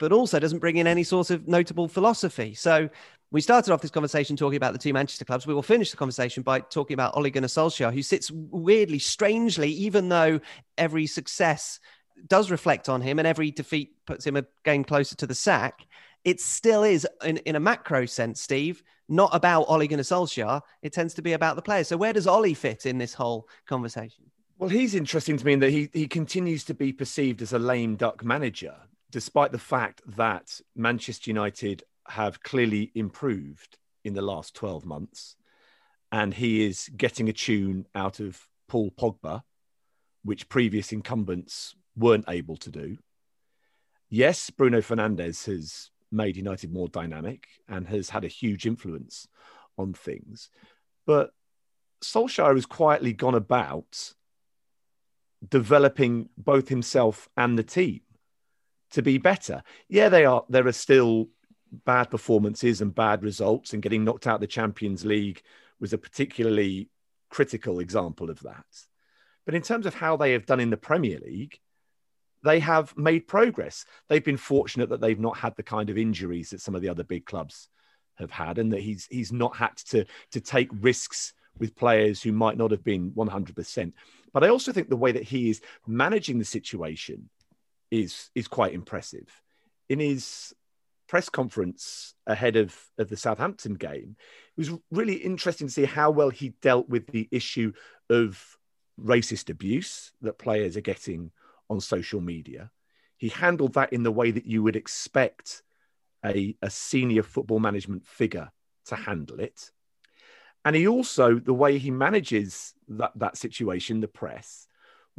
but 0.00 0.12
also 0.12 0.40
doesn't 0.40 0.58
bring 0.58 0.78
in 0.78 0.88
any 0.88 1.04
sort 1.04 1.30
of 1.30 1.46
notable 1.46 1.86
philosophy. 1.86 2.54
So 2.54 2.88
we 3.30 3.40
started 3.40 3.72
off 3.72 3.82
this 3.82 3.92
conversation 3.92 4.34
talking 4.34 4.56
about 4.56 4.72
the 4.72 4.78
two 4.78 4.92
Manchester 4.92 5.24
clubs. 5.24 5.46
We 5.46 5.54
will 5.54 5.62
finish 5.62 5.92
the 5.92 5.96
conversation 5.96 6.42
by 6.42 6.60
talking 6.60 6.94
about 6.94 7.16
Ole 7.16 7.30
Gunnar 7.30 7.46
Solskjaer, 7.46 7.92
who 7.92 8.02
sits 8.02 8.30
weirdly, 8.32 8.98
strangely, 8.98 9.70
even 9.70 10.08
though 10.08 10.40
every 10.76 11.06
success 11.06 11.78
does 12.26 12.50
reflect 12.50 12.88
on 12.88 13.02
him 13.02 13.18
and 13.18 13.28
every 13.28 13.50
defeat 13.50 13.92
puts 14.06 14.26
him 14.26 14.36
a 14.36 14.44
game 14.64 14.82
closer 14.82 15.14
to 15.16 15.26
the 15.26 15.34
sack. 15.34 15.86
It 16.24 16.40
still 16.40 16.82
is, 16.82 17.06
in, 17.22 17.36
in 17.38 17.54
a 17.54 17.60
macro 17.60 18.06
sense, 18.06 18.40
Steve, 18.40 18.82
not 19.08 19.30
about 19.34 19.66
Ole 19.68 19.86
Gunnar 19.86 20.02
Solskjaer. 20.02 20.62
It 20.82 20.92
tends 20.92 21.14
to 21.14 21.22
be 21.22 21.34
about 21.34 21.56
the 21.56 21.62
players. 21.62 21.88
So 21.88 21.96
where 21.96 22.12
does 22.12 22.26
Ollie 22.26 22.54
fit 22.54 22.86
in 22.86 22.98
this 22.98 23.14
whole 23.14 23.48
conversation? 23.66 24.24
Well, 24.58 24.70
he's 24.70 24.94
interesting 24.94 25.36
to 25.36 25.46
me 25.46 25.54
in 25.54 25.60
that 25.60 25.70
he, 25.70 25.88
he 25.92 26.06
continues 26.06 26.64
to 26.64 26.74
be 26.74 26.92
perceived 26.92 27.42
as 27.42 27.52
a 27.52 27.58
lame 27.58 27.96
duck 27.96 28.24
manager, 28.24 28.74
despite 29.10 29.52
the 29.52 29.58
fact 29.58 30.02
that 30.06 30.60
Manchester 30.74 31.30
United 31.30 31.82
have 32.08 32.42
clearly 32.42 32.90
improved 32.94 33.78
in 34.04 34.14
the 34.14 34.22
last 34.22 34.54
12 34.54 34.84
months. 34.84 35.36
And 36.12 36.34
he 36.34 36.66
is 36.66 36.88
getting 36.96 37.28
a 37.28 37.32
tune 37.32 37.86
out 37.94 38.20
of 38.20 38.48
Paul 38.68 38.90
Pogba, 38.90 39.42
which 40.24 40.48
previous 40.48 40.92
incumbents 40.92 41.74
weren't 41.96 42.24
able 42.28 42.56
to 42.58 42.70
do. 42.70 42.98
Yes, 44.08 44.50
Bruno 44.50 44.80
Fernandes 44.80 45.46
has 45.46 45.90
made 46.10 46.36
United 46.36 46.72
more 46.72 46.88
dynamic 46.88 47.46
and 47.68 47.86
has 47.88 48.10
had 48.10 48.24
a 48.24 48.28
huge 48.28 48.66
influence 48.66 49.28
on 49.78 49.92
things. 49.92 50.50
But 51.06 51.30
Solskjaer 52.02 52.54
has 52.54 52.66
quietly 52.66 53.12
gone 53.12 53.36
about 53.36 54.14
developing 55.48 56.28
both 56.36 56.68
himself 56.68 57.28
and 57.36 57.56
the 57.56 57.62
team 57.62 58.00
to 58.90 59.02
be 59.02 59.18
better. 59.18 59.62
Yeah, 59.88 60.08
they 60.08 60.24
are. 60.24 60.44
There 60.48 60.66
are 60.66 60.72
still 60.72 61.28
bad 61.84 62.10
performances 62.10 62.80
and 62.80 62.94
bad 62.94 63.22
results, 63.22 63.72
and 63.72 63.82
getting 63.82 64.04
knocked 64.04 64.26
out 64.26 64.36
of 64.36 64.40
the 64.40 64.46
Champions 64.46 65.04
League 65.04 65.42
was 65.78 65.92
a 65.92 65.98
particularly 65.98 66.88
critical 67.30 67.78
example 67.78 68.30
of 68.30 68.40
that. 68.40 68.66
But 69.46 69.54
in 69.54 69.62
terms 69.62 69.86
of 69.86 69.94
how 69.94 70.16
they 70.16 70.32
have 70.32 70.46
done 70.46 70.60
in 70.60 70.70
the 70.70 70.76
Premier 70.76 71.18
League, 71.18 71.58
they 72.42 72.60
have 72.60 72.96
made 72.96 73.28
progress. 73.28 73.84
They've 74.08 74.24
been 74.24 74.36
fortunate 74.36 74.88
that 74.90 75.00
they've 75.00 75.18
not 75.18 75.36
had 75.36 75.56
the 75.56 75.62
kind 75.62 75.90
of 75.90 75.98
injuries 75.98 76.50
that 76.50 76.60
some 76.60 76.74
of 76.74 76.82
the 76.82 76.88
other 76.88 77.04
big 77.04 77.26
clubs 77.26 77.68
have 78.18 78.30
had, 78.30 78.58
and 78.58 78.72
that 78.72 78.80
he's 78.80 79.06
he's 79.10 79.32
not 79.32 79.56
had 79.56 79.76
to 79.88 80.04
to 80.32 80.40
take 80.40 80.68
risks 80.72 81.32
with 81.58 81.76
players 81.76 82.22
who 82.22 82.32
might 82.32 82.56
not 82.56 82.70
have 82.70 82.84
been 82.84 83.10
100%. 83.10 83.92
But 84.32 84.44
I 84.44 84.48
also 84.48 84.72
think 84.72 84.88
the 84.88 84.96
way 84.96 85.12
that 85.12 85.24
he 85.24 85.50
is 85.50 85.60
managing 85.86 86.38
the 86.38 86.44
situation 86.44 87.28
is 87.90 88.30
is 88.34 88.48
quite 88.48 88.72
impressive. 88.74 89.28
In 89.88 89.98
his 89.98 90.54
press 91.08 91.28
conference 91.28 92.14
ahead 92.26 92.54
of, 92.54 92.76
of 92.96 93.08
the 93.08 93.16
Southampton 93.16 93.74
game, 93.74 94.16
it 94.56 94.60
was 94.60 94.78
really 94.92 95.16
interesting 95.16 95.66
to 95.66 95.72
see 95.72 95.84
how 95.84 96.10
well 96.12 96.30
he 96.30 96.50
dealt 96.62 96.88
with 96.88 97.08
the 97.08 97.28
issue 97.32 97.72
of 98.08 98.56
racist 99.00 99.50
abuse 99.50 100.12
that 100.22 100.38
players 100.38 100.76
are 100.76 100.82
getting 100.82 101.32
on 101.68 101.80
social 101.80 102.20
media. 102.20 102.70
He 103.16 103.28
handled 103.28 103.74
that 103.74 103.92
in 103.92 104.04
the 104.04 104.12
way 104.12 104.30
that 104.30 104.46
you 104.46 104.62
would 104.62 104.76
expect 104.76 105.62
a, 106.24 106.56
a 106.62 106.70
senior 106.70 107.22
football 107.22 107.58
management 107.58 108.06
figure 108.06 108.50
to 108.86 108.94
handle 108.94 109.40
it. 109.40 109.70
And 110.64 110.76
he 110.76 110.86
also, 110.86 111.38
the 111.38 111.54
way 111.54 111.78
he 111.78 111.90
manages 111.90 112.74
that, 112.88 113.12
that 113.16 113.36
situation, 113.36 114.00
the 114.00 114.08
press, 114.08 114.68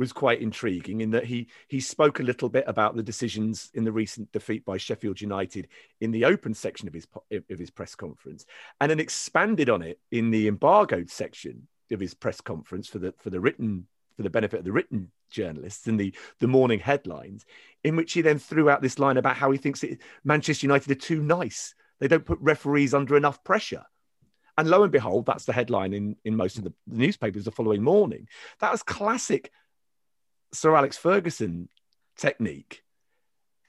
was 0.02 0.12
quite 0.12 0.42
intriguing 0.42 1.02
in 1.02 1.12
that 1.12 1.26
he 1.26 1.48
he 1.68 1.80
spoke 1.80 2.20
a 2.20 2.24
little 2.24 2.50
bit 2.50 2.64
about 2.66 2.96
the 2.96 3.04
decisions 3.04 3.70
in 3.76 3.84
the 3.84 3.92
recent 3.92 4.32
defeat 4.32 4.66
by 4.66 4.76
Sheffield 4.76 5.22
United 5.22 5.68
in 6.02 6.10
the 6.10 6.26
open 6.26 6.56
section 6.56 6.88
of 6.88 6.94
his 6.94 7.08
of 7.32 7.60
his 7.60 7.70
press 7.70 7.94
conference, 7.94 8.46
and 8.82 8.90
then 8.90 9.00
expanded 9.00 9.70
on 9.70 9.84
it 9.84 10.00
in 10.12 10.32
the 10.32 10.48
embargoed 10.48 11.12
section 11.12 11.68
of 11.92 12.00
his 12.00 12.16
press 12.16 12.42
conference 12.42 12.88
for 12.88 12.98
the 12.98 13.14
for 13.20 13.30
the 13.30 13.40
written 13.40 13.86
for 14.18 14.24
the 14.24 14.30
benefit 14.30 14.58
of 14.60 14.66
the 14.66 14.72
written 14.72 15.12
journalists 15.30 15.88
in 15.88 15.98
the 15.98 16.14
the 16.40 16.48
morning 16.48 16.80
headlines, 16.80 17.46
in 17.84 17.96
which 17.96 18.14
he 18.14 18.22
then 18.22 18.40
threw 18.40 18.72
out 18.72 18.82
this 18.82 18.98
line 18.98 19.18
about 19.18 19.38
how 19.38 19.52
he 19.52 19.60
thinks 19.60 19.84
it, 19.84 20.02
Manchester 20.24 20.66
United 20.66 20.90
are 20.90 20.96
too 20.96 21.22
nice. 21.22 21.76
They 22.00 22.08
don't 22.08 22.26
put 22.26 22.40
referees 22.42 22.96
under 22.96 23.16
enough 23.16 23.44
pressure. 23.44 23.86
And 24.58 24.68
lo 24.68 24.82
and 24.82 24.92
behold, 24.92 25.28
that's 25.28 25.46
the 25.46 25.54
headline 25.54 25.94
in, 25.94 26.16
in 26.26 26.36
most 26.36 26.58
of 26.58 26.64
the 26.64 26.74
newspapers 26.88 27.46
the 27.46 27.52
following 27.52 27.84
morning. 27.84 28.28
That 28.60 28.72
was 28.72 28.84
classic 28.84 29.52
Sir 30.54 30.76
Alex 30.76 30.98
Ferguson 30.98 31.70
technique. 32.18 32.84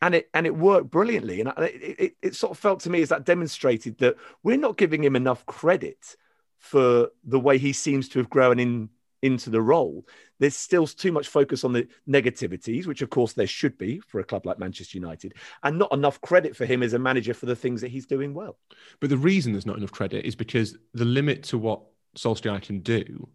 And 0.01 0.17
it 0.17 0.29
and 0.35 0.47
it 0.47 0.57
worked 0.57 0.91
brilliantly, 0.91 1.41
and 1.41 1.53
it, 1.59 1.95
it, 1.99 2.17
it 2.21 2.35
sort 2.35 2.51
of 2.51 2.59
felt 2.59 2.81
to 2.81 2.91
me 2.91 3.03
as 3.03 3.11
that 3.11 3.25
demonstrated 3.25 3.99
that 3.99 4.17
we're 4.43 4.57
not 4.57 4.77
giving 4.77 5.05
him 5.05 5.15
enough 5.15 5.47
credit 5.47 6.17
for 6.59 7.11
the 7.23 7.39
way 7.39 7.57
he 7.57 7.73
seems 7.73 8.09
to 8.09 8.19
have 8.19 8.29
grown 8.29 8.59
in 8.59 8.89
into 9.23 9.51
the 9.51 9.61
role. 9.61 10.05
There's 10.41 10.57
still 10.57 10.89
too 10.89 11.13
much 11.13 11.29
focus 11.29 11.63
on 11.63 11.73
the 11.73 11.87
negativities, 12.09 12.87
which 12.87 13.03
of 13.03 13.11
course 13.11 13.33
there 13.33 13.47
should 13.47 13.79
be 13.79 14.01
for 14.01 14.19
a 14.19 14.25
club 14.25 14.45
like 14.45 14.59
Manchester 14.59 14.99
United, 14.99 15.35
and 15.63 15.79
not 15.79 15.93
enough 15.93 16.21
credit 16.21 16.57
for 16.57 16.67
him 16.67 16.83
as 16.83 16.95
a 16.95 16.99
manager 16.99 17.33
for 17.33 17.47
the 17.47 17.55
things 17.55 17.81
that 17.81 17.93
he's 17.93 18.07
doing 18.07 18.35
well. 18.35 18.59
But 18.99 19.11
the 19.11 19.17
reason 19.17 19.53
there's 19.53 19.67
not 19.67 19.79
enough 19.79 19.93
credit 19.93 20.25
is 20.25 20.35
because 20.35 20.77
the 20.95 21.05
limit 21.05 21.45
to 21.45 21.59
what 21.59 21.83
Solskjaer 22.19 22.61
can 22.61 22.81
do 22.81 23.29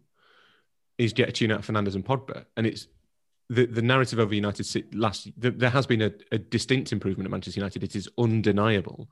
is 0.98 1.14
get 1.14 1.30
a 1.30 1.32
tune 1.32 1.50
out 1.50 1.60
of 1.60 1.66
Fernandes 1.66 1.94
and 1.94 2.04
Pogba, 2.04 2.44
and 2.58 2.66
it's 2.66 2.88
the, 3.48 3.66
the 3.66 3.82
narrative 3.82 4.18
over 4.18 4.34
United 4.34 4.94
last 4.94 5.28
the, 5.38 5.50
there 5.50 5.70
has 5.70 5.86
been 5.86 6.02
a, 6.02 6.12
a, 6.32 6.38
distinct 6.38 6.92
improvement 6.92 7.26
at 7.26 7.30
Manchester 7.30 7.60
United. 7.60 7.82
It 7.82 7.96
is 7.96 8.08
undeniable. 8.18 9.08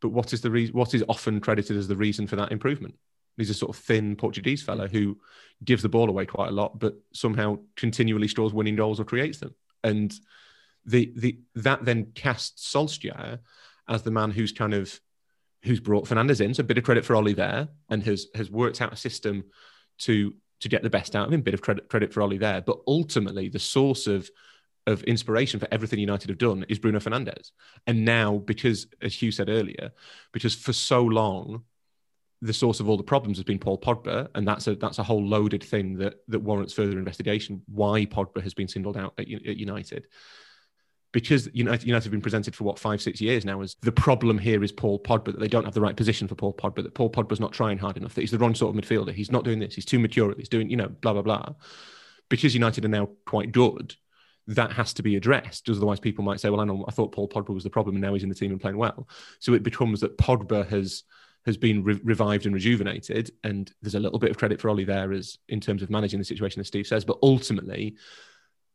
But 0.00 0.10
what 0.10 0.32
is 0.32 0.40
the 0.40 0.50
reason? 0.50 0.74
What 0.74 0.94
is 0.94 1.04
often 1.08 1.40
credited 1.40 1.76
as 1.76 1.88
the 1.88 1.96
reason 1.96 2.26
for 2.26 2.36
that 2.36 2.52
improvement? 2.52 2.96
He's 3.36 3.50
a 3.50 3.54
sort 3.54 3.74
of 3.74 3.82
thin 3.82 4.14
Portuguese 4.16 4.62
fellow 4.62 4.88
who 4.88 5.18
gives 5.64 5.82
the 5.82 5.88
ball 5.88 6.10
away 6.10 6.26
quite 6.26 6.48
a 6.48 6.52
lot, 6.52 6.78
but 6.78 6.94
somehow 7.14 7.58
continually 7.76 8.28
scores 8.28 8.52
winning 8.52 8.76
goals 8.76 9.00
or 9.00 9.04
creates 9.04 9.38
them. 9.38 9.54
And 9.82 10.12
the 10.84 11.12
the 11.16 11.38
that 11.54 11.84
then 11.84 12.12
casts 12.14 12.72
Solskjaer 12.74 13.38
as 13.88 14.02
the 14.02 14.10
man 14.10 14.32
who's 14.32 14.52
kind 14.52 14.74
of 14.74 15.00
who's 15.62 15.80
brought 15.80 16.06
Fernandes 16.06 16.40
in. 16.40 16.52
So 16.52 16.60
a 16.60 16.64
bit 16.64 16.78
of 16.78 16.84
credit 16.84 17.04
for 17.04 17.16
Ollie 17.16 17.32
there, 17.32 17.68
and 17.88 18.02
has 18.02 18.26
has 18.34 18.50
worked 18.50 18.82
out 18.82 18.92
a 18.92 18.96
system 18.96 19.44
to 20.00 20.34
to 20.62 20.68
get 20.68 20.82
the 20.82 20.90
best 20.90 21.14
out 21.14 21.26
of 21.26 21.32
him. 21.32 21.42
Bit 21.42 21.54
of 21.54 21.60
credit 21.60 21.88
credit 21.88 22.12
for 22.12 22.22
Ollie 22.22 22.38
there, 22.38 22.60
but 22.60 22.78
ultimately 22.86 23.48
the 23.48 23.58
source 23.58 24.06
of 24.06 24.30
of 24.86 25.04
inspiration 25.04 25.60
for 25.60 25.68
everything 25.70 26.00
United 26.00 26.28
have 26.28 26.38
done 26.38 26.64
is 26.68 26.78
Bruno 26.78 26.98
Fernandes. 26.98 27.52
And 27.86 28.04
now, 28.04 28.38
because 28.38 28.88
as 29.00 29.14
Hugh 29.14 29.30
said 29.30 29.48
earlier, 29.48 29.92
because 30.32 30.56
for 30.56 30.72
so 30.72 31.04
long 31.04 31.64
the 32.40 32.52
source 32.52 32.80
of 32.80 32.88
all 32.88 32.96
the 32.96 33.04
problems 33.04 33.38
has 33.38 33.44
been 33.44 33.60
Paul 33.60 33.78
Pogba, 33.78 34.28
and 34.34 34.46
that's 34.46 34.66
a 34.66 34.74
that's 34.74 34.98
a 34.98 35.04
whole 35.04 35.24
loaded 35.24 35.62
thing 35.62 35.98
that 35.98 36.14
that 36.28 36.40
warrants 36.40 36.72
further 36.72 36.98
investigation. 36.98 37.62
Why 37.66 38.06
Pogba 38.06 38.42
has 38.42 38.54
been 38.54 38.68
singled 38.68 38.96
out 38.96 39.14
at, 39.18 39.30
at 39.30 39.56
United, 39.56 40.06
because 41.12 41.48
United, 41.52 41.86
United 41.86 42.04
have 42.04 42.10
been 42.10 42.22
presented 42.22 42.56
for 42.56 42.64
what 42.64 42.78
five, 42.78 43.00
six 43.00 43.20
years 43.20 43.44
now 43.44 43.60
as 43.60 43.76
the 43.82 43.92
problem 43.92 44.38
here 44.38 44.62
is 44.64 44.72
Paul 44.72 44.98
Pogba 44.98 45.26
that 45.26 45.40
they 45.40 45.48
don't 45.48 45.64
have 45.64 45.74
the 45.74 45.80
right 45.80 45.96
position 45.96 46.26
for 46.26 46.34
Paul 46.34 46.54
Pogba 46.54 46.82
that 46.82 46.94
Paul 46.94 47.10
Pogba's 47.10 47.40
not 47.40 47.52
trying 47.52 47.78
hard 47.78 47.96
enough 47.96 48.14
that 48.14 48.22
he's 48.22 48.30
the 48.30 48.38
wrong 48.38 48.54
sort 48.54 48.74
of 48.74 48.82
midfielder 48.82 49.12
he's 49.12 49.30
not 49.30 49.44
doing 49.44 49.58
this 49.58 49.74
he's 49.74 49.84
too 49.84 49.98
mature 49.98 50.34
he's 50.36 50.48
doing 50.48 50.70
you 50.70 50.76
know 50.76 50.88
blah 50.88 51.12
blah 51.12 51.22
blah 51.22 51.50
because 52.28 52.54
United 52.54 52.84
are 52.84 52.88
now 52.88 53.08
quite 53.26 53.52
good 53.52 53.94
that 54.48 54.72
has 54.72 54.92
to 54.94 55.02
be 55.02 55.16
addressed 55.16 55.68
otherwise 55.68 56.00
people 56.00 56.24
might 56.24 56.40
say 56.40 56.50
well 56.50 56.60
I 56.60 56.64
know 56.64 56.84
I 56.88 56.90
thought 56.90 57.12
Paul 57.12 57.28
Pogba 57.28 57.54
was 57.54 57.64
the 57.64 57.70
problem 57.70 57.96
and 57.96 58.02
now 58.02 58.14
he's 58.14 58.22
in 58.22 58.28
the 58.28 58.34
team 58.34 58.50
and 58.50 58.60
playing 58.60 58.78
well 58.78 59.08
so 59.38 59.54
it 59.54 59.62
becomes 59.62 60.00
that 60.00 60.18
Pogba 60.18 60.66
has 60.68 61.04
has 61.44 61.56
been 61.56 61.82
re- 61.82 62.00
revived 62.04 62.46
and 62.46 62.54
rejuvenated. 62.54 63.30
And 63.42 63.70
there's 63.82 63.94
a 63.94 64.00
little 64.00 64.18
bit 64.18 64.30
of 64.30 64.38
credit 64.38 64.60
for 64.60 64.70
Ollie 64.70 64.84
there 64.84 65.12
as 65.12 65.38
in 65.48 65.60
terms 65.60 65.82
of 65.82 65.90
managing 65.90 66.18
the 66.18 66.24
situation, 66.24 66.60
as 66.60 66.68
Steve 66.68 66.86
says. 66.86 67.04
But 67.04 67.18
ultimately, 67.22 67.96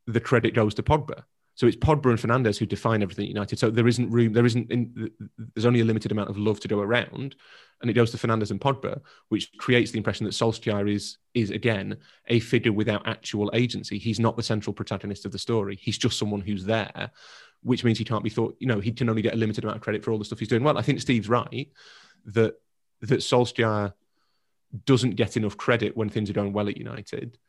the 0.05 0.19
credit 0.19 0.53
goes 0.53 0.73
to 0.75 0.83
Pogba. 0.83 1.23
So 1.57 1.65
it's 1.65 1.75
Pogba 1.75 2.11
and 2.11 2.19
Fernandes 2.19 2.59
who 2.59 2.67
define 2.67 3.01
everything 3.01 3.25
at 3.25 3.29
United. 3.29 3.57
So 3.57 3.71
there 3.71 3.87
isn't 3.87 4.11
room. 4.11 4.31
There 4.31 4.45
isn't. 4.45 4.71
In, 4.71 5.09
there's 5.55 5.65
only 5.65 5.79
a 5.79 5.85
limited 5.85 6.11
amount 6.11 6.29
of 6.29 6.37
love 6.37 6.59
to 6.59 6.67
go 6.67 6.81
around, 6.81 7.35
and 7.81 7.89
it 7.89 7.93
goes 7.93 8.11
to 8.11 8.17
Fernandes 8.17 8.51
and 8.51 8.61
Pogba, 8.61 9.01
which 9.29 9.51
creates 9.57 9.89
the 9.89 9.97
impression 9.97 10.25
that 10.25 10.33
Solskjaer 10.33 10.93
is 10.93 11.17
is 11.33 11.49
again 11.49 11.97
a 12.27 12.39
figure 12.41 12.71
without 12.71 13.07
actual 13.07 13.49
agency. 13.55 13.97
He's 13.97 14.19
not 14.19 14.37
the 14.37 14.43
central 14.43 14.71
protagonist 14.71 15.25
of 15.25 15.31
the 15.31 15.39
story. 15.39 15.79
He's 15.81 15.97
just 15.97 16.19
someone 16.19 16.41
who's 16.41 16.63
there, 16.63 17.09
which 17.63 17.83
means 17.83 17.97
he 17.97 18.05
can't 18.05 18.23
be 18.23 18.29
thought. 18.29 18.55
You 18.59 18.67
know, 18.67 18.79
he 18.79 18.91
can 18.91 19.09
only 19.09 19.23
get 19.23 19.33
a 19.33 19.37
limited 19.37 19.63
amount 19.63 19.77
of 19.77 19.83
credit 19.83 20.05
for 20.05 20.11
all 20.11 20.19
the 20.19 20.25
stuff 20.25 20.37
he's 20.37 20.49
doing. 20.49 20.63
Well, 20.63 20.77
I 20.77 20.83
think 20.83 21.01
Steve's 21.01 21.27
right 21.27 21.69
that 22.25 22.53
that 23.01 23.21
Solskjaer 23.21 23.93
doesn't 24.85 25.15
get 25.15 25.37
enough 25.37 25.57
credit 25.57 25.97
when 25.97 26.09
things 26.09 26.29
are 26.29 26.33
going 26.33 26.53
well 26.53 26.69
at 26.69 26.77
United. 26.77 27.39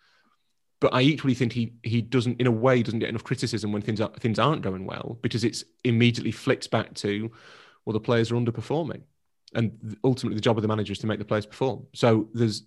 But 0.81 0.95
I 0.95 1.01
equally 1.01 1.35
think 1.35 1.53
he 1.53 1.73
he 1.83 2.01
doesn't, 2.01 2.41
in 2.41 2.47
a 2.47 2.53
way, 2.53 2.83
doesn't 2.83 3.01
get 3.01 3.09
enough 3.09 3.25
criticism 3.25 3.73
when 3.73 3.83
things 3.83 4.01
are, 4.01 4.11
things 4.21 4.39
aren't 4.39 4.63
going 4.63 4.85
well 4.87 5.19
because 5.23 5.43
it's 5.43 5.65
immediately 5.85 6.31
flicks 6.31 6.69
back 6.69 6.95
to, 6.95 7.31
well, 7.85 7.93
the 7.93 8.01
players 8.01 8.31
are 8.31 8.37
underperforming, 8.37 9.03
and 9.55 9.97
ultimately 10.05 10.37
the 10.37 10.41
job 10.41 10.57
of 10.57 10.63
the 10.63 10.69
manager 10.69 10.93
is 10.93 10.99
to 11.01 11.07
make 11.07 11.19
the 11.19 11.25
players 11.25 11.47
perform. 11.47 11.87
So 11.95 12.29
there's 12.33 12.63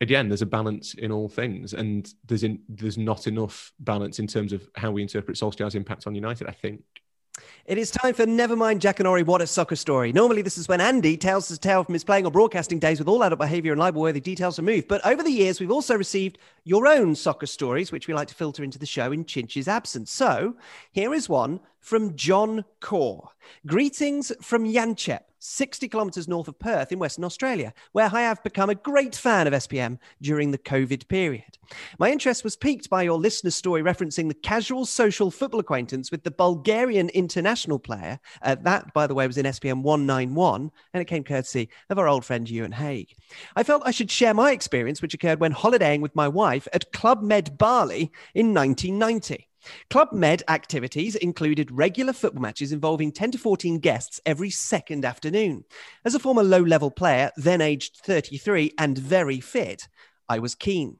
again 0.00 0.28
there's 0.28 0.42
a 0.42 0.46
balance 0.46 0.94
in 0.94 1.12
all 1.12 1.28
things, 1.28 1.72
and 1.72 2.12
there's 2.26 2.42
in 2.42 2.60
there's 2.68 2.98
not 2.98 3.26
enough 3.26 3.72
balance 3.78 4.18
in 4.18 4.26
terms 4.26 4.52
of 4.52 4.68
how 4.74 4.90
we 4.90 5.02
interpret 5.02 5.36
Solskjaer's 5.36 5.76
impact 5.76 6.06
on 6.06 6.14
United. 6.14 6.48
I 6.48 6.52
think. 6.52 6.82
It 7.66 7.78
is 7.78 7.90
time 7.90 8.14
for 8.14 8.24
Nevermind 8.26 8.78
Jackanory, 8.78 9.26
What 9.26 9.42
a 9.42 9.46
Soccer 9.46 9.76
Story. 9.76 10.12
Normally, 10.12 10.42
this 10.42 10.56
is 10.56 10.68
when 10.68 10.80
Andy 10.80 11.16
tells 11.16 11.48
his 11.48 11.58
tale 11.58 11.82
from 11.82 11.94
his 11.94 12.04
playing 12.04 12.24
or 12.24 12.30
broadcasting 12.30 12.78
days 12.78 12.98
with 12.98 13.08
all 13.08 13.24
adult 13.24 13.40
behaviour 13.40 13.72
and 13.72 13.80
libel 13.80 14.02
worthy 14.02 14.20
details 14.20 14.58
removed. 14.58 14.86
But 14.86 15.04
over 15.04 15.22
the 15.22 15.30
years, 15.30 15.60
we've 15.60 15.70
also 15.70 15.96
received 15.96 16.38
your 16.64 16.86
own 16.86 17.14
soccer 17.14 17.46
stories, 17.46 17.90
which 17.90 18.06
we 18.06 18.14
like 18.14 18.28
to 18.28 18.34
filter 18.34 18.62
into 18.62 18.78
the 18.78 18.86
show 18.86 19.10
in 19.10 19.24
Chinch's 19.24 19.68
absence. 19.68 20.10
So 20.12 20.54
here 20.92 21.12
is 21.12 21.28
one 21.28 21.60
from 21.86 22.16
John 22.16 22.64
Core. 22.80 23.28
Greetings 23.64 24.32
from 24.42 24.64
Yanchep. 24.64 25.20
60 25.38 25.86
kilometers 25.86 26.26
north 26.26 26.48
of 26.48 26.58
Perth 26.58 26.90
in 26.90 26.98
Western 26.98 27.22
Australia, 27.22 27.72
where 27.92 28.10
I 28.12 28.22
have 28.22 28.42
become 28.42 28.68
a 28.68 28.74
great 28.74 29.14
fan 29.14 29.46
of 29.46 29.52
SPM 29.52 29.98
during 30.20 30.50
the 30.50 30.58
COVID 30.58 31.06
period. 31.06 31.58
My 32.00 32.10
interest 32.10 32.42
was 32.42 32.56
piqued 32.56 32.90
by 32.90 33.04
your 33.04 33.16
listener 33.16 33.52
story 33.52 33.82
referencing 33.82 34.26
the 34.26 34.34
casual 34.34 34.84
social 34.84 35.30
football 35.30 35.60
acquaintance 35.60 36.10
with 36.10 36.24
the 36.24 36.32
Bulgarian 36.32 37.10
international 37.10 37.78
player. 37.78 38.18
Uh, 38.42 38.56
that, 38.62 38.92
by 38.92 39.06
the 39.06 39.14
way, 39.14 39.24
was 39.24 39.38
in 39.38 39.46
SPM 39.46 39.82
191, 39.82 40.72
and 40.92 41.00
it 41.00 41.04
came 41.04 41.22
courtesy 41.22 41.68
of 41.90 42.00
our 42.00 42.08
old 42.08 42.24
friend 42.24 42.50
Ewan 42.50 42.72
Haig. 42.72 43.14
I 43.54 43.62
felt 43.62 43.82
I 43.86 43.92
should 43.92 44.10
share 44.10 44.34
my 44.34 44.50
experience, 44.50 45.00
which 45.00 45.14
occurred 45.14 45.38
when 45.38 45.52
holidaying 45.52 46.00
with 46.00 46.16
my 46.16 46.26
wife 46.26 46.66
at 46.72 46.90
Club 46.90 47.22
Med 47.22 47.56
Bali 47.56 48.10
in 48.34 48.52
1990. 48.52 49.45
Club 49.90 50.12
Med 50.12 50.42
activities 50.48 51.14
included 51.16 51.70
regular 51.70 52.12
football 52.12 52.42
matches 52.42 52.72
involving 52.72 53.12
10 53.12 53.32
to 53.32 53.38
14 53.38 53.78
guests 53.78 54.20
every 54.26 54.50
second 54.50 55.04
afternoon. 55.04 55.64
As 56.04 56.14
a 56.14 56.18
former 56.18 56.42
low 56.42 56.60
level 56.60 56.90
player, 56.90 57.30
then 57.36 57.60
aged 57.60 57.96
33 58.04 58.72
and 58.78 58.96
very 58.98 59.40
fit, 59.40 59.88
I 60.28 60.38
was 60.38 60.54
keen. 60.54 60.98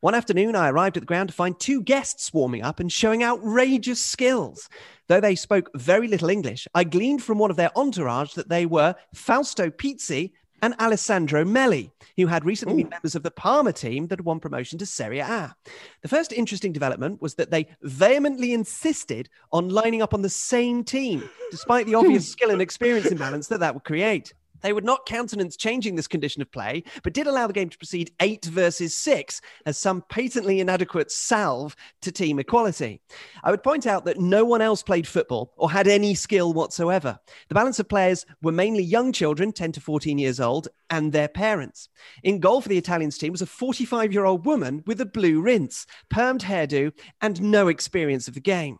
One 0.00 0.14
afternoon, 0.14 0.56
I 0.56 0.70
arrived 0.70 0.96
at 0.96 1.02
the 1.02 1.06
ground 1.06 1.28
to 1.28 1.34
find 1.34 1.60
two 1.60 1.82
guests 1.82 2.32
warming 2.32 2.62
up 2.62 2.80
and 2.80 2.90
showing 2.90 3.22
outrageous 3.22 4.02
skills. 4.02 4.70
Though 5.08 5.20
they 5.20 5.34
spoke 5.34 5.68
very 5.74 6.08
little 6.08 6.30
English, 6.30 6.66
I 6.74 6.84
gleaned 6.84 7.22
from 7.22 7.36
one 7.36 7.50
of 7.50 7.58
their 7.58 7.76
entourage 7.76 8.32
that 8.32 8.48
they 8.48 8.64
were 8.64 8.94
Fausto 9.14 9.68
Pizzi 9.68 10.32
and 10.62 10.74
Alessandro 10.80 11.44
Melli, 11.44 11.90
who 12.16 12.26
had 12.26 12.44
recently 12.44 12.74
Ooh. 12.74 12.84
been 12.84 12.90
members 12.90 13.14
of 13.14 13.22
the 13.22 13.30
Parma 13.30 13.72
team 13.72 14.06
that 14.08 14.20
won 14.24 14.40
promotion 14.40 14.78
to 14.78 14.86
Serie 14.86 15.20
A. 15.20 15.54
The 16.02 16.08
first 16.08 16.32
interesting 16.32 16.72
development 16.72 17.20
was 17.20 17.34
that 17.34 17.50
they 17.50 17.68
vehemently 17.82 18.52
insisted 18.52 19.28
on 19.52 19.68
lining 19.68 20.02
up 20.02 20.14
on 20.14 20.22
the 20.22 20.28
same 20.28 20.84
team, 20.84 21.28
despite 21.50 21.86
the 21.86 21.94
obvious 21.94 22.28
skill 22.32 22.50
and 22.50 22.62
experience 22.62 23.06
imbalance 23.06 23.48
that 23.48 23.60
that 23.60 23.74
would 23.74 23.84
create. 23.84 24.32
They 24.60 24.72
would 24.72 24.84
not 24.84 25.06
countenance 25.06 25.56
changing 25.56 25.96
this 25.96 26.08
condition 26.08 26.42
of 26.42 26.50
play, 26.50 26.84
but 27.02 27.12
did 27.12 27.26
allow 27.26 27.46
the 27.46 27.52
game 27.52 27.68
to 27.68 27.78
proceed 27.78 28.12
eight 28.20 28.44
versus 28.44 28.94
six 28.94 29.40
as 29.66 29.78
some 29.78 30.02
patently 30.08 30.60
inadequate 30.60 31.10
salve 31.10 31.76
to 32.02 32.12
team 32.12 32.38
equality. 32.38 33.00
I 33.42 33.50
would 33.50 33.62
point 33.62 33.86
out 33.86 34.04
that 34.04 34.18
no 34.18 34.44
one 34.44 34.62
else 34.62 34.82
played 34.82 35.06
football 35.06 35.52
or 35.56 35.70
had 35.70 35.88
any 35.88 36.14
skill 36.14 36.52
whatsoever. 36.52 37.18
The 37.48 37.54
balance 37.54 37.78
of 37.78 37.88
players 37.88 38.26
were 38.42 38.52
mainly 38.52 38.82
young 38.82 39.12
children, 39.12 39.52
10 39.52 39.72
to 39.72 39.80
14 39.80 40.18
years 40.18 40.40
old, 40.40 40.68
and 40.90 41.12
their 41.12 41.28
parents. 41.28 41.88
In 42.22 42.40
goal 42.40 42.60
for 42.60 42.68
the 42.68 42.78
Italians 42.78 43.16
team 43.16 43.32
was 43.32 43.42
a 43.42 43.46
45 43.46 44.12
year 44.12 44.24
old 44.24 44.44
woman 44.44 44.82
with 44.86 45.00
a 45.00 45.06
blue 45.06 45.40
rinse, 45.40 45.86
permed 46.12 46.42
hairdo, 46.42 46.92
and 47.20 47.40
no 47.40 47.68
experience 47.68 48.28
of 48.28 48.34
the 48.34 48.40
game. 48.40 48.78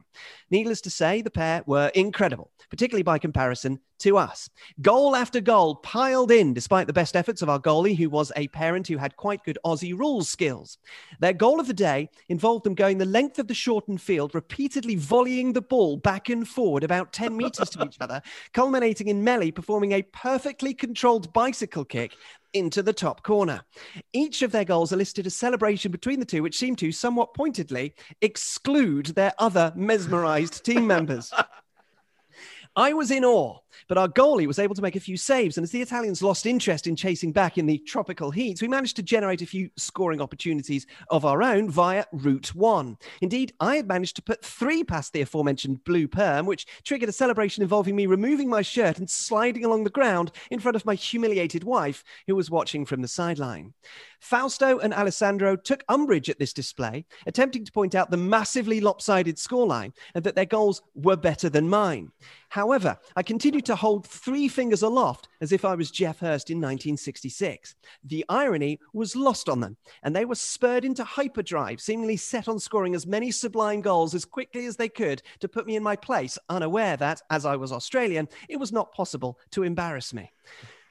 Needless 0.50 0.80
to 0.82 0.90
say, 0.90 1.22
the 1.22 1.30
pair 1.30 1.62
were 1.66 1.88
incredible, 1.94 2.50
particularly 2.68 3.02
by 3.02 3.18
comparison 3.18 3.80
to 4.00 4.16
us. 4.16 4.48
Goal 4.80 5.14
after 5.14 5.40
goal 5.40 5.76
piled 5.76 6.30
in 6.30 6.54
despite 6.54 6.86
the 6.86 6.92
best 6.92 7.14
efforts 7.14 7.42
of 7.42 7.48
our 7.48 7.60
goalie, 7.60 7.96
who 7.96 8.10
was 8.10 8.32
a 8.34 8.48
parent 8.48 8.88
who 8.88 8.96
had 8.96 9.16
quite 9.16 9.44
good 9.44 9.58
Aussie 9.64 9.96
rules 9.96 10.28
skills. 10.28 10.78
Their 11.20 11.34
goal 11.34 11.60
of 11.60 11.66
the 11.66 11.74
day 11.74 12.08
involved 12.28 12.64
them 12.64 12.74
going 12.74 12.98
the 12.98 13.04
length 13.04 13.38
of 13.38 13.46
the 13.46 13.54
shortened 13.54 14.00
field, 14.00 14.34
repeatedly 14.34 14.96
volleying 14.96 15.52
the 15.52 15.62
ball 15.62 15.98
back 15.98 16.28
and 16.28 16.48
forward 16.48 16.82
about 16.82 17.12
10 17.12 17.36
meters 17.36 17.70
to 17.70 17.84
each 17.84 17.98
other, 18.00 18.22
culminating 18.52 19.08
in 19.08 19.22
Melli 19.22 19.54
performing 19.54 19.92
a 19.92 20.02
perfectly 20.02 20.74
controlled 20.74 21.32
bicycle 21.32 21.84
kick 21.84 22.14
into 22.52 22.82
the 22.82 22.92
top 22.92 23.22
corner. 23.22 23.62
Each 24.12 24.42
of 24.42 24.52
their 24.52 24.64
goals 24.64 24.92
elicited 24.92 25.26
a 25.26 25.30
celebration 25.30 25.92
between 25.92 26.20
the 26.20 26.26
two, 26.26 26.42
which 26.42 26.58
seemed 26.58 26.78
to 26.78 26.92
somewhat 26.92 27.34
pointedly 27.34 27.94
exclude 28.20 29.06
their 29.06 29.32
other 29.38 29.72
mesmerized 29.76 30.64
team 30.64 30.86
members. 30.86 31.32
I 32.76 32.92
was 32.92 33.10
in 33.10 33.24
awe, 33.24 33.58
but 33.88 33.98
our 33.98 34.08
goalie 34.08 34.46
was 34.46 34.60
able 34.60 34.76
to 34.76 34.82
make 34.82 34.94
a 34.94 35.00
few 35.00 35.16
saves. 35.16 35.56
And 35.56 35.64
as 35.64 35.72
the 35.72 35.82
Italians 35.82 36.22
lost 36.22 36.46
interest 36.46 36.86
in 36.86 36.94
chasing 36.94 37.32
back 37.32 37.58
in 37.58 37.66
the 37.66 37.78
tropical 37.78 38.30
heat, 38.30 38.62
we 38.62 38.68
managed 38.68 38.94
to 38.96 39.02
generate 39.02 39.42
a 39.42 39.46
few 39.46 39.70
scoring 39.76 40.20
opportunities 40.20 40.86
of 41.10 41.24
our 41.24 41.42
own 41.42 41.68
via 41.68 42.04
Route 42.12 42.54
1. 42.54 42.96
Indeed, 43.22 43.54
I 43.58 43.76
had 43.76 43.88
managed 43.88 44.16
to 44.16 44.22
put 44.22 44.44
three 44.44 44.84
past 44.84 45.12
the 45.12 45.22
aforementioned 45.22 45.82
blue 45.82 46.06
perm, 46.06 46.46
which 46.46 46.66
triggered 46.84 47.08
a 47.08 47.12
celebration 47.12 47.62
involving 47.62 47.96
me 47.96 48.06
removing 48.06 48.48
my 48.48 48.62
shirt 48.62 48.98
and 48.98 49.10
sliding 49.10 49.64
along 49.64 49.82
the 49.82 49.90
ground 49.90 50.30
in 50.50 50.60
front 50.60 50.76
of 50.76 50.86
my 50.86 50.94
humiliated 50.94 51.64
wife, 51.64 52.04
who 52.28 52.36
was 52.36 52.50
watching 52.50 52.86
from 52.86 53.02
the 53.02 53.08
sideline. 53.08 53.74
Fausto 54.20 54.78
and 54.78 54.92
Alessandro 54.92 55.56
took 55.56 55.82
umbrage 55.88 56.28
at 56.28 56.38
this 56.38 56.52
display, 56.52 57.04
attempting 57.26 57.64
to 57.64 57.72
point 57.72 57.94
out 57.94 58.10
the 58.10 58.16
massively 58.16 58.80
lopsided 58.80 59.36
scoreline 59.36 59.92
and 60.14 60.22
that 60.24 60.34
their 60.34 60.44
goals 60.44 60.82
were 60.94 61.16
better 61.16 61.48
than 61.48 61.68
mine. 61.68 62.12
However, 62.50 62.98
I 63.16 63.22
continued 63.22 63.64
to 63.66 63.76
hold 63.76 64.06
three 64.06 64.46
fingers 64.46 64.82
aloft 64.82 65.28
as 65.40 65.52
if 65.52 65.64
I 65.64 65.74
was 65.74 65.90
Geoff 65.90 66.18
Hurst 66.18 66.50
in 66.50 66.58
1966. 66.58 67.76
The 68.04 68.24
irony 68.28 68.78
was 68.92 69.16
lost 69.16 69.48
on 69.48 69.60
them, 69.60 69.76
and 70.02 70.14
they 70.14 70.24
were 70.24 70.34
spurred 70.34 70.84
into 70.84 71.04
hyperdrive, 71.04 71.80
seemingly 71.80 72.16
set 72.16 72.48
on 72.48 72.58
scoring 72.58 72.94
as 72.94 73.06
many 73.06 73.30
sublime 73.30 73.80
goals 73.80 74.14
as 74.14 74.24
quickly 74.24 74.66
as 74.66 74.76
they 74.76 74.88
could 74.88 75.22
to 75.38 75.48
put 75.48 75.66
me 75.66 75.76
in 75.76 75.82
my 75.82 75.96
place, 75.96 76.38
unaware 76.48 76.96
that, 76.98 77.22
as 77.30 77.46
I 77.46 77.56
was 77.56 77.72
Australian, 77.72 78.28
it 78.48 78.58
was 78.58 78.72
not 78.72 78.92
possible 78.92 79.38
to 79.52 79.62
embarrass 79.62 80.12
me. 80.12 80.30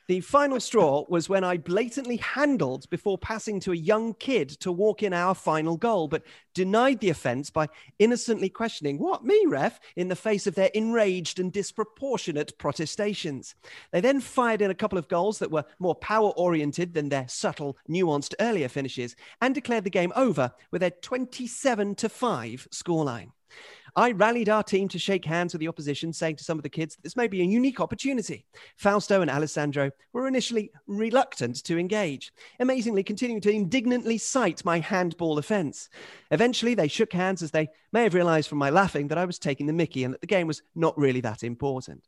The 0.10 0.22
final 0.22 0.60
straw 0.60 1.05
was 1.07 1.30
when 1.30 1.43
I 1.43 1.57
blatantly 1.57 2.18
handled 2.18 2.89
before 2.89 3.20
passing 3.20 3.60
to 3.60 3.74
a 3.74 3.76
young 3.76 4.16
kid 4.16 4.49
to 4.62 4.72
walk 4.72 5.03
in 5.03 5.14
our 5.14 5.36
final 5.36 5.78
goal, 5.78 6.07
but 6.07 6.24
denied 6.55 6.99
the 6.99 7.12
offence 7.12 7.51
by 7.51 7.68
innocently 7.99 8.49
questioning, 8.49 8.97
What, 8.97 9.24
me, 9.24 9.45
ref? 9.45 9.80
in 9.95 10.07
the 10.07 10.16
face 10.16 10.47
of 10.47 10.55
their 10.55 10.72
enraged 10.74 11.39
and 11.39 11.53
disproportionate 11.53 12.57
protestations. 12.57 13.53
They 13.91 14.01
then 14.01 14.20
fired 14.20 14.64
in 14.64 14.72
a 14.72 14.74
couple 14.74 14.97
of 14.97 15.10
goals 15.10 15.38
that 15.38 15.51
were 15.51 15.66
more 15.78 15.93
power 15.93 16.32
oriented 16.32 16.95
than 16.95 17.10
their 17.10 17.28
subtle, 17.28 17.78
nuanced 17.88 18.34
earlier 18.39 18.68
finishes 18.68 19.16
and 19.41 19.53
declared 19.53 19.84
the 19.84 19.91
game 19.91 20.12
over 20.16 20.53
with 20.72 20.82
a 20.82 20.89
27 20.89 21.93
to 21.93 22.10
5 22.10 22.68
scoreline. 22.72 23.30
I 23.96 24.12
rallied 24.12 24.50
our 24.50 24.64
team 24.64 24.88
to 24.90 25.00
shake 25.00 25.26
hands 25.26 25.54
with 25.54 25.60
the 25.60 25.68
opposition, 25.68 26.14
saying 26.14 26.38
to 26.38 26.44
some 26.44 26.58
of 26.58 26.64
the 26.64 26.70
kids 26.70 26.96
that 26.96 27.04
this 27.04 27.16
may 27.16 27.28
be 27.28 27.42
a 27.42 27.46
unique 27.46 27.80
opportunity. 27.80 28.46
Fausto 28.78 29.22
and 29.22 29.30
Alessandro 29.30 29.92
were 30.14 30.28
initially 30.28 30.72
reluctant 30.88 31.64
to 31.66 31.78
engage, 31.78 32.32
amazingly 32.60 33.04
continuing 33.04 33.42
to 33.42 33.52
indignantly 33.52 34.18
cite 34.18 34.64
my 34.66 34.80
handball 34.80 35.38
offence. 35.38 35.90
Eventually, 36.32 36.76
they 36.76 36.88
shook 36.88 37.14
hands 37.14 37.42
as 37.42 37.52
they 37.52 37.70
may 37.92 38.04
have 38.04 38.14
realised 38.14 38.50
from 38.50 38.58
my 38.58 38.70
laughing 38.70 39.08
that 39.08 39.18
I 39.18 39.26
was 39.26 39.40
taking 39.40 39.68
the 39.68 39.74
mickey 39.74 40.04
and 40.04 40.14
that 40.14 40.22
the 40.22 40.28
game 40.28 40.48
was 40.48 40.62
not 40.76 40.98
really 40.98 41.22
that 41.22 41.44
important. 41.44 42.04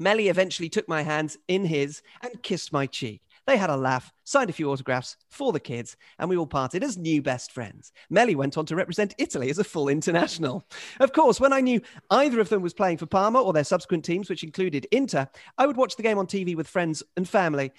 Melli 0.00 0.28
eventually 0.28 0.68
took 0.68 0.88
my 0.88 1.02
hands 1.02 1.36
in 1.46 1.64
his 1.64 2.02
and 2.22 2.42
kissed 2.42 2.72
my 2.72 2.86
cheek. 2.86 3.22
They 3.46 3.56
had 3.58 3.70
a 3.70 3.76
laugh, 3.76 4.12
signed 4.24 4.48
a 4.48 4.54
few 4.54 4.70
autographs 4.70 5.16
for 5.28 5.52
the 5.52 5.60
kids, 5.60 5.96
and 6.18 6.30
we 6.30 6.36
all 6.36 6.46
parted 6.46 6.82
as 6.82 6.96
new 6.96 7.20
best 7.20 7.52
friends. 7.52 7.92
Melli 8.10 8.34
went 8.34 8.56
on 8.56 8.64
to 8.66 8.76
represent 8.76 9.14
Italy 9.18 9.50
as 9.50 9.58
a 9.58 9.64
full 9.64 9.88
international. 9.88 10.64
Of 10.98 11.12
course, 11.12 11.40
when 11.40 11.52
I 11.52 11.60
knew 11.60 11.80
either 12.10 12.40
of 12.40 12.48
them 12.48 12.62
was 12.62 12.72
playing 12.72 12.96
for 12.96 13.06
Parma 13.06 13.42
or 13.42 13.52
their 13.52 13.64
subsequent 13.64 14.04
teams, 14.04 14.30
which 14.30 14.44
included 14.44 14.86
Inter, 14.90 15.28
I 15.58 15.66
would 15.66 15.76
watch 15.76 15.96
the 15.96 16.02
game 16.02 16.18
on 16.18 16.26
TV 16.26 16.56
with 16.56 16.68
friends 16.68 17.02
and 17.16 17.28
family 17.28 17.72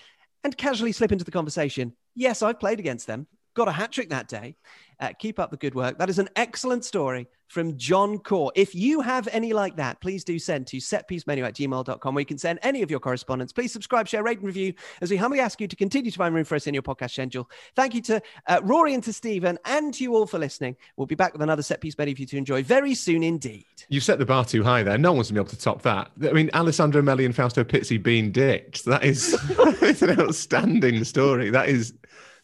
and 0.44 0.56
casually 0.56 0.92
slip 0.92 1.12
into 1.12 1.26
the 1.26 1.32
conversation. 1.32 1.94
Yes, 2.14 2.44
I've 2.44 2.60
played 2.60 2.80
against 2.80 3.08
them. 3.08 3.26
Got 3.56 3.70
a 3.70 3.72
hat 3.72 3.92
trick 3.92 4.10
that 4.10 4.28
day. 4.28 4.56
Uh, 5.00 5.12
keep 5.18 5.40
up 5.40 5.52
the 5.52 5.58
good 5.58 5.76
work. 5.76 5.98
That 5.98 6.10
is 6.10 6.20
an 6.20 6.30
excellent 6.36 6.86
story 6.86 7.28
from 7.48 7.78
John 7.78 8.18
Core. 8.18 8.52
If 8.56 8.74
you 8.74 9.02
have 9.02 9.28
any 9.32 9.54
like 9.54 9.76
that, 9.78 10.02
please 10.02 10.24
do 10.24 10.40
send 10.40 10.68
to 10.68 10.78
setpiecemenu 10.78 11.46
at 11.46 11.56
gmail.com 11.56 12.16
where 12.16 12.22
you 12.22 12.26
can 12.26 12.38
send 12.38 12.60
any 12.64 12.82
of 12.82 12.90
your 12.90 13.00
correspondence. 13.00 13.52
Please 13.54 13.72
subscribe, 13.72 14.08
share, 14.08 14.24
rate, 14.24 14.40
and 14.40 14.48
review 14.48 14.74
as 15.02 15.12
we 15.12 15.18
humbly 15.18 15.40
ask 15.40 15.62
you 15.62 15.68
to 15.68 15.76
continue 15.76 16.12
to 16.12 16.18
find 16.18 16.34
room 16.34 16.44
for 16.44 16.56
us 16.56 16.68
in 16.68 16.74
your 16.74 16.84
podcast 16.84 17.12
schedule. 17.12 17.50
Thank 17.76 17.94
you 17.94 18.02
to 18.04 18.22
uh, 18.48 18.62
Rory 18.64 18.94
and 18.94 19.04
to 19.04 19.14
Stephen 19.14 19.60
and 19.66 19.94
to 19.94 20.04
you 20.04 20.16
all 20.16 20.28
for 20.28 20.40
listening. 20.40 20.76
We'll 20.98 21.08
be 21.08 21.16
back 21.16 21.34
with 21.34 21.42
another 21.42 21.62
set 21.62 21.82
piece 21.82 21.98
menu 21.98 22.16
for 22.16 22.22
you 22.22 22.28
to 22.28 22.38
enjoy 22.38 22.64
very 22.64 22.94
soon 22.94 23.24
indeed. 23.24 23.66
You 23.90 24.00
set 24.00 24.20
the 24.20 24.26
bar 24.26 24.46
too 24.46 24.64
high 24.64 24.84
there. 24.84 24.98
No 24.98 25.14
one's 25.14 25.30
going 25.30 25.46
to 25.46 25.52
be 25.52 25.56
able 25.56 25.58
to 25.58 25.64
top 25.64 25.82
that. 25.84 26.12
I 26.24 26.34
mean, 26.34 26.50
Alessandro 26.54 27.02
Melli 27.02 27.26
and 27.26 27.36
Fausto 27.36 27.64
Pizzi 27.64 28.02
being 28.02 28.32
ditched. 28.32 28.86
That 28.86 29.04
is, 29.04 29.32
that 29.50 29.78
is 29.82 30.02
an 30.02 30.20
outstanding 30.20 31.04
story. 31.04 31.50
That 31.50 31.70
is 31.70 31.94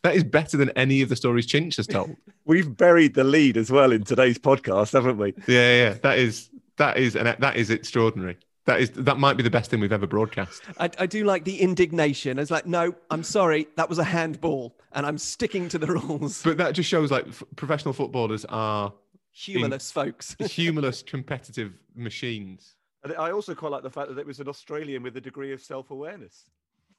that 0.03 0.15
is 0.15 0.23
better 0.23 0.57
than 0.57 0.69
any 0.71 1.01
of 1.01 1.09
the 1.09 1.15
stories 1.15 1.45
Chinch 1.45 1.77
has 1.77 1.87
told. 1.87 2.15
We've 2.45 2.75
buried 2.75 3.13
the 3.13 3.23
lead 3.23 3.57
as 3.57 3.71
well 3.71 3.91
in 3.91 4.03
today's 4.03 4.37
podcast, 4.37 4.93
haven't 4.93 5.17
we? 5.17 5.33
Yeah, 5.47 5.75
yeah. 5.75 5.93
That 6.01 6.17
is 6.17 6.49
that 6.77 6.97
is 6.97 7.15
and 7.15 7.27
that 7.27 7.55
is 7.55 7.69
extraordinary. 7.69 8.37
That 8.65 8.79
is 8.79 8.91
that 8.91 9.17
might 9.17 9.37
be 9.37 9.43
the 9.43 9.49
best 9.49 9.71
thing 9.71 9.79
we've 9.79 9.91
ever 9.91 10.07
broadcast. 10.07 10.63
I, 10.79 10.89
I 10.99 11.05
do 11.05 11.23
like 11.23 11.45
the 11.45 11.59
indignation. 11.59 12.39
It's 12.39 12.51
like, 12.51 12.65
no, 12.65 12.93
I'm 13.09 13.23
sorry, 13.23 13.67
that 13.75 13.89
was 13.89 13.97
a 13.97 14.03
handball, 14.03 14.75
and 14.93 15.05
I'm 15.05 15.17
sticking 15.17 15.67
to 15.69 15.77
the 15.77 15.87
rules. 15.87 16.43
But 16.43 16.57
that 16.57 16.73
just 16.73 16.89
shows 16.89 17.11
like 17.11 17.27
f- 17.27 17.43
professional 17.55 17.93
footballers 17.93 18.45
are 18.45 18.93
humorless 19.31 19.91
folks, 19.91 20.35
humorless 20.39 21.01
competitive 21.01 21.73
machines. 21.95 22.75
And 23.03 23.13
I 23.15 23.31
also 23.31 23.55
quite 23.55 23.71
like 23.71 23.81
the 23.81 23.89
fact 23.89 24.09
that 24.09 24.19
it 24.19 24.27
was 24.27 24.39
an 24.39 24.47
Australian 24.47 25.01
with 25.01 25.17
a 25.17 25.21
degree 25.21 25.53
of 25.53 25.61
self-awareness. 25.61 26.45